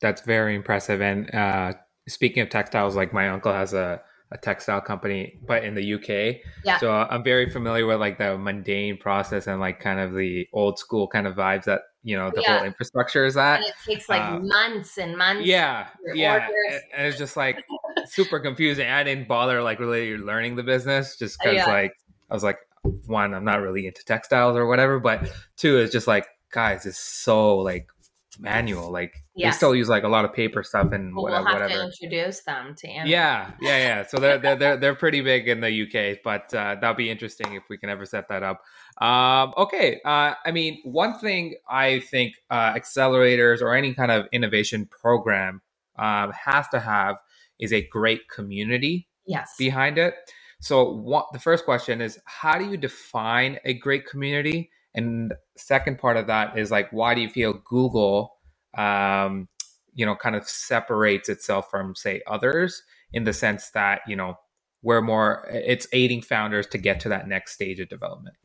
that's 0.00 0.20
very 0.22 0.54
impressive 0.54 1.00
and 1.00 1.34
uh, 1.34 1.72
speaking 2.08 2.42
of 2.42 2.50
textiles 2.50 2.94
like 2.94 3.12
my 3.12 3.28
uncle 3.28 3.52
has 3.52 3.72
a 3.72 4.00
a 4.32 4.38
textile 4.38 4.80
company, 4.80 5.38
but 5.46 5.64
in 5.64 5.74
the 5.74 5.94
UK. 5.94 6.40
Yeah. 6.64 6.78
So 6.78 6.92
uh, 6.92 7.08
I'm 7.10 7.24
very 7.24 7.50
familiar 7.50 7.86
with 7.86 7.98
like 7.98 8.18
the 8.18 8.38
mundane 8.38 8.96
process 8.96 9.46
and 9.46 9.60
like 9.60 9.80
kind 9.80 9.98
of 9.98 10.14
the 10.14 10.46
old 10.52 10.78
school 10.78 11.08
kind 11.08 11.26
of 11.26 11.34
vibes 11.34 11.64
that 11.64 11.82
you 12.02 12.16
know 12.16 12.30
the 12.34 12.42
yeah. 12.42 12.58
whole 12.58 12.66
infrastructure 12.66 13.24
is 13.24 13.36
at. 13.36 13.56
And 13.56 13.64
it 13.66 13.74
takes 13.84 14.08
like 14.08 14.22
uh, 14.22 14.38
months 14.38 14.98
and 14.98 15.16
months. 15.16 15.46
Yeah, 15.46 15.88
yeah, 16.14 16.48
orders. 16.48 16.82
and 16.96 17.06
it's 17.06 17.18
just 17.18 17.36
like 17.36 17.64
super 18.06 18.40
confusing. 18.40 18.88
I 18.88 19.02
didn't 19.04 19.28
bother 19.28 19.62
like 19.62 19.78
really 19.78 20.16
learning 20.16 20.56
the 20.56 20.62
business 20.62 21.16
just 21.16 21.38
because 21.38 21.56
yeah. 21.56 21.66
like 21.66 21.92
I 22.30 22.34
was 22.34 22.42
like 22.42 22.58
one, 23.06 23.34
I'm 23.34 23.44
not 23.44 23.60
really 23.60 23.86
into 23.86 24.04
textiles 24.04 24.56
or 24.56 24.66
whatever, 24.66 24.98
but 24.98 25.30
two, 25.56 25.78
it's 25.78 25.92
just 25.92 26.06
like 26.06 26.26
guys, 26.50 26.86
it's 26.86 26.98
so 26.98 27.58
like 27.58 27.88
manual. 28.38 28.90
Like 28.90 29.14
they 29.36 29.50
still 29.50 29.74
use 29.74 29.88
like 29.88 30.04
a 30.04 30.08
lot 30.08 30.24
of 30.24 30.32
paper 30.32 30.62
stuff 30.62 30.92
and 30.92 31.14
well, 31.14 31.24
whatever. 31.24 31.44
We'll 31.44 31.52
have 31.52 31.62
whatever. 31.62 31.80
to 31.80 31.86
introduce 31.86 32.42
them 32.42 32.74
to. 32.78 32.88
Yeah, 32.88 33.04
yeah, 33.06 33.50
yeah. 33.60 34.06
So 34.06 34.18
they're 34.18 34.38
they're 34.38 34.56
they're, 34.56 34.76
they're 34.76 34.94
pretty 34.94 35.20
big 35.20 35.48
in 35.48 35.60
the 35.60 35.82
UK, 35.82 36.18
but 36.22 36.52
uh, 36.54 36.76
that'll 36.80 36.94
be 36.94 37.10
interesting 37.10 37.54
if 37.54 37.64
we 37.68 37.78
can 37.78 37.90
ever 37.90 38.04
set 38.04 38.28
that 38.28 38.42
up. 38.42 38.62
Um, 39.00 39.54
okay, 39.56 40.00
uh, 40.04 40.34
I 40.44 40.50
mean, 40.52 40.80
one 40.84 41.18
thing 41.18 41.56
I 41.68 42.00
think 42.00 42.34
uh, 42.50 42.74
accelerators 42.74 43.62
or 43.62 43.74
any 43.74 43.94
kind 43.94 44.10
of 44.10 44.26
innovation 44.32 44.86
program 44.86 45.62
um, 45.98 46.32
has 46.32 46.68
to 46.68 46.80
have 46.80 47.16
is 47.58 47.72
a 47.72 47.86
great 47.88 48.28
community. 48.28 49.08
Yes. 49.26 49.54
Behind 49.58 49.98
it. 49.98 50.14
So 50.60 50.92
what 50.92 51.26
the 51.32 51.38
first 51.38 51.64
question 51.64 52.00
is 52.00 52.18
how 52.24 52.58
do 52.58 52.68
you 52.68 52.76
define 52.76 53.58
a 53.64 53.74
great 53.74 54.06
community? 54.06 54.70
And 54.94 55.34
second 55.56 55.98
part 55.98 56.16
of 56.16 56.26
that 56.26 56.58
is 56.58 56.70
like, 56.70 56.92
why 56.92 57.14
do 57.14 57.20
you 57.20 57.28
feel 57.28 57.60
Google, 57.64 58.36
um, 58.76 59.48
you 59.94 60.04
know, 60.04 60.16
kind 60.16 60.36
of 60.36 60.48
separates 60.48 61.28
itself 61.28 61.70
from 61.70 61.94
say 61.94 62.22
others 62.26 62.82
in 63.12 63.24
the 63.24 63.32
sense 63.32 63.70
that 63.70 64.00
you 64.06 64.16
know 64.16 64.34
we're 64.82 65.02
more 65.02 65.46
it's 65.50 65.86
aiding 65.92 66.22
founders 66.22 66.66
to 66.68 66.78
get 66.78 67.00
to 67.00 67.08
that 67.08 67.28
next 67.28 67.52
stage 67.52 67.80
of 67.80 67.88
development. 67.88 68.36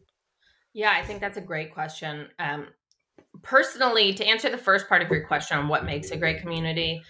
Yeah, 0.74 0.92
I 0.92 1.04
think 1.04 1.22
that's 1.22 1.38
a 1.38 1.42
great 1.42 1.74
question. 1.74 2.28
Um, 2.38 2.68
personally, 3.44 4.14
to 4.14 4.26
answer 4.26 4.50
the 4.50 4.58
first 4.58 4.90
part 4.90 5.02
of 5.02 5.10
your 5.10 5.26
question 5.26 5.58
on 5.58 5.68
what 5.68 5.86
makes 5.86 6.12
a 6.12 6.18
great 6.18 6.42
community, 6.42 7.02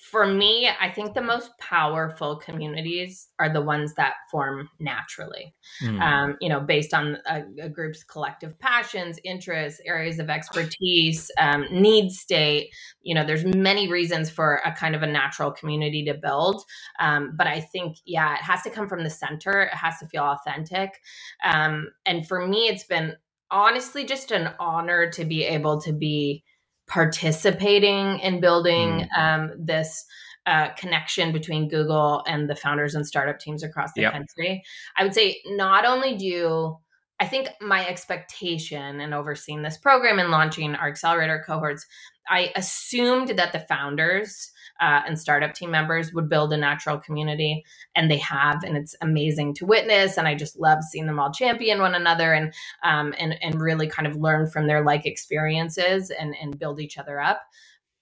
for 0.00 0.26
me, 0.26 0.66
I 0.80 0.90
think 0.90 1.12
the 1.12 1.20
most 1.20 1.50
powerful 1.58 2.36
communities 2.36 3.28
are 3.38 3.52
the 3.52 3.60
ones 3.60 3.92
that 3.94 4.14
form 4.30 4.70
naturally, 4.78 5.54
mm. 5.82 6.00
um, 6.00 6.38
you 6.40 6.48
know, 6.48 6.58
based 6.58 6.94
on 6.94 7.18
a, 7.26 7.42
a, 7.62 7.68
group's 7.68 8.02
collective 8.02 8.58
passions, 8.58 9.18
interests, 9.24 9.78
areas 9.84 10.18
of 10.18 10.30
expertise, 10.30 11.30
um, 11.38 11.66
need 11.70 12.10
state. 12.12 12.70
You 13.02 13.14
know, 13.14 13.26
there's 13.26 13.44
many 13.44 13.88
reasons 13.88 14.30
for 14.30 14.62
a 14.64 14.72
kind 14.72 14.94
of 14.94 15.02
a 15.02 15.06
natural 15.06 15.52
community 15.52 16.02
to 16.06 16.14
build. 16.14 16.64
Um, 16.98 17.34
but 17.36 17.46
I 17.46 17.60
think, 17.60 17.98
yeah, 18.06 18.32
it 18.34 18.42
has 18.42 18.62
to 18.62 18.70
come 18.70 18.88
from 18.88 19.04
the 19.04 19.10
center. 19.10 19.64
It 19.64 19.74
has 19.74 19.98
to 19.98 20.06
feel 20.06 20.22
authentic. 20.22 20.98
Um, 21.44 21.88
and 22.06 22.26
for 22.26 22.46
me, 22.46 22.68
it's 22.68 22.84
been 22.84 23.16
honestly 23.50 24.06
just 24.06 24.30
an 24.30 24.54
honor 24.58 25.10
to 25.10 25.26
be 25.26 25.44
able 25.44 25.78
to 25.82 25.92
be 25.92 26.42
participating 26.90 28.18
in 28.18 28.40
building 28.40 29.08
mm. 29.16 29.18
um, 29.18 29.52
this 29.56 30.04
uh, 30.46 30.70
connection 30.70 31.32
between 31.32 31.68
Google 31.68 32.24
and 32.26 32.50
the 32.50 32.56
founders 32.56 32.96
and 32.96 33.06
startup 33.06 33.38
teams 33.38 33.62
across 33.62 33.92
the 33.94 34.02
yep. 34.02 34.12
country. 34.12 34.62
I 34.98 35.04
would 35.04 35.14
say 35.14 35.40
not 35.46 35.86
only 35.86 36.16
do 36.16 36.76
I 37.20 37.26
think 37.26 37.50
my 37.60 37.86
expectation 37.86 39.00
in 39.00 39.12
overseeing 39.12 39.62
this 39.62 39.76
program 39.76 40.18
and 40.18 40.30
launching 40.30 40.74
our 40.74 40.88
accelerator 40.88 41.44
cohorts, 41.46 41.86
I 42.28 42.50
assumed 42.56 43.28
that 43.36 43.52
the 43.52 43.60
founders 43.60 44.50
uh, 44.80 45.02
and 45.06 45.18
startup 45.18 45.54
team 45.54 45.70
members 45.70 46.12
would 46.12 46.28
build 46.28 46.52
a 46.52 46.56
natural 46.56 46.98
community, 46.98 47.64
and 47.94 48.10
they 48.10 48.18
have, 48.18 48.62
and 48.62 48.76
it's 48.76 48.94
amazing 49.00 49.54
to 49.54 49.66
witness. 49.66 50.16
And 50.16 50.26
I 50.26 50.34
just 50.34 50.58
love 50.58 50.82
seeing 50.82 51.06
them 51.06 51.18
all 51.18 51.32
champion 51.32 51.80
one 51.80 51.94
another 51.94 52.32
and 52.32 52.52
um, 52.82 53.14
and 53.18 53.34
and 53.42 53.60
really 53.60 53.86
kind 53.86 54.06
of 54.06 54.16
learn 54.16 54.48
from 54.48 54.66
their 54.66 54.84
like 54.84 55.06
experiences 55.06 56.10
and 56.10 56.34
and 56.40 56.58
build 56.58 56.80
each 56.80 56.98
other 56.98 57.20
up. 57.20 57.42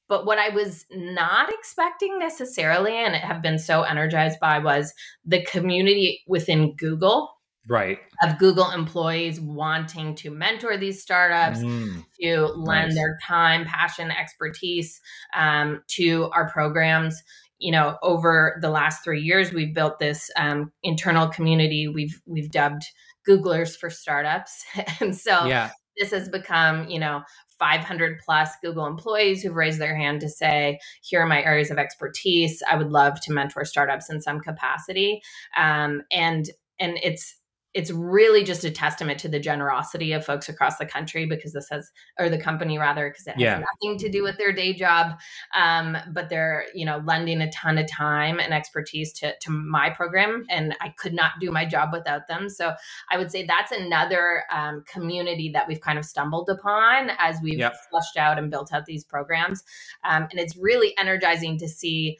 But 0.08 0.24
what 0.24 0.38
I 0.38 0.48
was 0.48 0.86
not 0.90 1.52
expecting 1.52 2.18
necessarily, 2.18 2.92
and 2.92 3.14
have 3.14 3.42
been 3.42 3.58
so 3.58 3.82
energized 3.82 4.40
by, 4.40 4.58
was 4.58 4.94
the 5.24 5.44
community 5.44 6.22
within 6.26 6.74
Google 6.76 7.37
right 7.68 7.98
of 8.22 8.38
google 8.38 8.70
employees 8.70 9.40
wanting 9.40 10.14
to 10.14 10.30
mentor 10.30 10.76
these 10.76 11.02
startups 11.02 11.60
mm, 11.60 12.04
to 12.20 12.46
lend 12.56 12.88
nice. 12.88 12.94
their 12.94 13.18
time 13.22 13.64
passion 13.64 14.10
expertise 14.10 15.00
um, 15.36 15.82
to 15.86 16.30
our 16.34 16.48
programs 16.50 17.22
you 17.58 17.72
know 17.72 17.96
over 18.02 18.58
the 18.62 18.70
last 18.70 19.04
three 19.04 19.20
years 19.20 19.52
we've 19.52 19.74
built 19.74 19.98
this 19.98 20.30
um, 20.36 20.72
internal 20.82 21.28
community 21.28 21.88
we've 21.88 22.20
we've 22.26 22.50
dubbed 22.50 22.82
googlers 23.28 23.76
for 23.76 23.90
startups 23.90 24.64
and 25.00 25.16
so 25.16 25.44
yeah. 25.44 25.70
this 25.96 26.10
has 26.10 26.28
become 26.28 26.88
you 26.88 26.98
know 26.98 27.22
500 27.58 28.20
plus 28.24 28.50
Google 28.62 28.86
employees 28.86 29.42
who've 29.42 29.54
raised 29.54 29.80
their 29.80 29.96
hand 29.96 30.20
to 30.20 30.28
say, 30.28 30.78
here 31.02 31.20
are 31.20 31.26
my 31.26 31.42
areas 31.42 31.70
of 31.70 31.78
expertise. 31.78 32.62
I 32.70 32.76
would 32.76 32.90
love 32.90 33.20
to 33.22 33.32
mentor 33.32 33.64
startups 33.64 34.10
in 34.10 34.20
some 34.20 34.40
capacity. 34.40 35.20
Um, 35.56 36.02
and 36.12 36.48
and 36.80 36.98
it's 37.02 37.36
it's 37.74 37.90
really 37.90 38.44
just 38.44 38.64
a 38.64 38.70
testament 38.70 39.20
to 39.20 39.28
the 39.28 39.38
generosity 39.38 40.12
of 40.12 40.24
folks 40.24 40.48
across 40.48 40.78
the 40.78 40.86
country 40.86 41.26
because 41.26 41.52
this 41.52 41.68
has 41.68 41.90
or 42.18 42.28
the 42.28 42.40
company 42.40 42.78
rather 42.78 43.10
because 43.10 43.26
it 43.26 43.32
has 43.32 43.40
yeah. 43.40 43.62
nothing 43.82 43.98
to 43.98 44.08
do 44.08 44.22
with 44.22 44.38
their 44.38 44.52
day 44.52 44.72
job 44.72 45.18
um, 45.54 45.96
but 46.12 46.28
they're 46.28 46.64
you 46.74 46.84
know 46.84 47.02
lending 47.04 47.40
a 47.42 47.50
ton 47.50 47.76
of 47.76 47.86
time 47.90 48.40
and 48.40 48.54
expertise 48.54 49.12
to, 49.12 49.34
to 49.40 49.50
my 49.50 49.90
program 49.90 50.44
and 50.48 50.74
i 50.80 50.88
could 50.98 51.12
not 51.12 51.32
do 51.40 51.50
my 51.50 51.64
job 51.64 51.90
without 51.92 52.26
them 52.26 52.48
so 52.48 52.72
i 53.10 53.18
would 53.18 53.30
say 53.30 53.44
that's 53.44 53.72
another 53.72 54.44
um, 54.50 54.82
community 54.90 55.50
that 55.52 55.68
we've 55.68 55.80
kind 55.80 55.98
of 55.98 56.04
stumbled 56.04 56.48
upon 56.48 57.10
as 57.18 57.36
we've 57.42 57.58
yep. 57.58 57.76
flushed 57.90 58.16
out 58.16 58.38
and 58.38 58.50
built 58.50 58.72
out 58.72 58.86
these 58.86 59.04
programs 59.04 59.62
um, 60.04 60.26
and 60.30 60.40
it's 60.40 60.56
really 60.56 60.96
energizing 60.98 61.58
to 61.58 61.68
see 61.68 62.18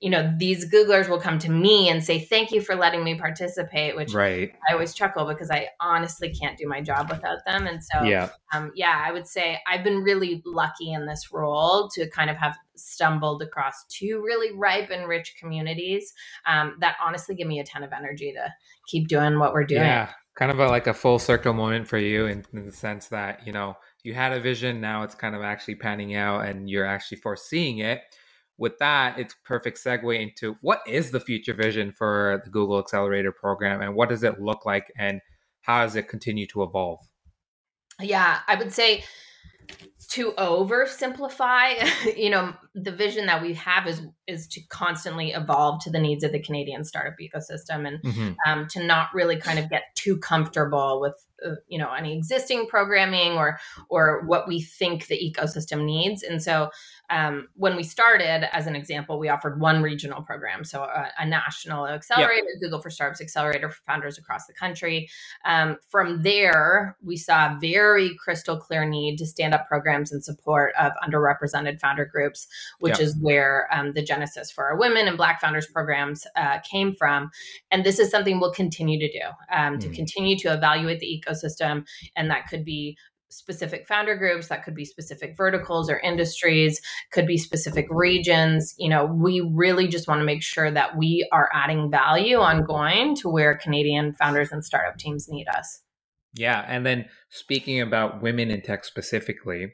you 0.00 0.08
know 0.08 0.32
these 0.38 0.70
googlers 0.70 1.08
will 1.08 1.20
come 1.20 1.38
to 1.38 1.50
me 1.50 1.88
and 1.88 2.02
say 2.02 2.18
thank 2.18 2.50
you 2.50 2.60
for 2.60 2.74
letting 2.74 3.04
me 3.04 3.18
participate 3.18 3.94
which 3.94 4.12
right. 4.14 4.52
i 4.68 4.72
always 4.72 4.94
chuckle 4.94 5.26
because 5.26 5.50
i 5.50 5.68
honestly 5.78 6.32
can't 6.34 6.56
do 6.56 6.66
my 6.66 6.80
job 6.80 7.10
without 7.10 7.38
them. 7.46 7.66
And 7.66 7.82
so 7.84 8.02
yeah. 8.02 8.30
um, 8.54 8.72
yeah 8.74 9.04
i 9.06 9.12
would 9.12 9.26
say 9.26 9.58
i've 9.70 9.84
been 9.84 10.02
really 10.02 10.42
lucky 10.44 10.92
in 10.92 11.06
this 11.06 11.30
role 11.32 11.88
to 11.90 12.08
kind 12.10 12.30
of 12.30 12.36
have 12.36 12.56
stumbled 12.74 13.42
across 13.42 13.84
two 13.88 14.22
really 14.24 14.56
ripe 14.56 14.90
and 14.90 15.06
rich 15.06 15.36
communities 15.38 16.14
um, 16.46 16.76
that 16.80 16.96
honestly 17.04 17.34
give 17.34 17.46
me 17.46 17.60
a 17.60 17.64
ton 17.64 17.82
of 17.82 17.92
energy 17.92 18.32
to 18.32 18.52
keep 18.86 19.06
doing 19.06 19.38
what 19.38 19.52
we're 19.52 19.64
doing. 19.64 19.82
Yeah 19.82 20.10
kind 20.36 20.50
of 20.50 20.58
a, 20.58 20.68
like 20.68 20.86
a 20.86 20.94
full 20.94 21.18
circle 21.18 21.52
moment 21.52 21.86
for 21.86 21.98
you 21.98 22.26
in, 22.26 22.44
in 22.54 22.64
the 22.64 22.72
sense 22.72 23.08
that 23.08 23.46
you 23.46 23.52
know 23.52 23.76
you 24.02 24.14
had 24.14 24.32
a 24.32 24.40
vision 24.40 24.80
now 24.80 25.02
it's 25.02 25.14
kind 25.14 25.34
of 25.34 25.42
actually 25.42 25.74
panning 25.74 26.14
out 26.14 26.46
and 26.46 26.70
you're 26.70 26.86
actually 26.86 27.18
foreseeing 27.18 27.78
it 27.78 28.00
with 28.60 28.78
that, 28.78 29.18
it's 29.18 29.34
perfect 29.42 29.82
segue 29.82 30.20
into 30.20 30.54
what 30.60 30.82
is 30.86 31.10
the 31.10 31.18
future 31.18 31.54
vision 31.54 31.90
for 31.90 32.42
the 32.44 32.50
Google 32.50 32.78
Accelerator 32.78 33.32
program 33.32 33.80
and 33.80 33.94
what 33.94 34.10
does 34.10 34.22
it 34.22 34.38
look 34.38 34.66
like 34.66 34.92
and 34.98 35.20
how 35.62 35.82
does 35.82 35.96
it 35.96 36.08
continue 36.08 36.46
to 36.48 36.62
evolve? 36.62 37.00
Yeah, 37.98 38.40
I 38.46 38.54
would 38.56 38.72
say 38.72 39.02
to 40.10 40.32
oversimplify 40.32 42.16
you 42.16 42.28
know 42.28 42.52
the 42.74 42.92
vision 42.92 43.26
that 43.26 43.42
we 43.42 43.54
have 43.54 43.86
is 43.86 44.02
is 44.26 44.46
to 44.46 44.60
constantly 44.68 45.32
evolve 45.32 45.82
to 45.82 45.90
the 45.90 45.98
needs 45.98 46.22
of 46.22 46.30
the 46.30 46.40
canadian 46.40 46.84
startup 46.84 47.14
ecosystem 47.20 47.86
and 47.86 48.02
mm-hmm. 48.02 48.32
um, 48.46 48.66
to 48.68 48.84
not 48.84 49.08
really 49.12 49.36
kind 49.36 49.58
of 49.58 49.68
get 49.68 49.82
too 49.96 50.16
comfortable 50.18 51.00
with 51.00 51.14
uh, 51.44 51.56
you 51.66 51.78
know 51.78 51.92
any 51.92 52.16
existing 52.16 52.66
programming 52.68 53.32
or 53.32 53.58
or 53.88 54.22
what 54.26 54.46
we 54.46 54.60
think 54.60 55.06
the 55.06 55.18
ecosystem 55.18 55.84
needs 55.84 56.22
and 56.22 56.42
so 56.42 56.70
um, 57.10 57.48
when 57.54 57.76
we 57.76 57.82
started, 57.82 58.48
as 58.54 58.66
an 58.66 58.76
example, 58.76 59.18
we 59.18 59.28
offered 59.28 59.60
one 59.60 59.82
regional 59.82 60.22
program, 60.22 60.64
so 60.64 60.84
a, 60.84 61.10
a 61.18 61.26
national 61.26 61.86
accelerator, 61.88 62.46
yep. 62.46 62.60
Google 62.62 62.80
for 62.80 62.88
Startups 62.88 63.20
accelerator 63.20 63.68
for 63.68 63.82
founders 63.84 64.16
across 64.16 64.46
the 64.46 64.52
country. 64.52 65.10
Um, 65.44 65.76
from 65.88 66.22
there, 66.22 66.96
we 67.02 67.16
saw 67.16 67.46
a 67.46 67.58
very 67.60 68.16
crystal 68.16 68.56
clear 68.56 68.88
need 68.88 69.18
to 69.18 69.26
stand 69.26 69.54
up 69.54 69.66
programs 69.66 70.12
in 70.12 70.22
support 70.22 70.72
of 70.78 70.92
underrepresented 71.04 71.80
founder 71.80 72.04
groups, 72.04 72.46
which 72.80 72.98
yep. 72.98 73.00
is 73.00 73.16
where 73.20 73.68
um, 73.72 73.92
the 73.92 74.02
genesis 74.02 74.50
for 74.50 74.66
our 74.66 74.78
women 74.78 75.08
and 75.08 75.16
Black 75.16 75.40
founders 75.40 75.66
programs 75.66 76.26
uh, 76.36 76.58
came 76.70 76.94
from. 76.94 77.30
And 77.70 77.84
this 77.84 77.98
is 77.98 78.10
something 78.10 78.40
we'll 78.40 78.52
continue 78.52 78.98
to 78.98 79.10
do 79.10 79.26
mm. 79.52 79.80
to 79.80 79.88
hmm. 79.88 79.94
continue 79.94 80.36
to 80.38 80.52
evaluate 80.52 81.00
the 81.00 81.06
ecosystem, 81.06 81.86
and 82.16 82.30
that 82.30 82.46
could 82.48 82.64
be 82.64 82.96
specific 83.30 83.86
founder 83.86 84.16
groups 84.16 84.48
that 84.48 84.64
could 84.64 84.74
be 84.74 84.84
specific 84.84 85.36
verticals 85.36 85.88
or 85.88 86.00
industries 86.00 86.80
could 87.12 87.26
be 87.26 87.38
specific 87.38 87.86
regions 87.88 88.74
you 88.76 88.88
know 88.88 89.06
we 89.06 89.40
really 89.54 89.86
just 89.86 90.08
want 90.08 90.20
to 90.20 90.24
make 90.24 90.42
sure 90.42 90.70
that 90.70 90.96
we 90.96 91.26
are 91.32 91.48
adding 91.54 91.90
value 91.90 92.38
ongoing 92.38 93.14
to 93.14 93.28
where 93.28 93.56
canadian 93.56 94.12
founders 94.12 94.50
and 94.50 94.64
startup 94.64 94.98
teams 94.98 95.28
need 95.28 95.46
us 95.48 95.80
yeah 96.34 96.64
and 96.66 96.84
then 96.84 97.04
speaking 97.28 97.80
about 97.80 98.20
women 98.20 98.50
in 98.50 98.60
tech 98.60 98.84
specifically 98.84 99.72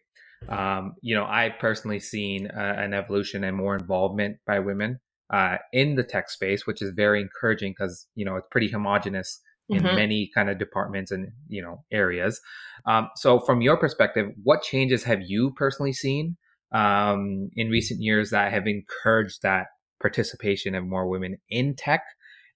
um, 0.49 0.95
you 1.03 1.15
know 1.15 1.25
i've 1.25 1.59
personally 1.59 2.01
seen 2.01 2.49
uh, 2.49 2.75
an 2.77 2.95
evolution 2.95 3.45
and 3.45 3.57
more 3.57 3.77
involvement 3.77 4.37
by 4.47 4.59
women 4.59 4.99
uh, 5.33 5.57
in 5.73 5.97
the 5.97 6.05
tech 6.05 6.31
space 6.31 6.67
which 6.67 6.83
is 6.83 6.93
very 6.95 7.21
encouraging 7.21 7.73
because 7.73 8.07
you 8.15 8.25
know 8.25 8.37
it's 8.37 8.47
pretty 8.51 8.71
homogenous 8.71 9.41
in 9.69 9.83
mm-hmm. 9.83 9.97
many 9.97 10.31
kind 10.35 10.49
of 10.49 10.59
departments 10.59 11.11
and 11.11 11.33
you 11.49 11.63
know 11.63 11.85
areas. 11.91 12.41
Um, 12.87 13.09
so, 13.17 13.41
from 13.41 13.61
your 13.61 13.77
perspective, 13.77 14.31
what 14.43 14.63
changes 14.63 15.03
have 15.05 15.23
you 15.27 15.53
personally 15.57 15.93
seen 15.93 16.37
um, 16.73 17.51
in 17.57 17.71
recent 17.71 18.01
years 18.01 18.31
that 18.31 18.53
have 18.53 18.67
encouraged 18.67 19.43
that 19.43 19.67
participation 20.01 20.75
of 20.75 20.85
more 20.85 21.09
women 21.09 21.39
in 21.49 21.75
tech? 21.75 22.03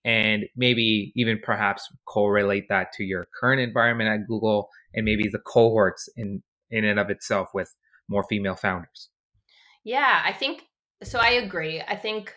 And 0.02 0.44
maybe 0.56 1.12
even 1.14 1.40
perhaps 1.42 1.86
correlate 2.06 2.70
that 2.70 2.90
to 2.94 3.04
your 3.04 3.26
current 3.38 3.60
environment 3.60 4.08
at 4.08 4.26
Google 4.26 4.70
and 4.94 5.04
maybe 5.04 5.28
the 5.30 5.40
cohorts 5.40 6.08
in, 6.16 6.42
in 6.70 6.84
and 6.84 6.98
of 6.98 7.10
itself 7.10 7.50
with 7.54 7.74
more 8.08 8.24
female 8.28 8.56
founders. 8.56 9.10
Yeah, 9.84 10.22
I 10.24 10.32
think 10.32 10.64
so. 11.02 11.18
I 11.18 11.30
agree. 11.30 11.80
I 11.80 11.96
think 11.96 12.34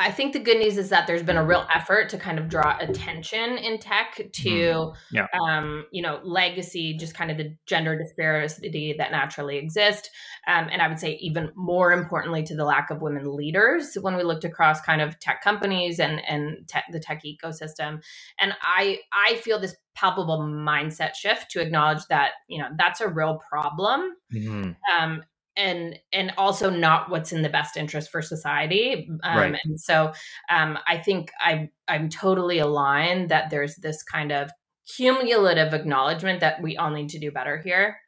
I 0.00 0.10
think 0.10 0.32
the 0.32 0.38
good 0.38 0.58
news 0.58 0.78
is 0.78 0.88
that 0.88 1.06
there's 1.06 1.22
been 1.22 1.36
a 1.36 1.44
real 1.44 1.66
effort 1.72 2.08
to 2.08 2.18
kind 2.18 2.38
of 2.38 2.48
draw 2.48 2.78
attention 2.80 3.58
in 3.58 3.78
tech 3.78 4.16
to, 4.16 4.50
mm. 4.50 4.94
yeah. 5.12 5.26
um, 5.38 5.84
you 5.92 6.00
know, 6.00 6.20
legacy, 6.24 6.96
just 6.96 7.14
kind 7.14 7.30
of 7.30 7.36
the 7.36 7.54
gender 7.66 7.98
disparity 7.98 8.94
that 8.96 9.10
naturally 9.10 9.58
exists. 9.58 10.08
Um, 10.48 10.68
and 10.72 10.80
I 10.80 10.88
would 10.88 10.98
say 10.98 11.18
even 11.20 11.50
more 11.54 11.92
importantly 11.92 12.42
to 12.44 12.56
the 12.56 12.64
lack 12.64 12.90
of 12.90 13.02
women 13.02 13.36
leaders 13.36 13.98
when 14.00 14.16
we 14.16 14.22
looked 14.22 14.44
across 14.44 14.80
kind 14.80 15.02
of 15.02 15.18
tech 15.20 15.42
companies 15.42 16.00
and, 16.00 16.20
and 16.26 16.66
te- 16.66 16.80
the 16.90 17.00
tech 17.00 17.22
ecosystem. 17.24 18.02
And 18.38 18.54
I, 18.62 19.00
I 19.12 19.36
feel 19.36 19.60
this 19.60 19.76
palpable 19.94 20.38
mindset 20.40 21.14
shift 21.14 21.50
to 21.50 21.60
acknowledge 21.60 22.06
that, 22.08 22.32
you 22.48 22.58
know, 22.58 22.68
that's 22.78 23.02
a 23.02 23.08
real 23.08 23.38
problem. 23.50 24.12
Mm-hmm. 24.32 24.72
Um, 24.98 25.22
and 25.60 25.98
and 26.12 26.32
also 26.38 26.70
not 26.70 27.10
what's 27.10 27.32
in 27.32 27.42
the 27.42 27.48
best 27.48 27.76
interest 27.76 28.10
for 28.10 28.22
society 28.22 29.08
um, 29.22 29.38
right. 29.38 29.60
and 29.64 29.80
so 29.80 30.12
um, 30.48 30.78
i 30.86 30.96
think 30.96 31.30
i'm 31.44 31.68
i'm 31.88 32.08
totally 32.08 32.58
aligned 32.58 33.28
that 33.28 33.50
there's 33.50 33.76
this 33.76 34.02
kind 34.02 34.32
of 34.32 34.50
cumulative 34.96 35.74
acknowledgement 35.74 36.40
that 36.40 36.60
we 36.62 36.76
all 36.76 36.90
need 36.90 37.08
to 37.08 37.18
do 37.18 37.30
better 37.30 37.58
here 37.58 37.98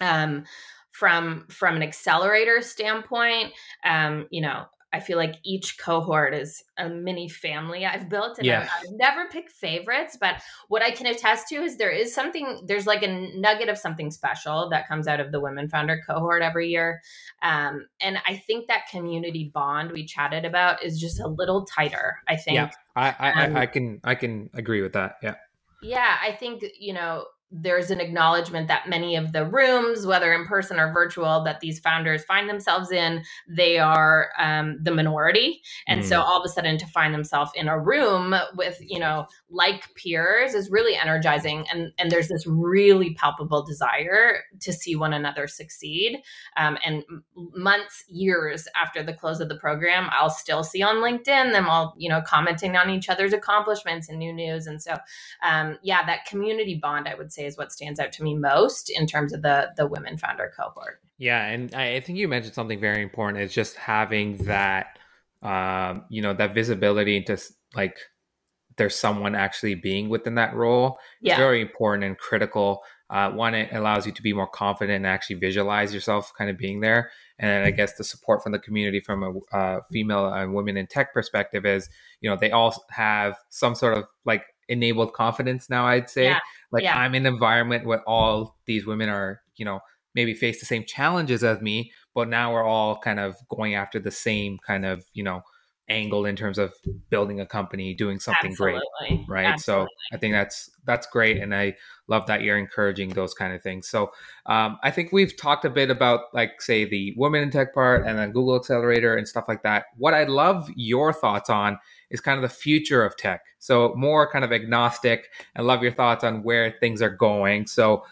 um, 0.00 0.44
from 0.92 1.46
from 1.48 1.76
an 1.76 1.82
accelerator 1.82 2.60
standpoint 2.60 3.52
um, 3.84 4.26
you 4.30 4.42
know 4.42 4.64
I 4.92 5.00
feel 5.00 5.16
like 5.16 5.36
each 5.42 5.78
cohort 5.78 6.34
is 6.34 6.62
a 6.76 6.88
mini 6.88 7.28
family 7.28 7.86
I've 7.86 8.08
built. 8.08 8.38
And 8.38 8.46
yeah. 8.46 8.68
I've, 8.78 8.92
never 8.92 9.26
picked 9.28 9.52
favorites, 9.52 10.18
but 10.20 10.42
what 10.68 10.82
I 10.82 10.90
can 10.90 11.06
attest 11.06 11.48
to 11.48 11.56
is 11.56 11.76
there 11.76 11.90
is 11.90 12.14
something, 12.14 12.62
there's 12.66 12.86
like 12.86 13.02
a 13.02 13.08
nugget 13.34 13.68
of 13.68 13.78
something 13.78 14.10
special 14.10 14.68
that 14.70 14.86
comes 14.86 15.08
out 15.08 15.18
of 15.18 15.32
the 15.32 15.40
women 15.40 15.68
founder 15.68 16.00
cohort 16.06 16.42
every 16.42 16.68
year. 16.68 17.00
Um, 17.42 17.86
and 18.00 18.18
I 18.26 18.36
think 18.36 18.68
that 18.68 18.82
community 18.90 19.50
bond 19.52 19.92
we 19.92 20.04
chatted 20.04 20.44
about 20.44 20.84
is 20.84 21.00
just 21.00 21.20
a 21.20 21.26
little 21.26 21.64
tighter, 21.64 22.18
I 22.28 22.36
think. 22.36 22.56
Yeah, 22.56 22.70
I, 22.94 23.14
I, 23.18 23.44
um, 23.46 23.56
I 23.56 23.66
can, 23.66 24.00
I 24.04 24.14
can 24.14 24.50
agree 24.54 24.82
with 24.82 24.92
that. 24.92 25.16
Yeah. 25.22 25.36
Yeah. 25.82 26.16
I 26.22 26.32
think, 26.32 26.64
you 26.78 26.92
know, 26.92 27.24
there's 27.52 27.90
an 27.90 28.00
acknowledgement 28.00 28.66
that 28.68 28.88
many 28.88 29.14
of 29.14 29.32
the 29.32 29.46
rooms, 29.46 30.06
whether 30.06 30.32
in 30.32 30.46
person 30.46 30.80
or 30.80 30.92
virtual, 30.92 31.44
that 31.44 31.60
these 31.60 31.78
founders 31.78 32.24
find 32.24 32.48
themselves 32.48 32.90
in, 32.90 33.22
they 33.46 33.78
are 33.78 34.30
um, 34.38 34.78
the 34.82 34.90
minority. 34.90 35.60
And 35.86 36.02
mm. 36.02 36.04
so 36.04 36.22
all 36.22 36.40
of 36.40 36.46
a 36.46 36.48
sudden 36.48 36.78
to 36.78 36.86
find 36.86 37.12
themselves 37.12 37.50
in 37.54 37.68
a 37.68 37.78
room 37.78 38.34
with, 38.56 38.78
you 38.80 38.98
know, 38.98 39.26
like 39.50 39.94
peers 39.96 40.54
is 40.54 40.70
really 40.70 40.96
energizing. 40.96 41.66
And, 41.70 41.92
and 41.98 42.10
there's 42.10 42.28
this 42.28 42.46
really 42.46 43.14
palpable 43.14 43.62
desire 43.64 44.38
to 44.60 44.72
see 44.72 44.96
one 44.96 45.12
another 45.12 45.46
succeed. 45.46 46.22
Um, 46.56 46.78
and 46.84 47.04
months, 47.34 48.04
years 48.08 48.66
after 48.80 49.02
the 49.02 49.12
close 49.12 49.40
of 49.40 49.50
the 49.50 49.56
program, 49.56 50.08
I'll 50.10 50.30
still 50.30 50.64
see 50.64 50.82
on 50.82 50.96
LinkedIn 50.96 51.52
them 51.52 51.68
all, 51.68 51.94
you 51.98 52.08
know, 52.08 52.22
commenting 52.26 52.76
on 52.76 52.88
each 52.88 53.10
other's 53.10 53.34
accomplishments 53.34 54.08
and 54.08 54.18
new 54.18 54.32
news. 54.32 54.66
And 54.66 54.80
so, 54.80 54.96
um, 55.42 55.78
yeah, 55.82 56.06
that 56.06 56.24
community 56.24 56.78
bond, 56.80 57.08
I 57.08 57.14
would 57.14 57.30
say, 57.30 57.41
say 57.42 57.46
is 57.46 57.58
what 57.58 57.72
stands 57.72 58.00
out 58.00 58.12
to 58.12 58.22
me 58.22 58.34
most 58.34 58.90
in 58.90 59.06
terms 59.06 59.32
of 59.32 59.42
the 59.42 59.70
the 59.76 59.86
women 59.86 60.16
founder 60.18 60.52
cohort. 60.56 61.00
Yeah, 61.18 61.44
and 61.46 61.74
I 61.74 62.00
think 62.00 62.18
you 62.18 62.28
mentioned 62.28 62.54
something 62.54 62.80
very 62.80 63.02
important. 63.02 63.42
Is 63.42 63.52
just 63.52 63.76
having 63.76 64.38
that, 64.44 64.98
um, 65.42 66.04
you 66.08 66.22
know, 66.22 66.32
that 66.34 66.54
visibility 66.54 67.16
into 67.16 67.38
like 67.74 67.96
there's 68.76 68.96
someone 68.98 69.34
actually 69.34 69.74
being 69.74 70.08
within 70.08 70.34
that 70.36 70.54
role. 70.54 70.98
Yeah. 71.20 71.34
It's 71.34 71.38
very 71.38 71.60
important 71.60 72.04
and 72.04 72.16
critical. 72.18 72.82
Uh, 73.10 73.30
one, 73.30 73.54
it 73.54 73.72
allows 73.72 74.06
you 74.06 74.12
to 74.12 74.22
be 74.22 74.32
more 74.32 74.46
confident 74.46 74.96
and 74.96 75.06
actually 75.06 75.36
visualize 75.36 75.92
yourself 75.92 76.32
kind 76.36 76.48
of 76.48 76.56
being 76.56 76.80
there. 76.80 77.10
And 77.38 77.66
I 77.66 77.70
guess 77.70 77.94
the 77.94 78.04
support 78.04 78.42
from 78.42 78.52
the 78.52 78.58
community 78.58 79.00
from 79.00 79.22
a 79.22 79.56
uh, 79.56 79.80
female 79.90 80.32
and 80.32 80.54
women 80.54 80.76
in 80.76 80.86
tech 80.86 81.12
perspective 81.12 81.66
is, 81.66 81.88
you 82.20 82.30
know, 82.30 82.36
they 82.40 82.50
all 82.50 82.74
have 82.90 83.36
some 83.50 83.74
sort 83.74 83.98
of 83.98 84.04
like 84.24 84.44
enabled 84.72 85.12
confidence 85.12 85.68
now 85.68 85.86
i'd 85.86 86.08
say 86.08 86.24
yeah. 86.24 86.38
like 86.70 86.82
yeah. 86.82 86.98
i'm 86.98 87.14
in 87.14 87.26
an 87.26 87.32
environment 87.32 87.84
where 87.84 88.02
all 88.08 88.56
these 88.66 88.86
women 88.86 89.08
are 89.08 89.42
you 89.56 89.64
know 89.64 89.80
maybe 90.14 90.34
face 90.34 90.60
the 90.60 90.66
same 90.66 90.84
challenges 90.84 91.44
as 91.44 91.60
me 91.60 91.92
but 92.14 92.28
now 92.28 92.52
we're 92.52 92.64
all 92.64 92.98
kind 92.98 93.20
of 93.20 93.36
going 93.48 93.74
after 93.74 93.98
the 93.98 94.10
same 94.10 94.58
kind 94.66 94.84
of 94.84 95.04
you 95.12 95.22
know 95.22 95.42
angle 95.88 96.24
in 96.24 96.36
terms 96.36 96.58
of 96.58 96.72
building 97.10 97.40
a 97.40 97.46
company 97.46 97.92
doing 97.92 98.18
something 98.18 98.52
Absolutely. 98.52 98.80
great 99.00 99.20
right 99.28 99.46
Absolutely. 99.46 99.88
so 100.10 100.16
i 100.16 100.18
think 100.18 100.32
that's 100.32 100.70
that's 100.84 101.06
great 101.08 101.38
and 101.38 101.54
i 101.54 101.74
love 102.08 102.26
that 102.26 102.42
you're 102.42 102.56
encouraging 102.56 103.10
those 103.10 103.34
kind 103.34 103.52
of 103.52 103.60
things 103.62 103.88
so 103.88 104.10
um, 104.46 104.78
i 104.82 104.90
think 104.90 105.12
we've 105.12 105.36
talked 105.36 105.64
a 105.64 105.70
bit 105.70 105.90
about 105.90 106.32
like 106.32 106.62
say 106.62 106.84
the 106.84 107.12
women 107.16 107.42
in 107.42 107.50
tech 107.50 107.74
part 107.74 108.06
and 108.06 108.16
then 108.18 108.30
google 108.30 108.56
accelerator 108.56 109.16
and 109.16 109.26
stuff 109.26 109.44
like 109.48 109.62
that 109.64 109.86
what 109.96 110.14
i'd 110.14 110.30
love 110.30 110.70
your 110.76 111.12
thoughts 111.12 111.50
on 111.50 111.76
is 112.12 112.20
kind 112.20 112.36
of 112.36 112.48
the 112.48 112.54
future 112.54 113.04
of 113.04 113.16
tech. 113.16 113.42
So 113.58 113.94
more 113.96 114.30
kind 114.30 114.44
of 114.44 114.52
agnostic 114.52 115.30
and 115.56 115.66
love 115.66 115.82
your 115.82 115.92
thoughts 115.92 116.22
on 116.22 116.44
where 116.44 116.76
things 116.78 117.02
are 117.02 117.10
going. 117.10 117.66
So 117.66 118.04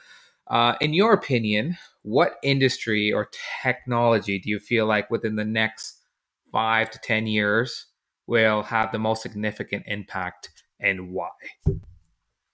uh, 0.49 0.75
in 0.81 0.93
your 0.93 1.13
opinion, 1.13 1.77
what 2.03 2.39
industry 2.43 3.13
or 3.13 3.29
technology 3.63 4.39
do 4.39 4.51
you 4.51 4.59
feel 4.59 4.87
like 4.87 5.11
within 5.11 5.37
the 5.37 5.45
next 5.45 5.99
five 6.51 6.91
to 6.91 6.99
10 6.99 7.27
years 7.27 7.87
will 8.27 8.63
have 8.63 8.91
the 8.91 8.99
most 8.99 9.23
significant 9.23 9.85
impact 9.87 10.51
and 10.81 11.13
why? 11.13 11.29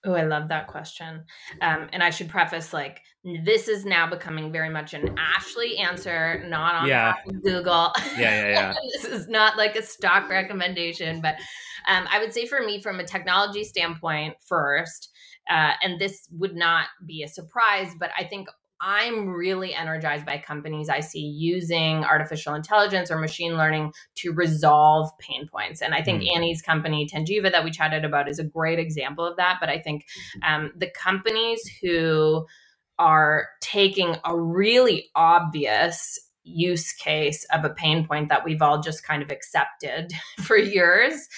Oh, 0.04 0.14
I 0.14 0.22
love 0.22 0.48
that 0.48 0.66
question. 0.66 1.24
Um, 1.60 1.88
and 1.92 2.02
I 2.02 2.10
should 2.10 2.28
preface 2.28 2.72
like 2.72 3.00
this 3.44 3.66
is 3.66 3.84
now 3.84 4.08
becoming 4.08 4.52
very 4.52 4.68
much 4.68 4.94
an 4.94 5.16
Ashley 5.18 5.78
answer, 5.78 6.44
not 6.46 6.76
on 6.76 6.88
yeah. 6.88 7.14
Google. 7.42 7.92
Yeah, 8.16 8.18
yeah, 8.18 8.48
yeah. 8.48 8.74
this 8.94 9.04
is 9.04 9.28
not 9.28 9.56
like 9.56 9.74
a 9.74 9.82
stock 9.82 10.28
recommendation, 10.28 11.20
but 11.20 11.34
um, 11.88 12.06
I 12.10 12.20
would 12.20 12.32
say 12.32 12.46
for 12.46 12.60
me, 12.60 12.80
from 12.80 13.00
a 13.00 13.04
technology 13.04 13.64
standpoint, 13.64 14.36
first, 14.46 15.10
uh, 15.50 15.72
and 15.82 16.00
this 16.00 16.28
would 16.32 16.54
not 16.54 16.86
be 17.04 17.24
a 17.24 17.28
surprise, 17.28 17.92
but 17.98 18.10
I 18.16 18.24
think 18.24 18.48
I'm 18.80 19.30
really 19.30 19.74
energized 19.74 20.26
by 20.26 20.38
companies 20.38 20.88
I 20.88 21.00
see 21.00 21.20
using 21.20 22.04
artificial 22.04 22.54
intelligence 22.54 23.10
or 23.10 23.18
machine 23.18 23.56
learning 23.56 23.92
to 24.16 24.32
resolve 24.32 25.10
pain 25.18 25.48
points. 25.48 25.80
And 25.80 25.94
I 25.94 26.02
think 26.02 26.22
mm. 26.22 26.36
Annie's 26.36 26.62
company, 26.62 27.08
Tengiva, 27.12 27.50
that 27.50 27.64
we 27.64 27.70
chatted 27.70 28.04
about, 28.04 28.28
is 28.28 28.38
a 28.38 28.44
great 28.44 28.78
example 28.78 29.24
of 29.24 29.36
that. 29.38 29.56
But 29.60 29.70
I 29.70 29.80
think 29.80 30.04
um, 30.46 30.72
the 30.76 30.90
companies 30.90 31.62
who 31.82 32.46
are 32.98 33.48
taking 33.60 34.16
a 34.24 34.38
really 34.38 35.10
obvious 35.14 36.18
use 36.46 36.92
case 36.92 37.44
of 37.52 37.64
a 37.64 37.70
pain 37.70 38.06
point 38.06 38.28
that 38.28 38.44
we've 38.44 38.62
all 38.62 38.80
just 38.80 39.04
kind 39.04 39.22
of 39.22 39.30
accepted 39.30 40.12
for 40.40 40.56
years 40.56 41.28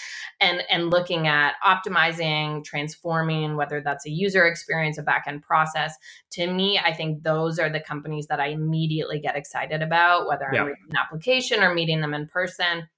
and 0.41 0.63
and 0.71 0.91
looking 0.91 1.27
at 1.27 1.55
optimizing 1.65 2.63
transforming 2.63 3.57
whether 3.57 3.81
that's 3.81 4.07
a 4.07 4.11
user 4.11 4.47
experience 4.47 4.99
a 4.99 5.03
backend 5.03 5.43
process. 5.43 5.95
To 6.33 6.53
me 6.53 6.79
i 6.79 6.93
think 6.93 7.23
those 7.23 7.59
are 7.59 7.71
the 7.71 7.81
companies 7.81 8.27
that 8.27 8.39
i 8.41 8.49
immediately 8.49 9.19
get 9.19 9.37
excited 9.37 9.83
about 9.83 10.29
whether 10.29 10.47
i'm 10.47 10.67
reading 10.67 10.85
an 10.91 10.97
application 10.97 11.63
or 11.63 11.75
meeting 11.75 12.01
them 12.01 12.15
in 12.15 12.27
person. 12.29 12.89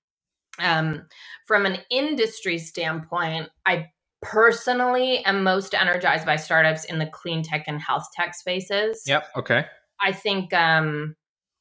Um, 0.58 1.06
from 1.46 1.64
an 1.64 1.78
industry 1.90 2.58
standpoint 2.58 3.48
i 3.64 3.88
personally 4.23 5.25
am 5.25 5.43
most 5.43 5.75
energized 5.75 6.27
by 6.27 6.37
startups 6.37 6.85
in 6.85 6.99
the 6.99 7.07
clean 7.07 7.43
tech 7.43 7.64
and 7.66 7.81
health 7.81 8.07
tech 8.14 8.35
spaces 8.35 9.03
yep 9.07 9.29
okay 9.37 9.64
I 10.01 10.12
think 10.12 10.53
um, 10.53 11.14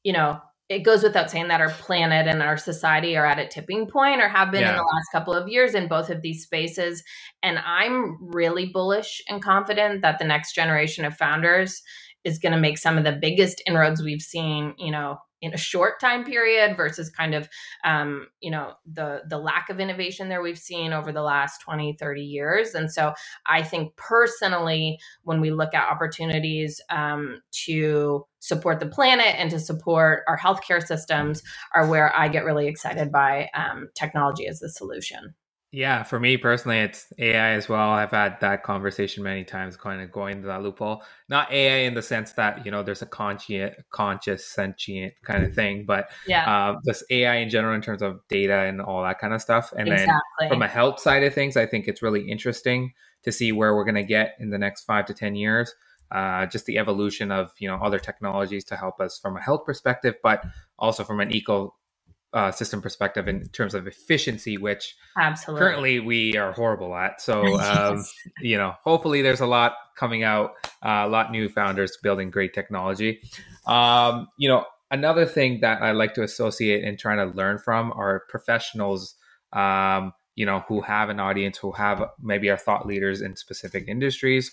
you 0.03 0.13
know, 0.13 0.39
it 0.69 0.79
goes 0.79 1.01
without 1.01 1.31
saying 1.31 1.47
that 1.47 1.61
our 1.61 1.71
planet 1.71 2.27
and 2.27 2.43
our 2.43 2.57
society 2.57 3.17
are 3.17 3.25
at 3.25 3.39
a 3.39 3.47
tipping 3.47 3.87
point 3.87 4.21
or 4.21 4.27
have 4.27 4.51
been 4.51 4.61
yeah. 4.61 4.71
in 4.71 4.77
the 4.77 4.83
last 4.83 5.07
couple 5.11 5.33
of 5.33 5.47
years 5.47 5.73
in 5.73 5.87
both 5.87 6.09
of 6.09 6.21
these 6.21 6.43
spaces. 6.43 7.03
And 7.41 7.57
I'm 7.59 8.17
really 8.21 8.67
bullish 8.67 9.21
and 9.27 9.41
confident 9.41 10.03
that 10.03 10.19
the 10.19 10.25
next 10.25 10.53
generation 10.53 11.05
of 11.05 11.17
founders 11.17 11.81
is 12.23 12.37
going 12.37 12.51
to 12.51 12.59
make 12.59 12.77
some 12.77 12.97
of 12.97 13.03
the 13.03 13.17
biggest 13.19 13.63
inroads 13.65 14.03
we've 14.03 14.21
seen, 14.21 14.75
you 14.77 14.91
know, 14.91 15.17
in 15.41 15.53
a 15.53 15.57
short 15.57 15.99
time 15.99 16.23
period 16.23 16.75
versus 16.75 17.09
kind 17.09 17.33
of 17.33 17.49
um, 17.83 18.27
you 18.41 18.51
know 18.51 18.73
the 18.91 19.21
the 19.27 19.37
lack 19.37 19.69
of 19.69 19.79
innovation 19.79 20.29
there 20.29 20.41
we've 20.41 20.57
seen 20.57 20.93
over 20.93 21.11
the 21.11 21.21
last 21.21 21.61
20 21.61 21.93
30 21.99 22.21
years. 22.21 22.75
And 22.75 22.91
so 22.91 23.13
i 23.45 23.61
think 23.63 23.95
personally 23.95 24.99
when 25.23 25.41
we 25.41 25.51
look 25.51 25.73
at 25.73 25.89
opportunities 25.89 26.81
um, 26.89 27.41
to 27.51 28.25
support 28.39 28.79
the 28.79 28.85
planet 28.85 29.35
and 29.37 29.49
to 29.51 29.59
support 29.59 30.23
our 30.27 30.37
healthcare 30.37 30.85
systems 30.85 31.43
are 31.75 31.87
where 31.87 32.15
i 32.15 32.27
get 32.27 32.45
really 32.45 32.67
excited 32.67 33.11
by 33.11 33.49
um, 33.53 33.89
technology 33.95 34.47
as 34.47 34.59
the 34.59 34.69
solution 34.69 35.33
yeah, 35.71 36.01
for 36.01 36.19
me 36.19 36.35
personally, 36.35 36.79
it's 36.79 37.13
AI 37.19 37.51
as 37.51 37.69
well. 37.69 37.91
I've 37.91 38.09
had 38.09 38.39
that 38.41 38.63
conversation 38.63 39.23
many 39.23 39.43
times, 39.43 39.77
kind 39.77 40.01
of 40.01 40.11
going 40.11 40.41
to 40.41 40.47
that 40.47 40.63
loophole. 40.63 41.03
Not 41.27 41.51
AI 41.51 41.85
in 41.85 41.93
the 41.93 42.01
sense 42.01 42.31
that 42.33 42.65
you 42.65 42.71
know 42.71 42.81
there's 42.81 43.03
a 43.03 43.05
conscious, 43.05 43.75
conscious, 43.91 44.45
sentient 44.45 45.13
kind 45.23 45.43
of 45.43 45.53
thing, 45.53 45.85
but 45.85 46.09
yeah, 46.25 46.49
uh, 46.49 46.79
just 46.85 47.03
AI 47.11 47.35
in 47.35 47.51
general 47.51 47.75
in 47.75 47.81
terms 47.81 48.01
of 48.01 48.19
data 48.29 48.61
and 48.61 48.81
all 48.81 49.03
that 49.03 49.19
kind 49.19 49.31
of 49.31 49.43
stuff. 49.43 49.71
And 49.77 49.87
exactly. 49.87 50.15
then 50.39 50.49
from 50.49 50.61
a 50.63 50.67
health 50.67 50.99
side 50.99 51.23
of 51.23 51.35
things, 51.35 51.55
I 51.55 51.67
think 51.67 51.87
it's 51.87 52.01
really 52.01 52.27
interesting 52.27 52.93
to 53.21 53.31
see 53.31 53.51
where 53.51 53.75
we're 53.75 53.85
going 53.85 53.93
to 53.93 54.03
get 54.03 54.35
in 54.39 54.49
the 54.49 54.57
next 54.57 54.85
five 54.85 55.05
to 55.05 55.13
ten 55.13 55.35
years. 55.35 55.75
Uh, 56.11 56.47
just 56.47 56.65
the 56.65 56.79
evolution 56.79 57.31
of 57.31 57.51
you 57.59 57.67
know 57.67 57.75
other 57.75 57.99
technologies 57.99 58.63
to 58.63 58.75
help 58.75 58.99
us 58.99 59.19
from 59.19 59.37
a 59.37 59.41
health 59.41 59.65
perspective, 59.65 60.15
but 60.23 60.43
also 60.79 61.03
from 61.03 61.19
an 61.19 61.31
eco 61.31 61.75
uh, 62.33 62.51
system 62.51 62.81
perspective 62.81 63.27
in 63.27 63.47
terms 63.49 63.73
of 63.73 63.87
efficiency, 63.87 64.57
which 64.57 64.95
absolutely 65.17 65.65
currently 65.65 65.99
we 65.99 66.37
are 66.37 66.51
horrible 66.51 66.95
at. 66.95 67.21
So, 67.21 67.41
um, 67.59 67.97
yes. 67.97 68.13
you 68.41 68.57
know, 68.57 68.73
hopefully 68.83 69.21
there's 69.21 69.41
a 69.41 69.47
lot 69.47 69.75
coming 69.97 70.23
out, 70.23 70.51
uh, 70.85 71.05
a 71.05 71.07
lot 71.07 71.31
new 71.31 71.49
founders 71.49 71.97
building 72.01 72.29
great 72.29 72.53
technology. 72.53 73.21
Um, 73.65 74.27
you 74.37 74.47
know, 74.47 74.65
another 74.91 75.25
thing 75.25 75.61
that 75.61 75.81
I 75.81 75.91
like 75.91 76.13
to 76.15 76.23
associate 76.23 76.83
and 76.83 76.97
trying 76.99 77.17
to 77.17 77.35
learn 77.35 77.57
from 77.57 77.91
are 77.93 78.25
professionals. 78.29 79.15
Um, 79.51 80.13
you 80.35 80.45
know, 80.45 80.63
who 80.69 80.79
have 80.79 81.09
an 81.09 81.19
audience, 81.19 81.57
who 81.57 81.73
have 81.73 82.01
maybe 82.21 82.49
are 82.49 82.55
thought 82.55 82.87
leaders 82.87 83.21
in 83.21 83.35
specific 83.35 83.89
industries. 83.89 84.49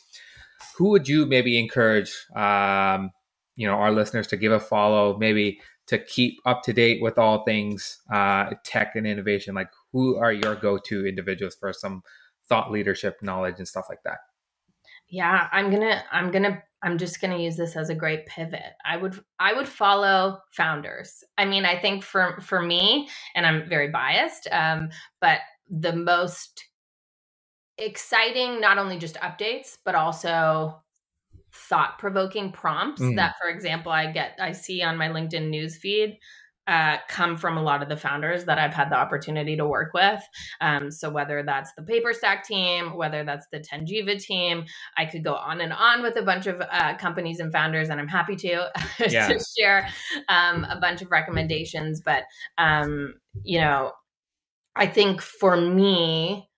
Who 0.76 0.88
would 0.88 1.06
you 1.06 1.26
maybe 1.26 1.60
encourage, 1.60 2.12
um, 2.34 3.12
you 3.54 3.68
know, 3.68 3.74
our 3.74 3.92
listeners 3.92 4.26
to 4.28 4.36
give 4.36 4.50
a 4.50 4.58
follow? 4.58 5.16
Maybe 5.16 5.60
to 5.86 5.98
keep 5.98 6.40
up 6.44 6.62
to 6.64 6.72
date 6.72 7.00
with 7.00 7.18
all 7.18 7.44
things 7.44 8.02
uh, 8.12 8.50
tech 8.64 8.96
and 8.96 9.06
innovation? 9.06 9.54
Like, 9.54 9.70
who 9.92 10.16
are 10.16 10.32
your 10.32 10.54
go 10.54 10.78
to 10.78 11.06
individuals 11.06 11.56
for 11.58 11.72
some 11.72 12.02
thought 12.48 12.70
leadership 12.70 13.18
knowledge 13.22 13.56
and 13.58 13.68
stuff 13.68 13.86
like 13.88 14.02
that? 14.04 14.18
Yeah, 15.08 15.48
I'm 15.52 15.70
gonna, 15.70 16.02
I'm 16.10 16.30
gonna, 16.30 16.62
I'm 16.82 16.98
just 16.98 17.20
gonna 17.20 17.38
use 17.38 17.56
this 17.56 17.76
as 17.76 17.90
a 17.90 17.94
great 17.94 18.26
pivot. 18.26 18.74
I 18.84 18.96
would, 18.96 19.22
I 19.38 19.52
would 19.52 19.68
follow 19.68 20.38
founders. 20.50 21.22
I 21.38 21.44
mean, 21.44 21.64
I 21.64 21.78
think 21.78 22.02
for 22.02 22.40
for 22.40 22.60
me, 22.60 23.08
and 23.34 23.46
I'm 23.46 23.68
very 23.68 23.88
biased, 23.88 24.48
um, 24.50 24.88
but 25.20 25.38
the 25.70 25.94
most 25.94 26.64
exciting, 27.78 28.60
not 28.60 28.78
only 28.78 28.98
just 28.98 29.16
updates, 29.16 29.78
but 29.84 29.94
also 29.94 30.82
thought 31.56 31.98
provoking 31.98 32.52
prompts 32.52 33.00
mm. 33.00 33.16
that, 33.16 33.34
for 33.40 33.48
example, 33.48 33.92
I 33.92 34.10
get, 34.12 34.38
I 34.40 34.52
see 34.52 34.82
on 34.82 34.96
my 34.96 35.08
LinkedIn 35.08 35.48
news 35.48 35.76
feed. 35.76 36.18
Uh, 36.68 36.96
come 37.06 37.36
from 37.36 37.56
a 37.56 37.62
lot 37.62 37.80
of 37.80 37.88
the 37.88 37.96
founders 37.96 38.44
that 38.44 38.58
I've 38.58 38.74
had 38.74 38.90
the 38.90 38.96
opportunity 38.96 39.56
to 39.56 39.64
work 39.64 39.94
with. 39.94 40.20
Um, 40.60 40.90
so 40.90 41.08
whether 41.08 41.44
that's 41.44 41.72
the 41.74 41.82
PaperStack 41.82 42.42
team, 42.42 42.96
whether 42.96 43.22
that's 43.22 43.46
the 43.52 43.60
Tengiva 43.60 44.20
team, 44.20 44.64
I 44.96 45.04
could 45.04 45.22
go 45.22 45.34
on 45.36 45.60
and 45.60 45.72
on 45.72 46.02
with 46.02 46.16
a 46.16 46.22
bunch 46.22 46.48
of 46.48 46.60
uh, 46.60 46.96
companies 46.96 47.38
and 47.38 47.52
founders, 47.52 47.88
and 47.88 48.00
I'm 48.00 48.08
happy 48.08 48.34
to, 48.34 48.68
yeah. 49.08 49.28
to 49.28 49.38
share 49.56 49.88
um, 50.28 50.64
a 50.64 50.76
bunch 50.80 51.02
of 51.02 51.12
recommendations. 51.12 52.00
But 52.00 52.24
um, 52.58 53.14
you 53.44 53.60
know, 53.60 53.92
I 54.74 54.88
think 54.88 55.22
for 55.22 55.56
me, 55.56 56.48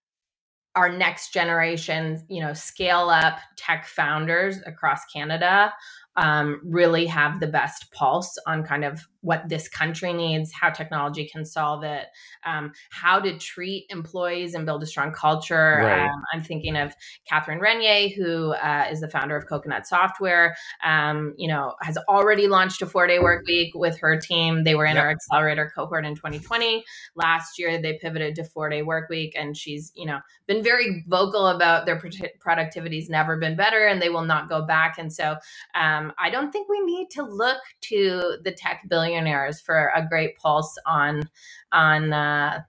our 0.74 0.90
next 0.90 1.32
generation, 1.32 2.22
you 2.28 2.40
know, 2.40 2.52
scale 2.52 3.10
up 3.10 3.40
tech 3.56 3.86
founders 3.86 4.58
across 4.66 5.04
Canada 5.06 5.72
um, 6.18 6.60
really 6.64 7.06
have 7.06 7.38
the 7.38 7.46
best 7.46 7.92
pulse 7.92 8.36
on 8.46 8.64
kind 8.64 8.84
of 8.84 9.06
what 9.20 9.48
this 9.48 9.68
country 9.68 10.12
needs, 10.12 10.52
how 10.52 10.70
technology 10.70 11.28
can 11.28 11.44
solve 11.44 11.84
it, 11.84 12.06
um, 12.44 12.72
how 12.90 13.20
to 13.20 13.36
treat 13.38 13.86
employees 13.90 14.54
and 14.54 14.64
build 14.66 14.82
a 14.82 14.86
strong 14.86 15.12
culture. 15.12 15.80
Right. 15.80 16.06
Um, 16.06 16.22
I'm 16.32 16.42
thinking 16.42 16.76
of 16.76 16.94
Katherine 17.28 17.60
Regnier, 17.60 18.08
who 18.08 18.52
uh, 18.52 18.86
is 18.90 19.00
the 19.00 19.08
founder 19.08 19.36
of 19.36 19.46
Coconut 19.46 19.86
Software. 19.86 20.56
Um, 20.84 21.34
you 21.36 21.48
know, 21.48 21.74
has 21.82 21.96
already 22.08 22.48
launched 22.48 22.82
a 22.82 22.86
four 22.86 23.06
day 23.06 23.18
work 23.18 23.44
week 23.46 23.74
with 23.74 23.98
her 23.98 24.20
team. 24.20 24.64
They 24.64 24.74
were 24.74 24.86
in 24.86 24.96
yep. 24.96 25.04
our 25.04 25.10
accelerator 25.10 25.70
cohort 25.74 26.04
in 26.04 26.14
2020. 26.14 26.84
Last 27.14 27.58
year, 27.58 27.80
they 27.80 27.98
pivoted 28.00 28.34
to 28.36 28.44
four 28.44 28.68
day 28.68 28.82
work 28.82 29.08
week, 29.08 29.34
and 29.36 29.56
she's 29.56 29.92
you 29.94 30.06
know 30.06 30.20
been 30.46 30.62
very 30.62 31.04
vocal 31.06 31.48
about 31.48 31.86
their 31.86 32.00
productivity's 32.40 33.08
never 33.08 33.36
been 33.36 33.56
better, 33.56 33.86
and 33.86 34.00
they 34.00 34.08
will 34.08 34.24
not 34.24 34.48
go 34.48 34.64
back. 34.64 34.96
And 34.98 35.12
so 35.12 35.36
um, 35.74 36.07
I 36.18 36.30
don't 36.30 36.50
think 36.50 36.68
we 36.68 36.80
need 36.80 37.10
to 37.10 37.22
look 37.22 37.58
to 37.82 38.38
the 38.44 38.52
tech 38.52 38.82
billionaires 38.88 39.60
for 39.60 39.92
a 39.94 40.06
great 40.06 40.36
pulse 40.36 40.76
on 40.86 41.28
on 41.72 42.12
uh, 42.12 42.60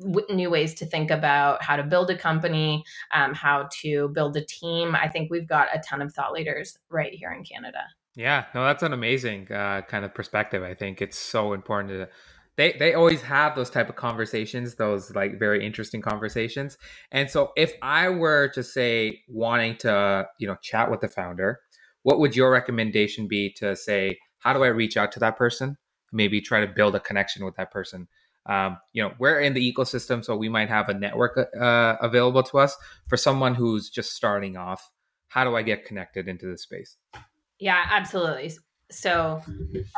w- 0.00 0.26
new 0.34 0.50
ways 0.50 0.74
to 0.74 0.86
think 0.86 1.10
about 1.10 1.62
how 1.62 1.76
to 1.76 1.82
build 1.82 2.10
a 2.10 2.16
company, 2.16 2.84
um, 3.12 3.34
how 3.34 3.68
to 3.82 4.08
build 4.08 4.36
a 4.36 4.44
team. 4.44 4.94
I 4.94 5.08
think 5.08 5.30
we've 5.30 5.48
got 5.48 5.68
a 5.74 5.80
ton 5.80 6.02
of 6.02 6.12
thought 6.12 6.32
leaders 6.32 6.78
right 6.88 7.12
here 7.12 7.32
in 7.32 7.44
Canada. 7.44 7.80
Yeah, 8.14 8.46
no, 8.54 8.64
that's 8.64 8.82
an 8.82 8.92
amazing 8.92 9.52
uh, 9.52 9.82
kind 9.82 10.04
of 10.04 10.14
perspective. 10.14 10.62
I 10.62 10.74
think 10.74 11.02
it's 11.02 11.18
so 11.18 11.52
important 11.52 11.90
to 11.90 12.08
they 12.56 12.72
they 12.72 12.94
always 12.94 13.22
have 13.22 13.54
those 13.54 13.70
type 13.70 13.88
of 13.88 13.96
conversations 13.96 14.74
those 14.74 15.14
like 15.14 15.38
very 15.38 15.64
interesting 15.64 16.00
conversations 16.00 16.76
and 17.12 17.30
so 17.30 17.52
if 17.56 17.74
i 17.82 18.08
were 18.08 18.48
to 18.48 18.62
say 18.62 19.20
wanting 19.28 19.76
to 19.76 20.26
you 20.38 20.46
know 20.46 20.56
chat 20.62 20.90
with 20.90 21.00
the 21.00 21.08
founder 21.08 21.60
what 22.06 22.20
would 22.20 22.36
your 22.36 22.52
recommendation 22.52 23.26
be 23.26 23.50
to 23.50 23.74
say 23.74 24.16
how 24.38 24.52
do 24.52 24.62
i 24.62 24.68
reach 24.68 24.96
out 24.96 25.10
to 25.10 25.18
that 25.18 25.36
person? 25.36 25.76
Maybe 26.12 26.40
try 26.40 26.60
to 26.60 26.68
build 26.68 26.94
a 26.94 27.00
connection 27.00 27.44
with 27.44 27.56
that 27.56 27.72
person. 27.72 28.06
Um, 28.46 28.78
you 28.92 29.02
know 29.02 29.12
we're 29.18 29.40
in 29.40 29.54
the 29.54 29.72
ecosystem 29.72 30.24
so 30.24 30.36
we 30.36 30.48
might 30.48 30.68
have 30.68 30.88
a 30.88 30.94
network 30.94 31.36
uh, 31.36 31.96
available 32.00 32.44
to 32.44 32.58
us. 32.58 32.76
For 33.08 33.16
someone 33.16 33.56
who's 33.56 33.90
just 33.90 34.12
starting 34.12 34.56
off 34.56 34.88
how 35.26 35.42
do 35.42 35.56
i 35.56 35.62
get 35.62 35.84
connected 35.84 36.28
into 36.28 36.46
this 36.46 36.62
space? 36.62 36.96
Yeah 37.58 37.84
absolutely. 37.90 38.52
So 38.88 39.42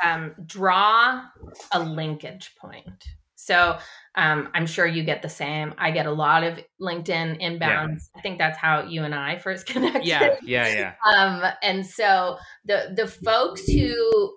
um, 0.02 0.34
draw 0.46 1.24
a 1.72 1.78
linkage 1.78 2.54
point 2.59 3.04
so 3.39 3.78
um, 4.16 4.49
I'm 4.53 4.66
sure 4.66 4.84
you 4.84 5.05
get 5.05 5.22
the 5.22 5.28
same. 5.28 5.72
I 5.78 5.93
get 5.93 6.07
a 6.07 6.11
lot 6.11 6.43
of 6.43 6.59
LinkedIn 6.82 7.41
inbounds. 7.41 7.61
Yeah. 7.61 8.16
I 8.16 8.20
think 8.20 8.36
that's 8.36 8.59
how 8.59 8.82
you 8.82 9.05
and 9.05 9.14
I 9.14 9.39
first 9.39 9.66
connected. 9.66 10.05
Yeah, 10.05 10.34
yeah, 10.43 10.95
yeah. 11.07 11.14
Um, 11.14 11.45
and 11.62 11.86
so 11.86 12.36
the 12.64 12.93
the 12.97 13.07
folks 13.07 13.64
who 13.70 14.36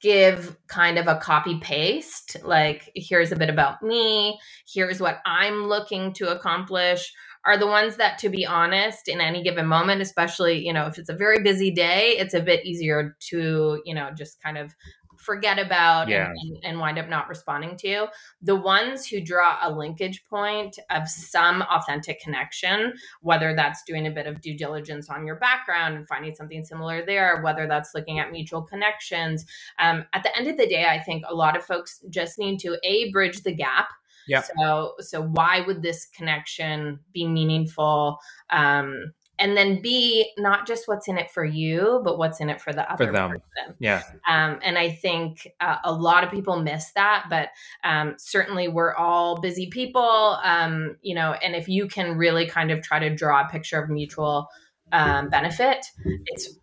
give 0.00 0.56
kind 0.66 0.98
of 0.98 1.06
a 1.06 1.18
copy 1.18 1.60
paste, 1.60 2.36
like 2.42 2.90
here's 2.96 3.30
a 3.30 3.36
bit 3.36 3.48
about 3.48 3.80
me, 3.80 4.40
here's 4.66 5.00
what 5.00 5.20
I'm 5.24 5.66
looking 5.68 6.12
to 6.14 6.32
accomplish, 6.32 7.14
are 7.46 7.56
the 7.56 7.68
ones 7.68 7.96
that, 7.96 8.18
to 8.18 8.28
be 8.28 8.44
honest, 8.44 9.06
in 9.06 9.20
any 9.20 9.44
given 9.44 9.66
moment, 9.66 10.02
especially 10.02 10.66
you 10.66 10.72
know 10.72 10.86
if 10.86 10.98
it's 10.98 11.10
a 11.10 11.14
very 11.14 11.44
busy 11.44 11.70
day, 11.70 12.16
it's 12.18 12.34
a 12.34 12.42
bit 12.42 12.66
easier 12.66 13.16
to 13.30 13.80
you 13.84 13.94
know 13.94 14.10
just 14.16 14.42
kind 14.42 14.58
of 14.58 14.74
forget 15.22 15.58
about 15.58 16.08
Yeah. 16.08 16.26
and, 16.28 16.58
and, 16.64 16.78
wind 16.80 16.98
up 16.98 17.08
not 17.08 17.28
responding 17.28 17.76
to. 17.78 18.08
The 18.42 18.56
ones 18.56 19.06
who 19.06 19.20
draw 19.20 19.58
a 19.62 19.70
linkage 19.70 20.24
point 20.28 20.78
of 20.90 21.08
some 21.08 21.62
authentic 21.62 22.20
connection, 22.20 22.94
whether 23.20 23.54
that's 23.54 23.82
doing 23.84 24.06
a 24.06 24.10
bit 24.10 24.26
of 24.26 24.40
due 24.40 24.56
diligence 24.56 25.08
on 25.08 25.24
your 25.24 25.36
background 25.36 25.96
and 25.96 26.08
finding 26.08 26.34
something 26.34 26.64
similar 26.64 27.04
there, 27.06 27.40
whether 27.42 27.66
that's 27.66 27.94
looking 27.94 28.18
at 28.18 28.32
mutual 28.32 28.62
connections. 28.62 29.46
Um, 29.78 30.04
at 30.12 30.22
the 30.22 30.36
end 30.36 30.48
of 30.48 30.56
the 30.56 30.66
day, 30.66 30.86
I 30.86 30.98
think 30.98 31.24
a 31.28 31.34
lot 31.34 31.56
of 31.56 31.64
folks 31.64 32.02
just 32.10 32.38
need 32.38 32.58
to 32.60 32.78
a 32.82 33.10
bridge 33.12 33.42
the 33.42 33.54
gap. 33.54 33.88
Yeah. 34.26 34.42
So 34.42 34.94
so 35.00 35.20
why 35.22 35.62
would 35.66 35.82
this 35.82 36.06
connection 36.06 37.00
be 37.12 37.26
meaningful? 37.26 38.18
Um, 38.50 39.12
and 39.42 39.56
then 39.56 39.82
B, 39.82 40.30
not 40.38 40.68
just 40.68 40.86
what's 40.86 41.08
in 41.08 41.18
it 41.18 41.28
for 41.28 41.44
you, 41.44 42.00
but 42.04 42.16
what's 42.16 42.38
in 42.38 42.48
it 42.48 42.60
for 42.60 42.72
the 42.72 42.90
other 42.90 43.06
For 43.06 43.12
them. 43.12 43.30
person. 43.30 43.74
Yeah. 43.80 44.04
Um, 44.28 44.60
and 44.62 44.78
I 44.78 44.90
think 44.90 45.48
uh, 45.60 45.78
a 45.82 45.92
lot 45.92 46.22
of 46.22 46.30
people 46.30 46.62
miss 46.62 46.92
that, 46.92 47.26
but 47.28 47.48
um, 47.82 48.14
certainly 48.18 48.68
we're 48.68 48.94
all 48.94 49.40
busy 49.40 49.68
people, 49.68 50.38
um, 50.44 50.96
you 51.02 51.16
know. 51.16 51.32
And 51.32 51.56
if 51.56 51.68
you 51.68 51.88
can 51.88 52.16
really 52.16 52.46
kind 52.46 52.70
of 52.70 52.82
try 52.82 53.00
to 53.00 53.12
draw 53.12 53.44
a 53.44 53.48
picture 53.48 53.82
of 53.82 53.90
mutual 53.90 54.46
um, 54.92 55.28
benefit, 55.28 55.86
it's 56.26 56.56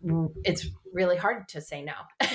it's 0.44 0.66
really 0.94 1.18
hard 1.18 1.48
to 1.50 1.60
say 1.60 1.82
no. 1.82 1.92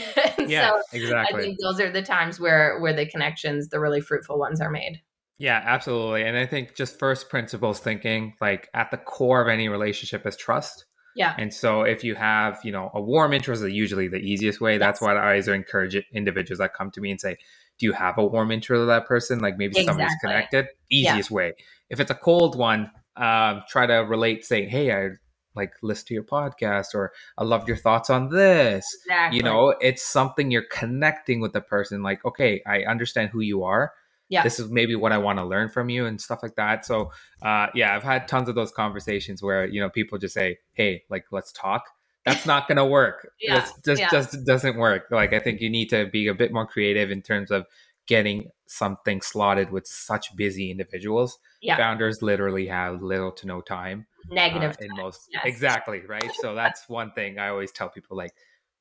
Yeah. 0.48 0.74
so 0.92 1.16
I 1.18 1.32
think 1.42 1.58
those 1.60 1.80
are 1.80 1.90
the 1.90 2.04
times 2.04 2.40
where 2.40 2.80
where 2.80 2.94
the 2.94 3.08
connections, 3.08 3.70
the 3.70 3.80
really 3.80 4.00
fruitful 4.00 4.38
ones, 4.38 4.62
are 4.62 4.70
made. 4.70 5.02
Yeah, 5.38 5.62
absolutely. 5.64 6.24
And 6.24 6.38
I 6.38 6.46
think 6.46 6.76
just 6.76 6.98
first 6.98 7.30
principles 7.30 7.80
thinking, 7.80 8.36
like 8.40 8.70
at 8.74 8.92
the 8.92 8.98
core 8.98 9.42
of 9.42 9.48
any 9.48 9.68
relationship 9.68 10.26
is 10.26 10.38
trust. 10.38 10.86
Yeah. 11.16 11.34
And 11.38 11.54
so 11.54 11.82
if 11.82 12.04
you 12.04 12.16
have, 12.16 12.60
you 12.64 12.72
know, 12.72 12.92
a 12.94 13.02
warm 13.02 13.34
interest 13.34 13.64
is 13.64 13.72
usually 13.72 14.08
the 14.08 14.18
easiest 14.18 14.60
way. 14.60 14.78
That's 14.78 15.02
why 15.02 15.16
I 15.16 15.28
always 15.28 15.48
encourage 15.48 15.96
individuals 16.14 16.60
that 16.60 16.74
come 16.74 16.92
to 16.92 17.02
me 17.02 17.12
and 17.12 17.20
say, 17.20 17.38
Do 17.80 17.86
you 17.86 17.94
have 17.94 18.18
a 18.18 18.26
warm 18.26 18.52
interest 18.52 18.82
of 18.82 18.88
that 18.88 19.08
person? 19.08 19.40
Like 19.40 19.58
maybe 19.58 19.76
somebody's 19.76 20.14
Exactly. 20.14 20.30
connected. 20.30 20.66
Yeah. 20.90 21.12
Easiest 21.12 21.32
way. 21.32 21.54
If 21.90 22.00
it's 22.00 22.12
a 22.12 22.16
cold 22.16 22.58
one, 22.58 22.92
um, 23.16 23.64
try 23.70 23.86
to 23.86 23.96
relate, 23.96 24.46
say, 24.46 24.66
Hey, 24.68 24.92
I 24.92 25.12
like 25.56 25.72
listen 25.82 26.08
to 26.08 26.14
your 26.14 26.24
podcast 26.24 26.94
or 26.94 27.14
I 27.38 27.46
love 27.46 27.66
your 27.66 27.78
thoughts 27.78 28.10
on 28.10 28.30
this. 28.30 28.86
Exactly. 29.06 29.38
You 29.38 29.44
know, 29.44 29.70
it's 29.80 30.04
something 30.04 30.52
you're 30.52 30.68
connecting 30.70 31.40
with 31.40 31.54
the 31.54 31.62
person, 31.62 32.04
like, 32.04 32.24
okay, 32.26 32.62
I 32.68 32.84
understand 32.84 33.30
who 33.30 33.40
you 33.40 33.64
are 33.64 33.94
Yeah. 34.30 34.44
this 34.44 34.60
is 34.60 34.72
maybe 34.72 34.96
what 34.96 35.12
I 35.12 35.18
want 35.20 35.38
to 35.40 35.46
learn 35.46 35.70
from 35.70 35.90
you 35.90 36.06
and 36.08 36.20
stuff 36.20 36.42
like 36.42 36.56
that. 36.56 36.86
So, 36.86 37.12
uh, 37.44 37.68
yeah, 37.76 37.96
I've 37.96 38.04
had 38.04 38.28
tons 38.28 38.50
of 38.50 38.56
those 38.56 38.72
conversations 38.72 39.44
where 39.44 39.66
you 39.66 39.80
know 39.80 39.90
people 39.90 40.18
just 40.18 40.34
say, 40.34 40.58
"Hey, 40.74 41.04
like 41.10 41.26
let's 41.32 41.52
talk." 41.52 41.84
That's 42.26 42.46
not 42.48 42.68
going 42.68 42.78
to 42.78 42.86
work. 42.86 43.32
Yeah, 43.40 43.60
That's 43.60 43.74
just 43.86 44.02
yeah. 44.02 44.10
just 44.10 44.46
doesn't 44.46 44.78
work. 44.78 45.06
Like 45.12 45.34
I 45.34 45.40
think 45.40 45.62
you 45.62 45.70
need 45.70 45.90
to 45.92 46.08
be 46.08 46.28
a 46.28 46.34
bit 46.34 46.52
more 46.52 46.66
creative 46.66 47.12
in 47.12 47.22
terms 47.22 47.52
of 47.52 47.66
getting 48.08 48.50
something 48.68 49.22
slotted 49.22 49.72
with 49.72 49.86
such 49.88 50.36
busy 50.36 50.72
individuals. 50.72 51.38
Yeah. 51.62 51.78
Founders 51.78 52.22
literally 52.22 52.68
have 52.68 53.02
little 53.02 53.32
to 53.34 53.48
no 53.48 53.62
time 53.62 54.08
Negative. 54.30 54.72
uh, 54.80 54.86
in 54.86 54.96
most 54.96 55.28
yes. 55.32 55.44
exactly 55.46 56.02
right 56.08 56.32
so 56.40 56.54
that's 56.62 56.88
one 56.90 57.12
thing 57.14 57.38
i 57.40 57.48
always 57.50 57.72
tell 57.72 57.90
people 57.90 58.16
like 58.18 58.34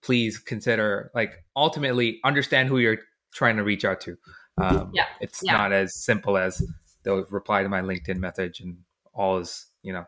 please 0.03 0.39
consider 0.39 1.11
like 1.15 1.45
ultimately 1.57 2.21
understand 2.25 2.69
who 2.69 2.79
you're 2.79 2.99
trying 3.33 3.57
to 3.57 3.63
reach 3.65 3.85
out 3.85 4.01
to 4.03 4.17
um, 4.59 4.91
Yeah, 4.95 5.07
it's 5.21 5.43
yeah. 5.43 5.53
not 5.57 5.73
as 5.73 5.95
simple 5.95 6.37
as 6.39 6.63
they'll 7.03 7.25
reply 7.31 7.63
to 7.63 7.69
my 7.69 7.81
linkedin 7.81 8.17
message 8.19 8.61
and 8.61 8.79
all 9.13 9.39
is 9.39 9.67
you 9.83 9.93
know 9.93 10.05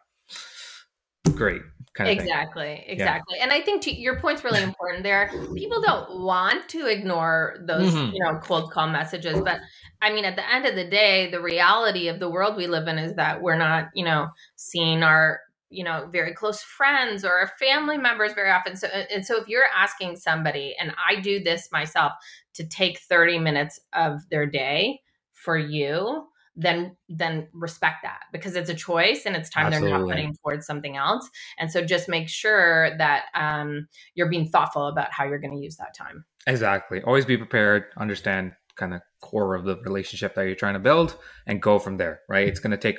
great 1.35 1.63
kind 1.95 2.09
of 2.11 2.17
thing. 2.17 2.27
Exactly 2.27 2.85
exactly. 2.87 3.39
And 3.41 3.53
i 3.53 3.61
think 3.61 3.83
to, 3.83 3.93
your 3.95 4.21
point's 4.21 4.45
really 4.45 4.63
important 4.63 5.03
there. 5.03 5.29
People 5.55 5.83
don't 5.83 6.21
want 6.23 6.69
to 6.69 6.87
ignore 6.87 7.57
those 7.67 7.93
Mhm. 7.93 8.13
you 8.15 8.25
know 8.25 8.39
cold 8.41 8.71
call 8.71 8.89
messages 8.89 9.41
but 9.45 9.59
i 10.03 10.13
mean 10.13 10.25
at 10.25 10.37
the 10.37 10.49
end 10.53 10.67
of 10.67 10.75
the 10.77 10.89
day 10.89 11.31
the 11.31 11.41
reality 11.41 12.09
of 12.09 12.21
the 12.21 12.31
world 12.31 12.57
we 12.57 12.67
live 12.69 12.87
in 12.89 12.99
is 12.99 13.15
that 13.15 13.43
we're 13.43 13.57
not 13.59 13.87
you 13.95 14.05
know 14.05 14.29
seeing 14.57 15.03
our 15.03 15.41
you 15.69 15.83
know 15.83 16.07
very 16.13 16.33
close 16.33 16.63
friends 16.63 17.25
or 17.25 17.33
our 17.33 17.51
family 17.59 17.99
members 17.99 18.33
very 18.35 18.51
often. 18.51 18.77
So 18.77 18.87
and 18.87 19.27
so 19.27 19.41
if 19.41 19.49
you're 19.49 19.65
asking 19.77 20.17
somebody 20.17 20.77
and 20.79 20.95
i 21.09 21.21
do 21.21 21.43
this 21.43 21.71
myself 21.73 22.13
to 22.57 22.67
take 22.67 22.99
30 22.99 23.39
minutes 23.39 23.81
of 23.93 24.21
their 24.31 24.47
day 24.47 25.01
for 25.33 25.57
you 25.57 26.27
then 26.57 26.97
then 27.09 27.47
respect 27.53 27.97
that 28.03 28.21
because 28.33 28.57
it's 28.57 28.71
a 28.71 28.75
choice 28.75 29.27
and 29.27 29.37
it's 29.37 29.51
time 29.51 29.71
they're 29.71 29.81
not 29.81 29.93
Absolutely. 29.93 30.15
putting 30.15 30.35
towards 30.43 30.67
something 30.67 30.97
else. 30.97 31.29
And 31.59 31.71
so 31.71 31.85
just 31.85 32.09
make 32.09 32.29
sure 32.29 32.97
that 32.97 33.25
um, 33.35 33.89
you're 34.15 34.31
being 34.31 34.49
thoughtful 34.49 34.87
about 34.87 35.13
how 35.13 35.25
you're 35.25 35.39
going 35.39 35.55
to 35.55 35.63
use 35.63 35.77
that 35.77 35.95
time. 35.97 36.25
Exactly. 36.47 37.03
Always 37.03 37.27
be 37.27 37.37
prepared 37.37 37.85
understand 37.99 38.53
kind 38.77 38.95
of 38.95 39.03
core 39.21 39.55
of 39.55 39.65
the 39.65 39.77
relationship 39.83 40.35
that 40.35 40.43
you're 40.47 40.55
trying 40.55 40.75
to 40.75 40.81
build 40.81 41.17
and 41.47 41.63
go 41.63 41.79
from 41.79 41.97
there 41.99 42.21
right? 42.29 42.49
It's 42.49 42.61
going 42.61 42.73
to 42.73 42.77
take 42.77 42.99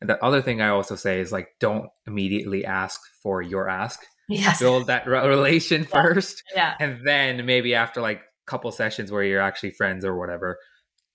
and 0.00 0.08
the 0.08 0.22
other 0.24 0.40
thing 0.40 0.62
i 0.62 0.68
also 0.68 0.96
say 0.96 1.20
is 1.20 1.30
like 1.30 1.48
don't 1.60 1.90
immediately 2.06 2.64
ask 2.64 3.00
for 3.22 3.42
your 3.42 3.68
ask. 3.68 4.00
Yes. 4.28 4.60
Build 4.60 4.86
that 4.86 5.06
relation 5.06 5.86
Yeah. 5.92 6.02
first 6.02 6.42
yeah. 6.54 6.74
and 6.78 7.00
then 7.04 7.46
maybe 7.46 7.74
after 7.74 8.00
like 8.00 8.20
couple 8.50 8.70
sessions 8.72 9.10
where 9.12 9.22
you're 9.22 9.40
actually 9.50 9.70
friends 9.70 10.04
or 10.04 10.18
whatever 10.18 10.58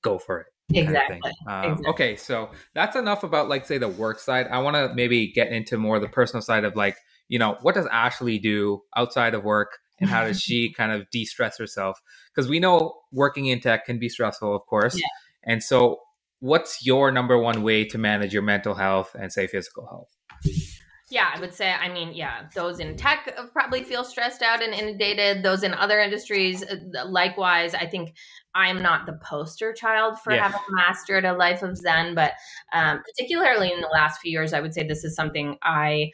go 0.01 0.17
for 0.17 0.39
it 0.41 0.47
kind 0.73 0.87
of 0.87 0.93
exactly. 0.95 1.19
Um, 1.47 1.63
Exactly. 1.71 1.85
okay 1.93 2.15
so 2.15 2.49
that's 2.73 2.95
enough 2.95 3.23
about 3.23 3.49
like 3.49 3.65
say 3.65 3.77
the 3.77 3.87
work 3.89 4.19
side 4.19 4.47
i 4.51 4.59
want 4.59 4.75
to 4.75 4.93
maybe 4.95 5.31
get 5.31 5.51
into 5.51 5.77
more 5.77 5.99
the 5.99 6.07
personal 6.07 6.41
side 6.41 6.63
of 6.63 6.75
like 6.75 6.95
you 7.27 7.37
know 7.39 7.57
what 7.61 7.75
does 7.75 7.87
ashley 7.91 8.39
do 8.39 8.81
outside 8.95 9.33
of 9.35 9.43
work 9.43 9.71
and 9.99 10.09
how 10.09 10.23
does 10.25 10.39
she 10.41 10.73
kind 10.79 10.91
of 10.91 11.07
de-stress 11.11 11.57
herself 11.59 11.99
because 12.33 12.49
we 12.49 12.59
know 12.59 12.93
working 13.11 13.45
in 13.47 13.59
tech 13.59 13.85
can 13.85 13.99
be 13.99 14.09
stressful 14.09 14.55
of 14.55 14.61
course 14.65 14.95
Yeah. 14.95 15.07
and 15.51 15.61
so 15.61 15.99
what's 16.39 16.85
your 16.85 17.11
number 17.11 17.37
one 17.37 17.61
way 17.63 17.85
to 17.85 17.97
manage 17.97 18.33
your 18.33 18.43
mental 18.43 18.73
health 18.75 19.15
and 19.19 19.31
say 19.31 19.45
physical 19.47 19.85
health 19.87 20.11
Yeah, 21.09 21.29
I 21.31 21.39
would 21.39 21.53
say, 21.53 21.71
I 21.71 21.87
mean, 21.87 22.13
yeah, 22.13 22.47
those 22.55 22.79
in 22.79 22.97
tech 22.97 23.37
probably 23.53 23.83
feel 23.83 24.03
stressed 24.03 24.41
out 24.41 24.63
and 24.63 24.73
inundated. 24.73 25.43
Those 25.43 25.61
in 25.61 25.75
other 25.75 25.99
industries, 25.99 26.63
uh, 26.63 26.77
likewise, 27.07 27.75
I 27.75 27.85
think 27.85 28.15
I'm 28.55 28.81
not 28.81 29.05
the 29.05 29.19
poster 29.23 29.71
child 29.71 30.19
for 30.19 30.33
Yeah. 30.33 30.43
having 30.43 30.61
mastered 30.69 31.23
a 31.23 31.33
life 31.33 31.61
of 31.61 31.77
Zen, 31.77 32.15
but 32.15 32.33
um, 32.73 33.03
particularly 33.03 33.71
in 33.71 33.81
the 33.81 33.89
last 33.93 34.19
few 34.19 34.31
years, 34.31 34.51
I 34.51 34.61
would 34.61 34.73
say 34.73 34.87
this 34.87 35.03
is 35.03 35.15
something 35.15 35.59
I 35.61 36.11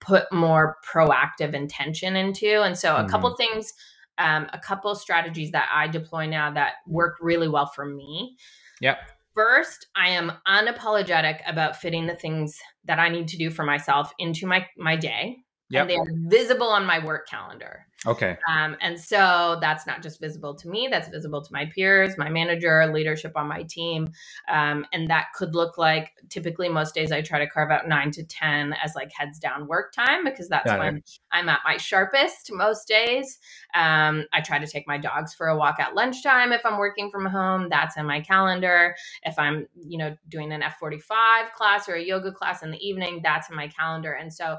put 0.00 0.32
more 0.32 0.78
proactive 0.82 1.52
intention 1.52 2.16
into. 2.16 2.62
And 2.62 2.76
so, 2.76 2.96
a 2.96 3.06
couple 3.08 3.36
things, 3.36 3.72
um, 4.16 4.48
a 4.54 4.58
couple 4.58 4.94
strategies 4.94 5.50
that 5.50 5.68
I 5.72 5.88
deploy 5.88 6.26
now 6.26 6.50
that 6.52 6.76
work 6.86 7.18
really 7.20 7.48
well 7.48 7.66
for 7.66 7.84
me. 7.84 8.36
Yep. 8.80 8.98
First, 9.34 9.86
I 9.96 10.10
am 10.10 10.32
unapologetic 10.46 11.40
about 11.46 11.76
fitting 11.76 12.06
the 12.06 12.14
things 12.14 12.58
that 12.84 12.98
I 12.98 13.08
need 13.08 13.28
to 13.28 13.38
do 13.38 13.50
for 13.50 13.64
myself 13.64 14.12
into 14.18 14.46
my 14.46 14.66
my 14.76 14.96
day. 14.96 15.36
Yep. 15.70 15.80
And 15.82 15.90
they 15.90 15.96
are 15.96 16.28
visible 16.28 16.68
on 16.68 16.84
my 16.84 17.02
work 17.02 17.26
calendar. 17.28 17.86
Okay 18.06 18.38
Um, 18.48 18.76
and 18.80 18.98
so 18.98 19.58
that's 19.60 19.86
not 19.86 20.02
just 20.02 20.20
visible 20.20 20.54
to 20.56 20.68
me, 20.68 20.88
that's 20.90 21.08
visible 21.08 21.42
to 21.42 21.52
my 21.52 21.66
peers, 21.66 22.18
my 22.18 22.28
manager, 22.28 22.84
leadership 22.92 23.32
on 23.36 23.46
my 23.46 23.62
team. 23.62 24.10
Um, 24.48 24.84
and 24.92 25.08
that 25.10 25.28
could 25.34 25.54
look 25.54 25.78
like 25.78 26.10
typically 26.28 26.68
most 26.68 26.94
days 26.94 27.12
I 27.12 27.22
try 27.22 27.38
to 27.38 27.46
carve 27.48 27.70
out 27.70 27.86
nine 27.86 28.10
to 28.12 28.24
10 28.24 28.72
as 28.82 28.96
like 28.96 29.12
heads 29.12 29.38
down 29.38 29.68
work 29.68 29.92
time 29.92 30.24
because 30.24 30.48
that's 30.48 30.66
Got 30.66 30.80
it. 30.80 30.80
when 30.80 31.02
I'm 31.30 31.48
at 31.48 31.60
my 31.64 31.76
sharpest 31.76 32.50
most 32.52 32.88
days. 32.88 33.38
Um, 33.74 34.24
I 34.32 34.40
try 34.40 34.58
to 34.58 34.66
take 34.66 34.88
my 34.88 34.98
dogs 34.98 35.32
for 35.34 35.46
a 35.46 35.56
walk 35.56 35.78
at 35.78 35.94
lunchtime 35.94 36.52
if 36.52 36.66
I'm 36.66 36.78
working 36.78 37.10
from 37.10 37.26
home. 37.26 37.68
That's 37.70 37.96
in 37.96 38.06
my 38.06 38.20
calendar. 38.20 38.96
If 39.22 39.38
I'm, 39.38 39.68
you 39.74 39.98
know, 39.98 40.16
doing 40.28 40.52
an 40.52 40.62
F45 40.62 41.52
class 41.52 41.88
or 41.88 41.94
a 41.94 42.02
yoga 42.02 42.32
class 42.32 42.64
in 42.64 42.72
the 42.72 42.84
evening, 42.84 43.20
that's 43.22 43.48
in 43.50 43.54
my 43.56 43.68
calendar. 43.68 44.12
And 44.12 44.32
so 44.32 44.58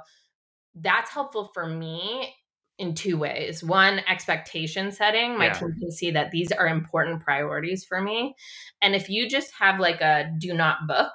that's 0.76 1.12
helpful 1.12 1.52
for 1.54 1.68
me 1.68 2.34
in 2.80 2.96
two 2.96 3.18
ways. 3.18 3.64
One, 3.64 4.00
expectation 4.08 4.92
setting. 4.92 5.38
My 5.38 5.46
Yeah. 5.48 5.54
team 5.54 5.76
can 5.80 5.92
see 5.92 6.12
that 6.12 6.32
these 6.32 6.52
are 6.52 6.68
important 6.68 7.22
priorities 7.24 7.86
for 7.86 8.02
me. 8.02 8.36
And 8.82 8.96
if 8.96 9.10
you 9.10 9.30
just 9.30 9.54
have 9.60 9.80
like 9.80 10.02
a 10.02 10.32
do 10.40 10.54
not 10.54 10.88
book, 10.88 11.12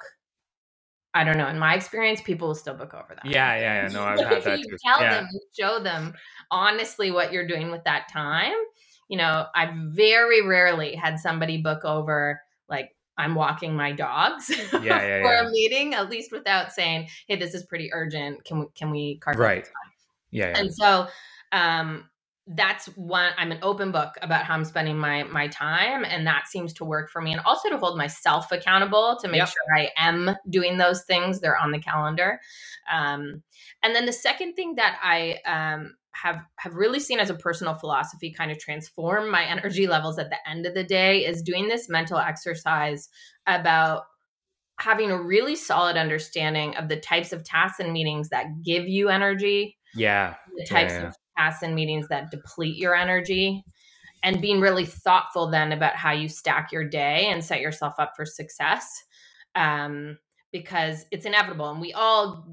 I 1.13 1.23
don't 1.23 1.37
know. 1.37 1.47
In 1.47 1.57
my 1.57 1.75
experience, 1.75 2.21
people 2.21 2.47
will 2.49 2.55
still 2.55 2.75
book 2.75 2.93
over 2.93 3.15
that. 3.15 3.25
yeah 3.25 3.55
yeah 3.55 3.83
yeah 3.83 3.87
no 3.89 4.03
i've 4.03 4.19
had 4.19 4.37
if 4.37 4.43
that 4.45 4.59
you 4.59 4.69
too 4.69 4.77
tell 4.85 5.01
yeah 5.01 5.15
them, 5.21 5.27
you 5.33 5.41
show 5.59 5.79
them 5.79 6.13
honestly 6.51 7.11
what 7.11 7.33
you're 7.33 7.47
doing 7.47 7.71
with 7.71 7.83
that 7.85 8.07
time. 8.11 8.53
You 9.07 9.17
know, 9.17 9.47
I've 9.55 9.73
very 9.75 10.45
rarely 10.47 10.93
had 10.95 11.19
somebody 11.19 11.57
book 11.61 11.83
over 11.83 12.39
like 12.69 12.95
I'm 13.17 13.33
walking 13.35 13.75
my 13.75 13.91
dogs 13.91 14.49
yeah 14.73 14.79
yeah 14.81 15.21
for 15.23 15.33
a 15.33 15.49
meeting, 15.49 15.95
at 15.95 16.09
least 16.09 16.31
without 16.31 16.71
saying, 16.71 17.09
"Hey, 17.27 17.35
this 17.37 17.53
is 17.55 17.63
pretty 17.63 17.91
urgent. 17.91 18.45
Can 18.45 18.59
we 18.59 18.65
can 18.75 18.91
we 18.91 19.17
carve 19.17 19.35
out 19.37 19.41
Right. 19.41 19.67
yeah, 20.29 20.49
yeah. 20.49 20.59
and 20.59 20.73
so 20.73 21.07
um 21.51 22.09
that's 22.55 22.87
one 22.97 23.31
i'm 23.37 23.51
an 23.51 23.59
open 23.61 23.91
book 23.91 24.15
about 24.21 24.43
how 24.43 24.55
i'm 24.55 24.65
spending 24.65 24.97
my 24.97 25.23
my 25.23 25.47
time 25.47 26.03
and 26.03 26.25
that 26.25 26.47
seems 26.47 26.73
to 26.73 26.83
work 26.83 27.09
for 27.11 27.21
me 27.21 27.31
and 27.31 27.41
also 27.41 27.69
to 27.69 27.77
hold 27.77 27.97
myself 27.97 28.51
accountable 28.51 29.17
to 29.21 29.27
make 29.27 29.39
yep. 29.39 29.47
sure 29.47 29.77
i 29.77 29.89
am 29.97 30.35
doing 30.49 30.77
those 30.77 31.03
things 31.03 31.39
they're 31.39 31.57
on 31.57 31.71
the 31.71 31.79
calendar. 31.79 32.39
Um, 32.91 33.43
and 33.83 33.95
then 33.95 34.07
the 34.07 34.13
second 34.13 34.53
thing 34.53 34.75
that 34.75 34.97
i 35.03 35.37
um, 35.45 35.93
have 36.11 36.41
have 36.57 36.73
really 36.73 36.99
seen 36.99 37.19
as 37.19 37.29
a 37.29 37.35
personal 37.35 37.75
philosophy 37.75 38.31
kind 38.31 38.51
of 38.51 38.57
transform 38.57 39.29
my 39.29 39.43
energy 39.45 39.85
levels 39.85 40.17
at 40.17 40.29
the 40.29 40.49
end 40.49 40.65
of 40.65 40.73
the 40.73 40.83
day 40.83 41.25
is 41.25 41.43
doing 41.43 41.67
this 41.67 41.87
mental 41.87 42.17
exercise 42.17 43.09
about 43.45 44.03
having 44.79 45.11
a 45.11 45.21
really 45.21 45.55
solid 45.55 45.97
understanding 45.97 46.75
of 46.77 46.87
the 46.87 46.95
types 46.95 47.33
of 47.33 47.43
tasks 47.43 47.79
and 47.79 47.91
meetings 47.91 48.29
that 48.29 48.63
give 48.63 48.87
you 48.87 49.09
energy 49.09 49.77
yeah. 49.95 50.35
the 50.57 50.65
types 50.65 50.93
yeah, 50.93 51.07
of 51.07 51.15
tasks 51.39 51.63
and 51.63 51.75
meetings 51.75 52.07
that 52.07 52.31
deplete 52.31 52.75
your 52.75 52.95
energy 52.95 53.63
and 54.23 54.41
being 54.41 54.59
really 54.59 54.85
thoughtful 54.85 55.49
then 55.49 55.71
about 55.71 55.95
how 55.95 56.11
you 56.11 56.27
stack 56.27 56.71
your 56.71 56.83
day 56.83 57.27
and 57.27 57.43
set 57.43 57.61
yourself 57.61 57.93
up 57.99 58.13
for 58.15 58.25
success 58.25 59.03
um, 59.55 60.17
because 60.51 61.05
it's 61.11 61.25
inevitable 61.25 61.69
and 61.69 61.79
we 61.79 61.93
all 61.93 62.45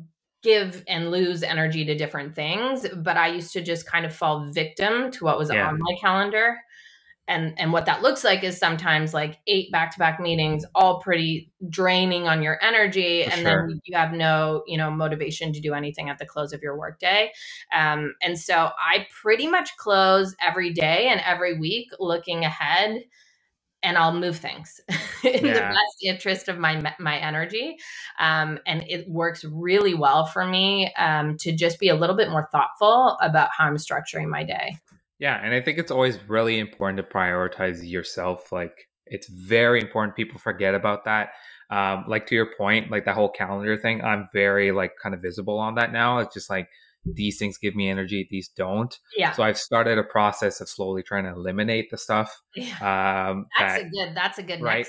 give 0.43 0.85
and 0.87 1.11
lose 1.11 1.43
energy 1.43 1.85
to 1.85 1.97
different 1.97 2.35
things 2.35 2.87
but 2.99 3.17
i 3.17 3.27
used 3.27 3.53
to 3.53 3.63
just 3.63 3.87
kind 3.87 4.07
of 4.07 4.15
fall 4.15 4.49
victim 4.53 5.11
to 5.11 5.25
what 5.25 5.39
was 5.39 5.51
yeah. 5.53 5.67
on 5.67 5.79
my 5.79 5.97
calendar 6.01 6.57
and 7.29 7.59
and 7.59 7.73
what 7.73 7.87
that 7.87 8.03
looks 8.03 8.25
like 8.25 8.45
is 8.45 8.59
sometimes 8.59 9.13
like 9.13 9.39
eight 9.47 9.71
back-to-back 9.73 10.21
meetings 10.21 10.65
all 10.75 11.01
pretty 11.01 11.51
draining 11.69 12.29
on 12.29 12.43
your 12.43 12.63
energy 12.63 13.25
For 13.25 13.31
and 13.31 13.43
sure. 13.43 13.69
then 13.69 13.81
you 13.85 13.97
have 13.97 14.13
no 14.13 14.63
you 14.67 14.77
know 14.77 14.91
motivation 14.91 15.53
to 15.53 15.61
do 15.61 15.75
anything 15.75 16.09
at 16.09 16.19
the 16.19 16.27
close 16.27 16.53
of 16.53 16.63
your 16.63 16.79
workday 16.79 17.33
um, 17.75 18.15
and 18.23 18.39
so 18.39 18.71
i 18.79 19.07
pretty 19.23 19.47
much 19.47 19.77
close 19.77 20.35
every 20.41 20.73
day 20.73 21.09
and 21.09 21.21
every 21.25 21.59
week 21.59 21.89
looking 21.99 22.45
ahead 22.45 23.03
and 23.83 23.97
I'll 23.97 24.13
move 24.13 24.39
things 24.39 24.81
in 25.23 25.47
yeah. 25.47 25.55
the 25.55 25.61
best 25.61 25.97
interest 26.03 26.49
of 26.49 26.59
my 26.59 26.93
my 26.99 27.19
energy, 27.19 27.77
um, 28.19 28.59
and 28.67 28.83
it 28.89 29.09
works 29.09 29.45
really 29.45 29.95
well 29.95 30.27
for 30.27 30.45
me 30.45 30.93
um, 30.95 31.37
to 31.39 31.53
just 31.53 31.79
be 31.79 31.89
a 31.89 31.95
little 31.95 32.17
bit 32.17 32.31
more 32.31 32.49
thoughtful 32.51 33.17
about 33.21 33.51
how 33.57 33.67
I'm 33.67 33.77
structuring 33.77 34.29
my 34.29 34.43
day. 34.43 34.79
Yeah, 35.19 35.41
and 35.43 35.55
I 35.55 35.61
think 35.61 35.79
it's 35.79 35.91
always 35.91 36.19
really 36.29 36.59
important 36.59 36.99
to 36.99 37.03
prioritize 37.03 37.89
yourself. 37.89 38.53
Like 38.53 38.89
it's 39.07 39.29
very 39.29 39.81
important. 39.81 40.17
People 40.17 40.39
forget 40.39 40.75
about 40.75 41.05
that. 41.05 41.31
Um, 41.71 42.05
like 42.07 42.27
to 42.29 42.35
your 42.35 42.51
point, 42.57 42.91
like 42.91 43.07
that 43.07 43.15
whole 43.15 43.31
calendar 43.31 43.77
thing, 43.77 44.03
I'm 44.03 44.29
very 44.33 44.73
like 44.73 44.93
kind 45.03 45.15
of 45.15 45.23
visible 45.23 45.59
on 45.59 45.77
that 45.77 45.93
now. 45.93 46.19
It's 46.19 46.35
just 46.35 46.51
like 46.51 46.69
these 47.05 47.39
things 47.39 47.59
give 47.59 47.75
me 47.75 47.89
energy, 47.89 48.27
these 48.31 48.49
don't. 48.49 48.99
Yeah. 49.17 49.33
So 49.33 49.43
I've 49.43 49.59
started 49.59 49.99
a 49.99 50.03
process 50.03 50.61
of 50.61 50.69
slowly 50.69 51.03
trying 51.03 51.25
to 51.25 51.31
eliminate 51.31 51.91
the 51.91 51.99
stuff. 51.99 52.43
Yeah. 52.55 53.29
Um, 53.31 53.47
that's 53.59 53.75
that, 53.75 53.87
a 53.87 53.91
good. 53.91 54.15
That's 54.15 54.39
a 54.39 54.43
good 54.43 54.61
right? 54.61 54.87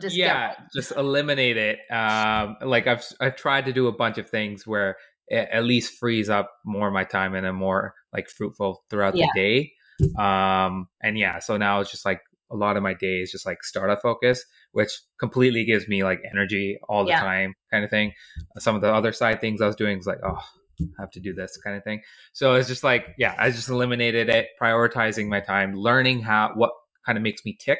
Just 0.00 0.16
yeah, 0.16 0.54
just 0.74 0.92
eliminate 0.92 1.56
it. 1.56 1.80
Um, 1.90 2.56
like 2.62 2.86
I've 2.86 3.04
I've 3.20 3.36
tried 3.36 3.66
to 3.66 3.72
do 3.72 3.88
a 3.88 3.92
bunch 3.92 4.18
of 4.18 4.30
things 4.30 4.66
where 4.66 4.96
it 5.28 5.48
at 5.52 5.64
least 5.64 5.98
frees 5.98 6.30
up 6.30 6.52
more 6.64 6.88
of 6.88 6.94
my 6.94 7.04
time 7.04 7.34
and 7.34 7.46
a 7.46 7.52
more 7.52 7.94
like 8.12 8.28
fruitful 8.28 8.84
throughout 8.90 9.16
yeah. 9.16 9.26
the 9.34 9.40
day. 9.40 9.72
Um, 10.18 10.88
and 11.02 11.18
yeah, 11.18 11.38
so 11.40 11.56
now 11.56 11.80
it's 11.80 11.90
just 11.90 12.04
like 12.04 12.20
a 12.50 12.56
lot 12.56 12.76
of 12.76 12.82
my 12.82 12.94
days 12.94 13.32
just 13.32 13.46
like 13.46 13.62
startup 13.62 14.00
focus, 14.00 14.44
which 14.72 14.90
completely 15.18 15.64
gives 15.64 15.88
me 15.88 16.04
like 16.04 16.20
energy 16.30 16.78
all 16.88 17.04
the 17.04 17.10
yeah. 17.10 17.20
time, 17.20 17.54
kind 17.70 17.84
of 17.84 17.90
thing. 17.90 18.12
Some 18.58 18.74
of 18.74 18.82
the 18.82 18.92
other 18.92 19.12
side 19.12 19.40
things 19.40 19.60
I 19.60 19.66
was 19.66 19.76
doing 19.76 19.96
was 19.98 20.06
like, 20.06 20.20
oh, 20.24 20.40
I 20.80 21.00
have 21.00 21.10
to 21.12 21.20
do 21.20 21.34
this 21.34 21.58
kind 21.62 21.76
of 21.76 21.84
thing. 21.84 22.00
So 22.32 22.54
it's 22.54 22.68
just 22.68 22.84
like, 22.84 23.06
yeah, 23.18 23.34
I 23.38 23.50
just 23.50 23.68
eliminated 23.68 24.28
it, 24.28 24.48
prioritizing 24.60 25.28
my 25.28 25.40
time, 25.40 25.74
learning 25.74 26.22
how 26.22 26.52
what 26.54 26.70
kind 27.04 27.18
of 27.18 27.22
makes 27.22 27.44
me 27.44 27.56
tick. 27.58 27.78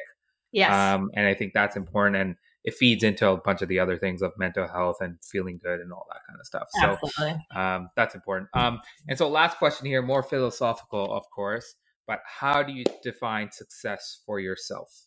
Yes. 0.51 0.73
Um, 0.73 1.09
and 1.15 1.25
I 1.25 1.33
think 1.33 1.53
that's 1.53 1.75
important. 1.75 2.17
And 2.17 2.35
it 2.63 2.73
feeds 2.73 3.03
into 3.03 3.27
a 3.27 3.37
bunch 3.37 3.61
of 3.61 3.69
the 3.69 3.79
other 3.79 3.97
things 3.97 4.21
of 4.21 4.31
mental 4.37 4.67
health 4.67 4.97
and 5.01 5.17
feeling 5.23 5.59
good 5.63 5.79
and 5.79 5.91
all 5.93 6.05
that 6.09 6.21
kind 6.27 6.39
of 6.39 6.45
stuff. 6.45 6.67
Absolutely. 6.81 7.45
So 7.53 7.59
um, 7.59 7.89
that's 7.95 8.15
important. 8.15 8.49
Um, 8.53 8.81
and 9.07 9.17
so 9.17 9.29
last 9.29 9.57
question 9.57 9.87
here, 9.87 10.01
more 10.01 10.23
philosophical, 10.23 11.13
of 11.13 11.23
course, 11.29 11.75
but 12.07 12.19
how 12.25 12.63
do 12.63 12.73
you 12.73 12.83
define 13.03 13.51
success 13.51 14.21
for 14.25 14.39
yourself? 14.39 15.05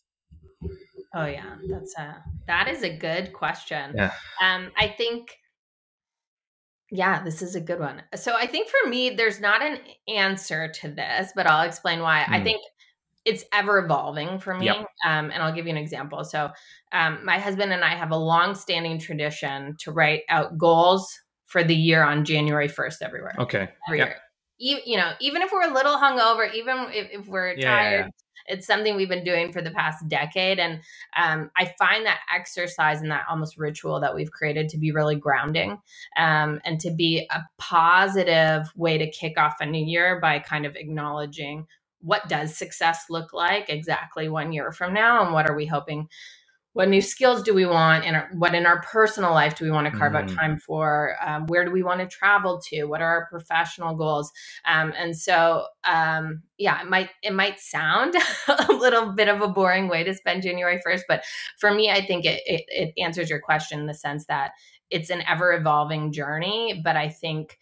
Oh 1.15 1.25
yeah, 1.25 1.55
that's 1.69 1.95
a 1.97 2.23
that 2.47 2.67
is 2.67 2.81
a 2.81 2.97
good 2.97 3.33
question. 3.33 3.93
Yeah. 3.95 4.11
Um, 4.41 4.71
I 4.77 4.87
think 4.87 5.37
yeah, 6.89 7.23
this 7.23 7.41
is 7.41 7.55
a 7.55 7.61
good 7.61 7.79
one. 7.79 8.03
So 8.15 8.35
I 8.35 8.45
think 8.45 8.69
for 8.69 8.89
me, 8.89 9.11
there's 9.11 9.39
not 9.39 9.63
an 9.63 9.79
answer 10.07 10.67
to 10.81 10.89
this, 10.89 11.31
but 11.35 11.47
I'll 11.47 11.67
explain 11.67 12.01
why. 12.01 12.23
Mm. 12.27 12.33
I 12.33 12.43
think 12.43 12.61
it's 13.25 13.43
ever 13.53 13.79
evolving 13.79 14.39
for 14.39 14.53
me. 14.53 14.65
Yep. 14.65 14.77
Um, 15.05 15.31
and 15.31 15.41
I'll 15.41 15.53
give 15.53 15.65
you 15.65 15.71
an 15.71 15.77
example. 15.77 16.23
So, 16.23 16.51
um, 16.91 17.19
my 17.23 17.39
husband 17.39 17.71
and 17.71 17.83
I 17.83 17.95
have 17.95 18.11
a 18.11 18.17
long 18.17 18.55
standing 18.55 18.99
tradition 18.99 19.75
to 19.79 19.91
write 19.91 20.23
out 20.29 20.57
goals 20.57 21.07
for 21.45 21.63
the 21.63 21.75
year 21.75 22.03
on 22.03 22.25
January 22.25 22.67
1st 22.67 23.01
everywhere. 23.01 23.35
Okay. 23.37 23.69
Every 23.87 23.99
yep. 23.99 24.07
year. 24.07 24.17
Even, 24.59 24.83
you 24.85 24.97
know, 24.97 25.11
even 25.19 25.41
if 25.41 25.51
we're 25.51 25.69
a 25.69 25.73
little 25.73 25.97
hungover, 25.97 26.51
even 26.53 26.87
if, 26.89 27.09
if 27.11 27.27
we're 27.27 27.53
yeah, 27.53 27.75
tired, 27.75 27.99
yeah, 27.99 28.05
yeah. 28.47 28.55
it's 28.55 28.65
something 28.65 28.95
we've 28.95 29.09
been 29.09 29.23
doing 29.23 29.51
for 29.51 29.61
the 29.61 29.71
past 29.71 30.07
decade. 30.07 30.59
And 30.59 30.79
um, 31.15 31.49
I 31.57 31.73
find 31.77 32.05
that 32.05 32.19
exercise 32.33 33.01
and 33.01 33.11
that 33.11 33.25
almost 33.29 33.57
ritual 33.57 33.99
that 33.99 34.15
we've 34.15 34.31
created 34.31 34.69
to 34.69 34.77
be 34.77 34.91
really 34.91 35.15
grounding 35.15 35.77
um, 36.17 36.59
and 36.65 36.79
to 36.81 36.91
be 36.91 37.27
a 37.29 37.41
positive 37.57 38.71
way 38.75 38.97
to 38.97 39.09
kick 39.11 39.37
off 39.37 39.55
a 39.59 39.65
new 39.65 39.85
year 39.85 40.19
by 40.19 40.39
kind 40.39 40.65
of 40.65 40.75
acknowledging 40.75 41.67
what 42.03 42.27
does 42.27 42.55
success 42.55 43.05
look 43.09 43.33
like 43.33 43.69
exactly 43.69 44.29
one 44.29 44.51
year 44.51 44.71
from 44.71 44.93
now 44.93 45.23
and 45.23 45.33
what 45.33 45.49
are 45.49 45.55
we 45.55 45.65
hoping 45.65 46.07
what 46.73 46.89
new 46.89 47.01
skills 47.01 47.43
do 47.43 47.53
we 47.53 47.67
want 47.67 48.03
and 48.03 48.39
what 48.39 48.55
in 48.55 48.65
our 48.65 48.81
personal 48.81 49.31
life 49.31 49.55
do 49.55 49.63
we 49.63 49.71
want 49.71 49.85
to 49.85 49.97
carve 49.97 50.13
mm-hmm. 50.13 50.29
out 50.29 50.35
time 50.35 50.57
for 50.57 51.15
um, 51.25 51.45
where 51.45 51.63
do 51.63 51.71
we 51.71 51.83
want 51.83 51.99
to 51.99 52.07
travel 52.07 52.59
to 52.59 52.85
what 52.85 53.01
are 53.01 53.07
our 53.07 53.27
professional 53.27 53.95
goals 53.95 54.31
um, 54.67 54.91
and 54.97 55.15
so 55.15 55.65
um, 55.83 56.41
yeah 56.57 56.81
it 56.81 56.89
might 56.89 57.09
it 57.21 57.33
might 57.33 57.59
sound 57.59 58.15
a 58.47 58.73
little 58.73 59.13
bit 59.13 59.29
of 59.29 59.41
a 59.41 59.47
boring 59.47 59.87
way 59.87 60.03
to 60.03 60.13
spend 60.13 60.43
january 60.43 60.79
1st 60.85 61.01
but 61.07 61.23
for 61.59 61.73
me 61.73 61.89
i 61.89 62.05
think 62.05 62.25
it, 62.25 62.41
it, 62.45 62.63
it 62.67 62.93
answers 63.01 63.29
your 63.29 63.39
question 63.39 63.79
in 63.79 63.85
the 63.85 63.93
sense 63.93 64.25
that 64.25 64.51
it's 64.89 65.09
an 65.09 65.23
ever 65.27 65.53
evolving 65.53 66.11
journey 66.11 66.81
but 66.83 66.97
i 66.97 67.07
think 67.07 67.57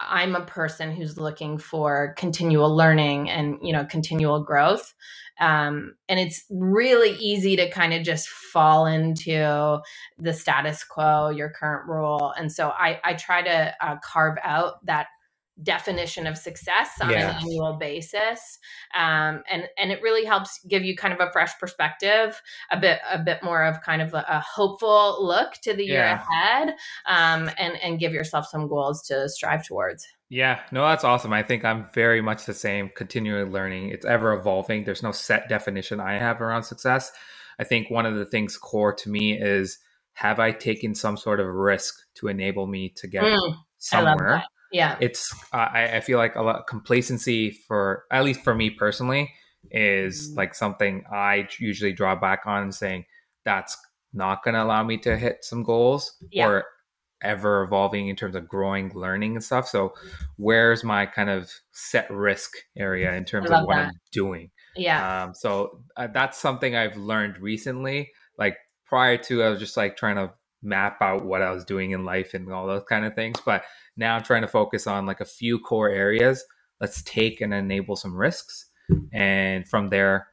I'm 0.00 0.34
a 0.34 0.44
person 0.44 0.92
who's 0.92 1.16
looking 1.16 1.58
for 1.58 2.14
continual 2.16 2.74
learning 2.74 3.30
and 3.30 3.58
you 3.62 3.72
know 3.72 3.84
continual 3.84 4.42
growth, 4.42 4.94
um, 5.40 5.94
and 6.08 6.18
it's 6.18 6.44
really 6.50 7.10
easy 7.10 7.56
to 7.56 7.70
kind 7.70 7.94
of 7.94 8.02
just 8.02 8.28
fall 8.28 8.86
into 8.86 9.78
the 10.18 10.32
status 10.32 10.84
quo, 10.84 11.30
your 11.30 11.50
current 11.50 11.88
role, 11.88 12.32
and 12.36 12.50
so 12.52 12.70
I 12.70 13.00
I 13.04 13.14
try 13.14 13.42
to 13.42 13.74
uh, 13.80 13.96
carve 14.02 14.36
out 14.42 14.84
that 14.86 15.06
definition 15.62 16.26
of 16.26 16.36
success 16.36 16.90
on 17.00 17.10
yeah. 17.10 17.30
an 17.30 17.42
annual 17.42 17.74
basis 17.74 18.58
um, 18.94 19.42
and 19.48 19.68
and 19.78 19.92
it 19.92 20.02
really 20.02 20.24
helps 20.24 20.58
give 20.66 20.82
you 20.82 20.96
kind 20.96 21.14
of 21.14 21.20
a 21.20 21.30
fresh 21.30 21.56
perspective 21.60 22.40
a 22.72 22.80
bit 22.80 22.98
a 23.10 23.18
bit 23.18 23.42
more 23.42 23.64
of 23.64 23.80
kind 23.82 24.02
of 24.02 24.12
a, 24.14 24.24
a 24.28 24.40
hopeful 24.40 25.24
look 25.24 25.54
to 25.62 25.72
the 25.72 25.84
year 25.84 25.98
yeah. 25.98 26.22
ahead 26.28 26.74
um, 27.06 27.48
and 27.56 27.76
and 27.82 28.00
give 28.00 28.12
yourself 28.12 28.46
some 28.46 28.66
goals 28.66 29.02
to 29.02 29.28
strive 29.28 29.64
towards. 29.64 30.06
Yeah. 30.28 30.60
No 30.72 30.82
that's 30.82 31.04
awesome. 31.04 31.32
I 31.32 31.42
think 31.42 31.64
i'm 31.64 31.86
very 31.94 32.20
much 32.20 32.46
the 32.46 32.54
same 32.54 32.90
continually 32.96 33.48
learning. 33.48 33.90
It's 33.90 34.06
ever 34.06 34.32
evolving. 34.32 34.84
There's 34.84 35.02
no 35.02 35.12
set 35.12 35.48
definition 35.48 36.00
i 36.00 36.14
have 36.14 36.40
around 36.40 36.64
success. 36.64 37.12
I 37.60 37.64
think 37.64 37.90
one 37.90 38.06
of 38.06 38.16
the 38.16 38.24
things 38.24 38.56
core 38.56 38.92
to 38.92 39.08
me 39.08 39.40
is 39.40 39.78
have 40.14 40.40
i 40.40 40.50
taken 40.50 40.94
some 40.94 41.16
sort 41.16 41.38
of 41.38 41.46
risk 41.46 41.94
to 42.14 42.26
enable 42.26 42.66
me 42.66 42.88
to 42.96 43.06
get 43.06 43.22
mm, 43.22 43.54
somewhere 43.78 44.44
yeah 44.74 44.96
it's 45.00 45.32
I, 45.52 45.96
I 45.96 46.00
feel 46.00 46.18
like 46.18 46.34
a 46.34 46.42
lot 46.42 46.56
of 46.56 46.66
complacency 46.66 47.52
for 47.52 48.04
at 48.10 48.24
least 48.24 48.40
for 48.40 48.54
me 48.54 48.70
personally 48.70 49.32
is 49.70 50.32
mm. 50.32 50.36
like 50.36 50.54
something 50.54 51.04
i 51.12 51.48
usually 51.58 51.92
draw 51.92 52.16
back 52.16 52.42
on 52.44 52.72
saying 52.72 53.04
that's 53.44 53.76
not 54.12 54.42
going 54.42 54.54
to 54.54 54.62
allow 54.62 54.82
me 54.82 54.98
to 54.98 55.16
hit 55.16 55.38
some 55.42 55.62
goals 55.62 56.16
yeah. 56.30 56.46
or 56.46 56.64
ever 57.22 57.62
evolving 57.62 58.08
in 58.08 58.16
terms 58.16 58.34
of 58.34 58.48
growing 58.48 58.92
learning 58.94 59.36
and 59.36 59.44
stuff 59.44 59.66
so 59.68 59.94
where's 60.36 60.82
my 60.82 61.06
kind 61.06 61.30
of 61.30 61.50
set 61.72 62.10
risk 62.10 62.52
area 62.76 63.14
in 63.14 63.24
terms 63.24 63.50
of 63.50 63.64
what 63.64 63.76
that. 63.76 63.88
i'm 63.88 63.92
doing 64.12 64.50
yeah 64.76 65.22
um, 65.22 65.34
so 65.34 65.80
uh, 65.96 66.08
that's 66.08 66.36
something 66.36 66.74
i've 66.74 66.96
learned 66.96 67.38
recently 67.38 68.10
like 68.38 68.56
prior 68.86 69.16
to 69.16 69.42
i 69.42 69.48
was 69.48 69.60
just 69.60 69.76
like 69.76 69.96
trying 69.96 70.16
to 70.16 70.30
map 70.64 70.96
out 71.00 71.24
what 71.24 71.42
i 71.42 71.50
was 71.50 71.64
doing 71.64 71.92
in 71.92 72.04
life 72.04 72.34
and 72.34 72.50
all 72.52 72.66
those 72.66 72.84
kind 72.88 73.04
of 73.04 73.14
things 73.14 73.38
but 73.44 73.64
now 73.96 74.16
I'm 74.16 74.22
trying 74.22 74.42
to 74.42 74.48
focus 74.48 74.86
on 74.86 75.06
like 75.06 75.20
a 75.20 75.24
few 75.24 75.58
core 75.58 75.88
areas. 75.88 76.44
Let's 76.80 77.02
take 77.02 77.40
and 77.40 77.54
enable 77.54 77.96
some 77.96 78.16
risks. 78.16 78.66
And 79.12 79.66
from 79.68 79.88
there, 79.88 80.28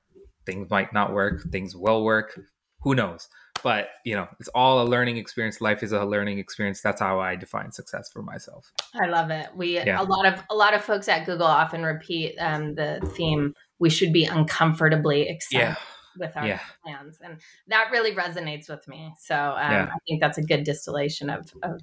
things 0.46 0.70
might 0.70 0.94
not 0.94 1.14
work, 1.14 1.44
things 1.52 1.76
will 1.76 2.04
work. 2.04 2.40
Who 2.82 2.96
knows? 2.96 3.28
but 3.64 3.90
you 4.06 4.16
know, 4.16 4.28
it's 4.40 4.50
all 4.56 4.82
a 4.82 4.88
learning 4.90 5.18
experience. 5.18 5.62
Life 5.62 5.84
is 5.84 5.92
a 5.92 6.04
learning 6.04 6.40
experience. 6.40 6.82
That's 6.82 7.00
how 7.00 7.20
I 7.20 7.36
define 7.36 7.72
success 7.72 8.10
for 8.12 8.24
myself. 8.24 8.72
I 9.00 9.08
love 9.08 9.30
it. 9.30 9.50
We 9.56 9.76
yeah. 9.76 10.02
a 10.02 10.04
lot 10.04 10.26
of 10.26 10.42
a 10.50 10.56
lot 10.56 10.74
of 10.74 10.84
folks 10.84 11.08
at 11.08 11.28
Google 11.28 11.46
often 11.46 11.84
repeat 11.84 12.36
um, 12.40 12.74
the 12.74 13.00
theme. 13.16 13.54
We 13.78 13.92
should 13.92 14.12
be 14.12 14.26
uncomfortably 14.26 15.30
excited. 15.30 15.64
Yeah 15.64 15.76
with 16.18 16.36
our 16.36 16.48
yeah. 16.48 16.60
plans 16.84 17.20
and 17.24 17.38
that 17.68 17.90
really 17.92 18.14
resonates 18.14 18.70
with 18.70 18.88
me 18.88 19.14
so 19.20 19.36
um, 19.36 19.72
yeah. 19.72 19.90
i 19.94 19.98
think 20.08 20.22
that's 20.22 20.38
a 20.38 20.44
good 20.44 20.64
distillation 20.64 21.30
of, 21.30 21.52
of 21.64 21.82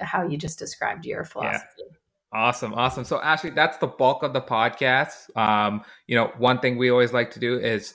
how 0.00 0.26
you 0.26 0.36
just 0.36 0.58
described 0.58 1.04
your 1.04 1.24
philosophy 1.24 1.66
yeah. 1.78 1.96
Awesome, 2.34 2.72
awesome. 2.72 3.04
So 3.04 3.20
Ashley, 3.20 3.50
that's 3.50 3.76
the 3.76 3.88
bulk 3.88 4.22
of 4.22 4.32
the 4.32 4.40
podcast. 4.40 5.36
Um, 5.36 5.84
you 6.06 6.16
know, 6.16 6.32
one 6.38 6.60
thing 6.60 6.78
we 6.78 6.90
always 6.90 7.12
like 7.12 7.30
to 7.32 7.38
do 7.38 7.58
is 7.58 7.92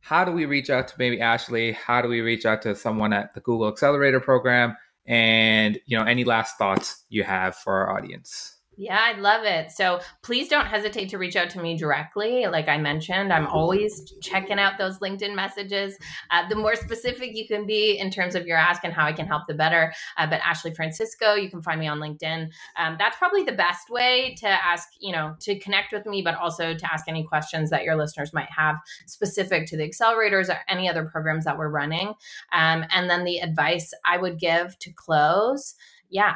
how 0.00 0.24
do 0.24 0.32
we 0.32 0.46
reach 0.46 0.70
out 0.70 0.88
to 0.88 0.94
maybe 0.98 1.20
Ashley? 1.20 1.72
How 1.72 2.00
do 2.00 2.08
we 2.08 2.22
reach 2.22 2.46
out 2.46 2.62
to 2.62 2.74
someone 2.74 3.12
at 3.12 3.34
the 3.34 3.40
Google 3.40 3.68
Accelerator 3.68 4.20
program? 4.20 4.74
And 5.06 5.78
you 5.84 5.98
know, 5.98 6.04
any 6.04 6.24
last 6.24 6.56
thoughts 6.56 7.04
you 7.10 7.24
have 7.24 7.56
for 7.56 7.74
our 7.74 7.96
audience? 7.96 8.56
Yeah, 8.76 8.98
I 9.00 9.18
love 9.18 9.44
it. 9.44 9.70
So 9.70 10.00
please 10.22 10.48
don't 10.48 10.66
hesitate 10.66 11.08
to 11.10 11.18
reach 11.18 11.36
out 11.36 11.50
to 11.50 11.60
me 11.60 11.76
directly. 11.76 12.46
Like 12.46 12.68
I 12.68 12.76
mentioned, 12.76 13.32
I'm 13.32 13.46
always 13.46 14.12
checking 14.20 14.58
out 14.58 14.78
those 14.78 14.98
LinkedIn 14.98 15.34
messages. 15.34 15.96
Uh, 16.30 16.48
the 16.48 16.56
more 16.56 16.74
specific 16.74 17.36
you 17.36 17.46
can 17.46 17.66
be 17.66 17.98
in 17.98 18.10
terms 18.10 18.34
of 18.34 18.46
your 18.46 18.56
ask 18.56 18.82
and 18.82 18.92
how 18.92 19.06
I 19.06 19.12
can 19.12 19.26
help, 19.26 19.46
the 19.46 19.54
better. 19.54 19.92
Uh, 20.16 20.26
but 20.26 20.40
Ashley 20.44 20.74
Francisco, 20.74 21.34
you 21.34 21.48
can 21.48 21.62
find 21.62 21.78
me 21.78 21.86
on 21.86 22.00
LinkedIn. 22.00 22.50
Um, 22.76 22.96
that's 22.98 23.16
probably 23.16 23.44
the 23.44 23.52
best 23.52 23.90
way 23.90 24.34
to 24.40 24.48
ask, 24.48 24.88
you 25.00 25.12
know, 25.12 25.36
to 25.40 25.58
connect 25.60 25.92
with 25.92 26.06
me, 26.06 26.22
but 26.22 26.34
also 26.34 26.74
to 26.74 26.92
ask 26.92 27.06
any 27.06 27.24
questions 27.24 27.70
that 27.70 27.84
your 27.84 27.96
listeners 27.96 28.32
might 28.32 28.50
have 28.50 28.76
specific 29.06 29.66
to 29.66 29.76
the 29.76 29.88
accelerators 29.88 30.48
or 30.48 30.58
any 30.68 30.88
other 30.88 31.04
programs 31.04 31.44
that 31.44 31.56
we're 31.56 31.68
running. 31.68 32.08
Um, 32.52 32.84
and 32.90 33.08
then 33.08 33.24
the 33.24 33.38
advice 33.38 33.92
I 34.04 34.18
would 34.18 34.40
give 34.40 34.78
to 34.80 34.92
close 34.92 35.74
yeah 36.10 36.34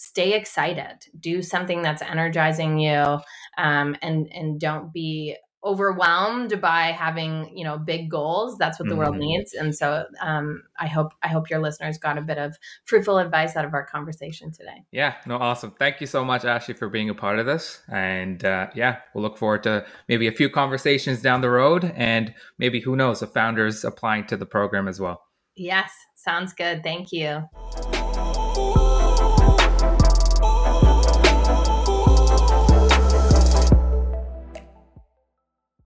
stay 0.00 0.32
excited. 0.32 1.06
Do 1.18 1.42
something 1.42 1.82
that's 1.82 2.02
energizing 2.02 2.78
you 2.78 3.18
um, 3.58 3.96
and 4.02 4.32
and 4.32 4.58
don't 4.58 4.92
be 4.92 5.36
overwhelmed 5.62 6.58
by 6.58 6.84
having 6.84 7.54
you 7.54 7.64
know 7.64 7.76
big 7.76 8.10
goals. 8.10 8.56
That's 8.56 8.78
what 8.78 8.88
the 8.88 8.94
mm-hmm. 8.94 8.98
world 9.00 9.16
needs. 9.16 9.52
And 9.52 9.74
so 9.74 10.06
um, 10.22 10.62
i 10.78 10.86
hope 10.86 11.12
i 11.22 11.28
hope 11.28 11.50
your 11.50 11.58
listeners 11.58 11.98
got 11.98 12.16
a 12.16 12.22
bit 12.22 12.38
of 12.38 12.56
fruitful 12.86 13.18
advice 13.18 13.56
out 13.56 13.66
of 13.66 13.74
our 13.74 13.84
conversation 13.84 14.50
today. 14.52 14.84
Yeah 14.90 15.16
no 15.26 15.36
awesome. 15.36 15.72
Thank 15.72 16.00
you 16.00 16.06
so 16.06 16.24
much 16.24 16.46
ashley 16.46 16.74
for 16.74 16.88
being 16.88 17.10
a 17.10 17.14
part 17.14 17.38
of 17.38 17.44
this. 17.44 17.82
And 17.88 18.42
uh, 18.44 18.68
yeah 18.74 19.00
we'll 19.14 19.22
look 19.22 19.36
forward 19.36 19.62
to 19.64 19.84
maybe 20.08 20.26
a 20.28 20.32
few 20.32 20.48
conversations 20.48 21.20
down 21.20 21.42
the 21.42 21.50
road 21.50 21.92
and 21.94 22.34
maybe 22.58 22.80
who 22.80 22.96
knows 22.96 23.20
the 23.20 23.26
founders 23.26 23.84
applying 23.84 24.26
to 24.28 24.38
the 24.38 24.46
program 24.46 24.88
as 24.88 24.98
well. 24.98 25.22
Yes 25.56 25.92
sounds 26.14 26.54
good. 26.54 26.82
Thank 26.82 27.12
you 27.12 27.46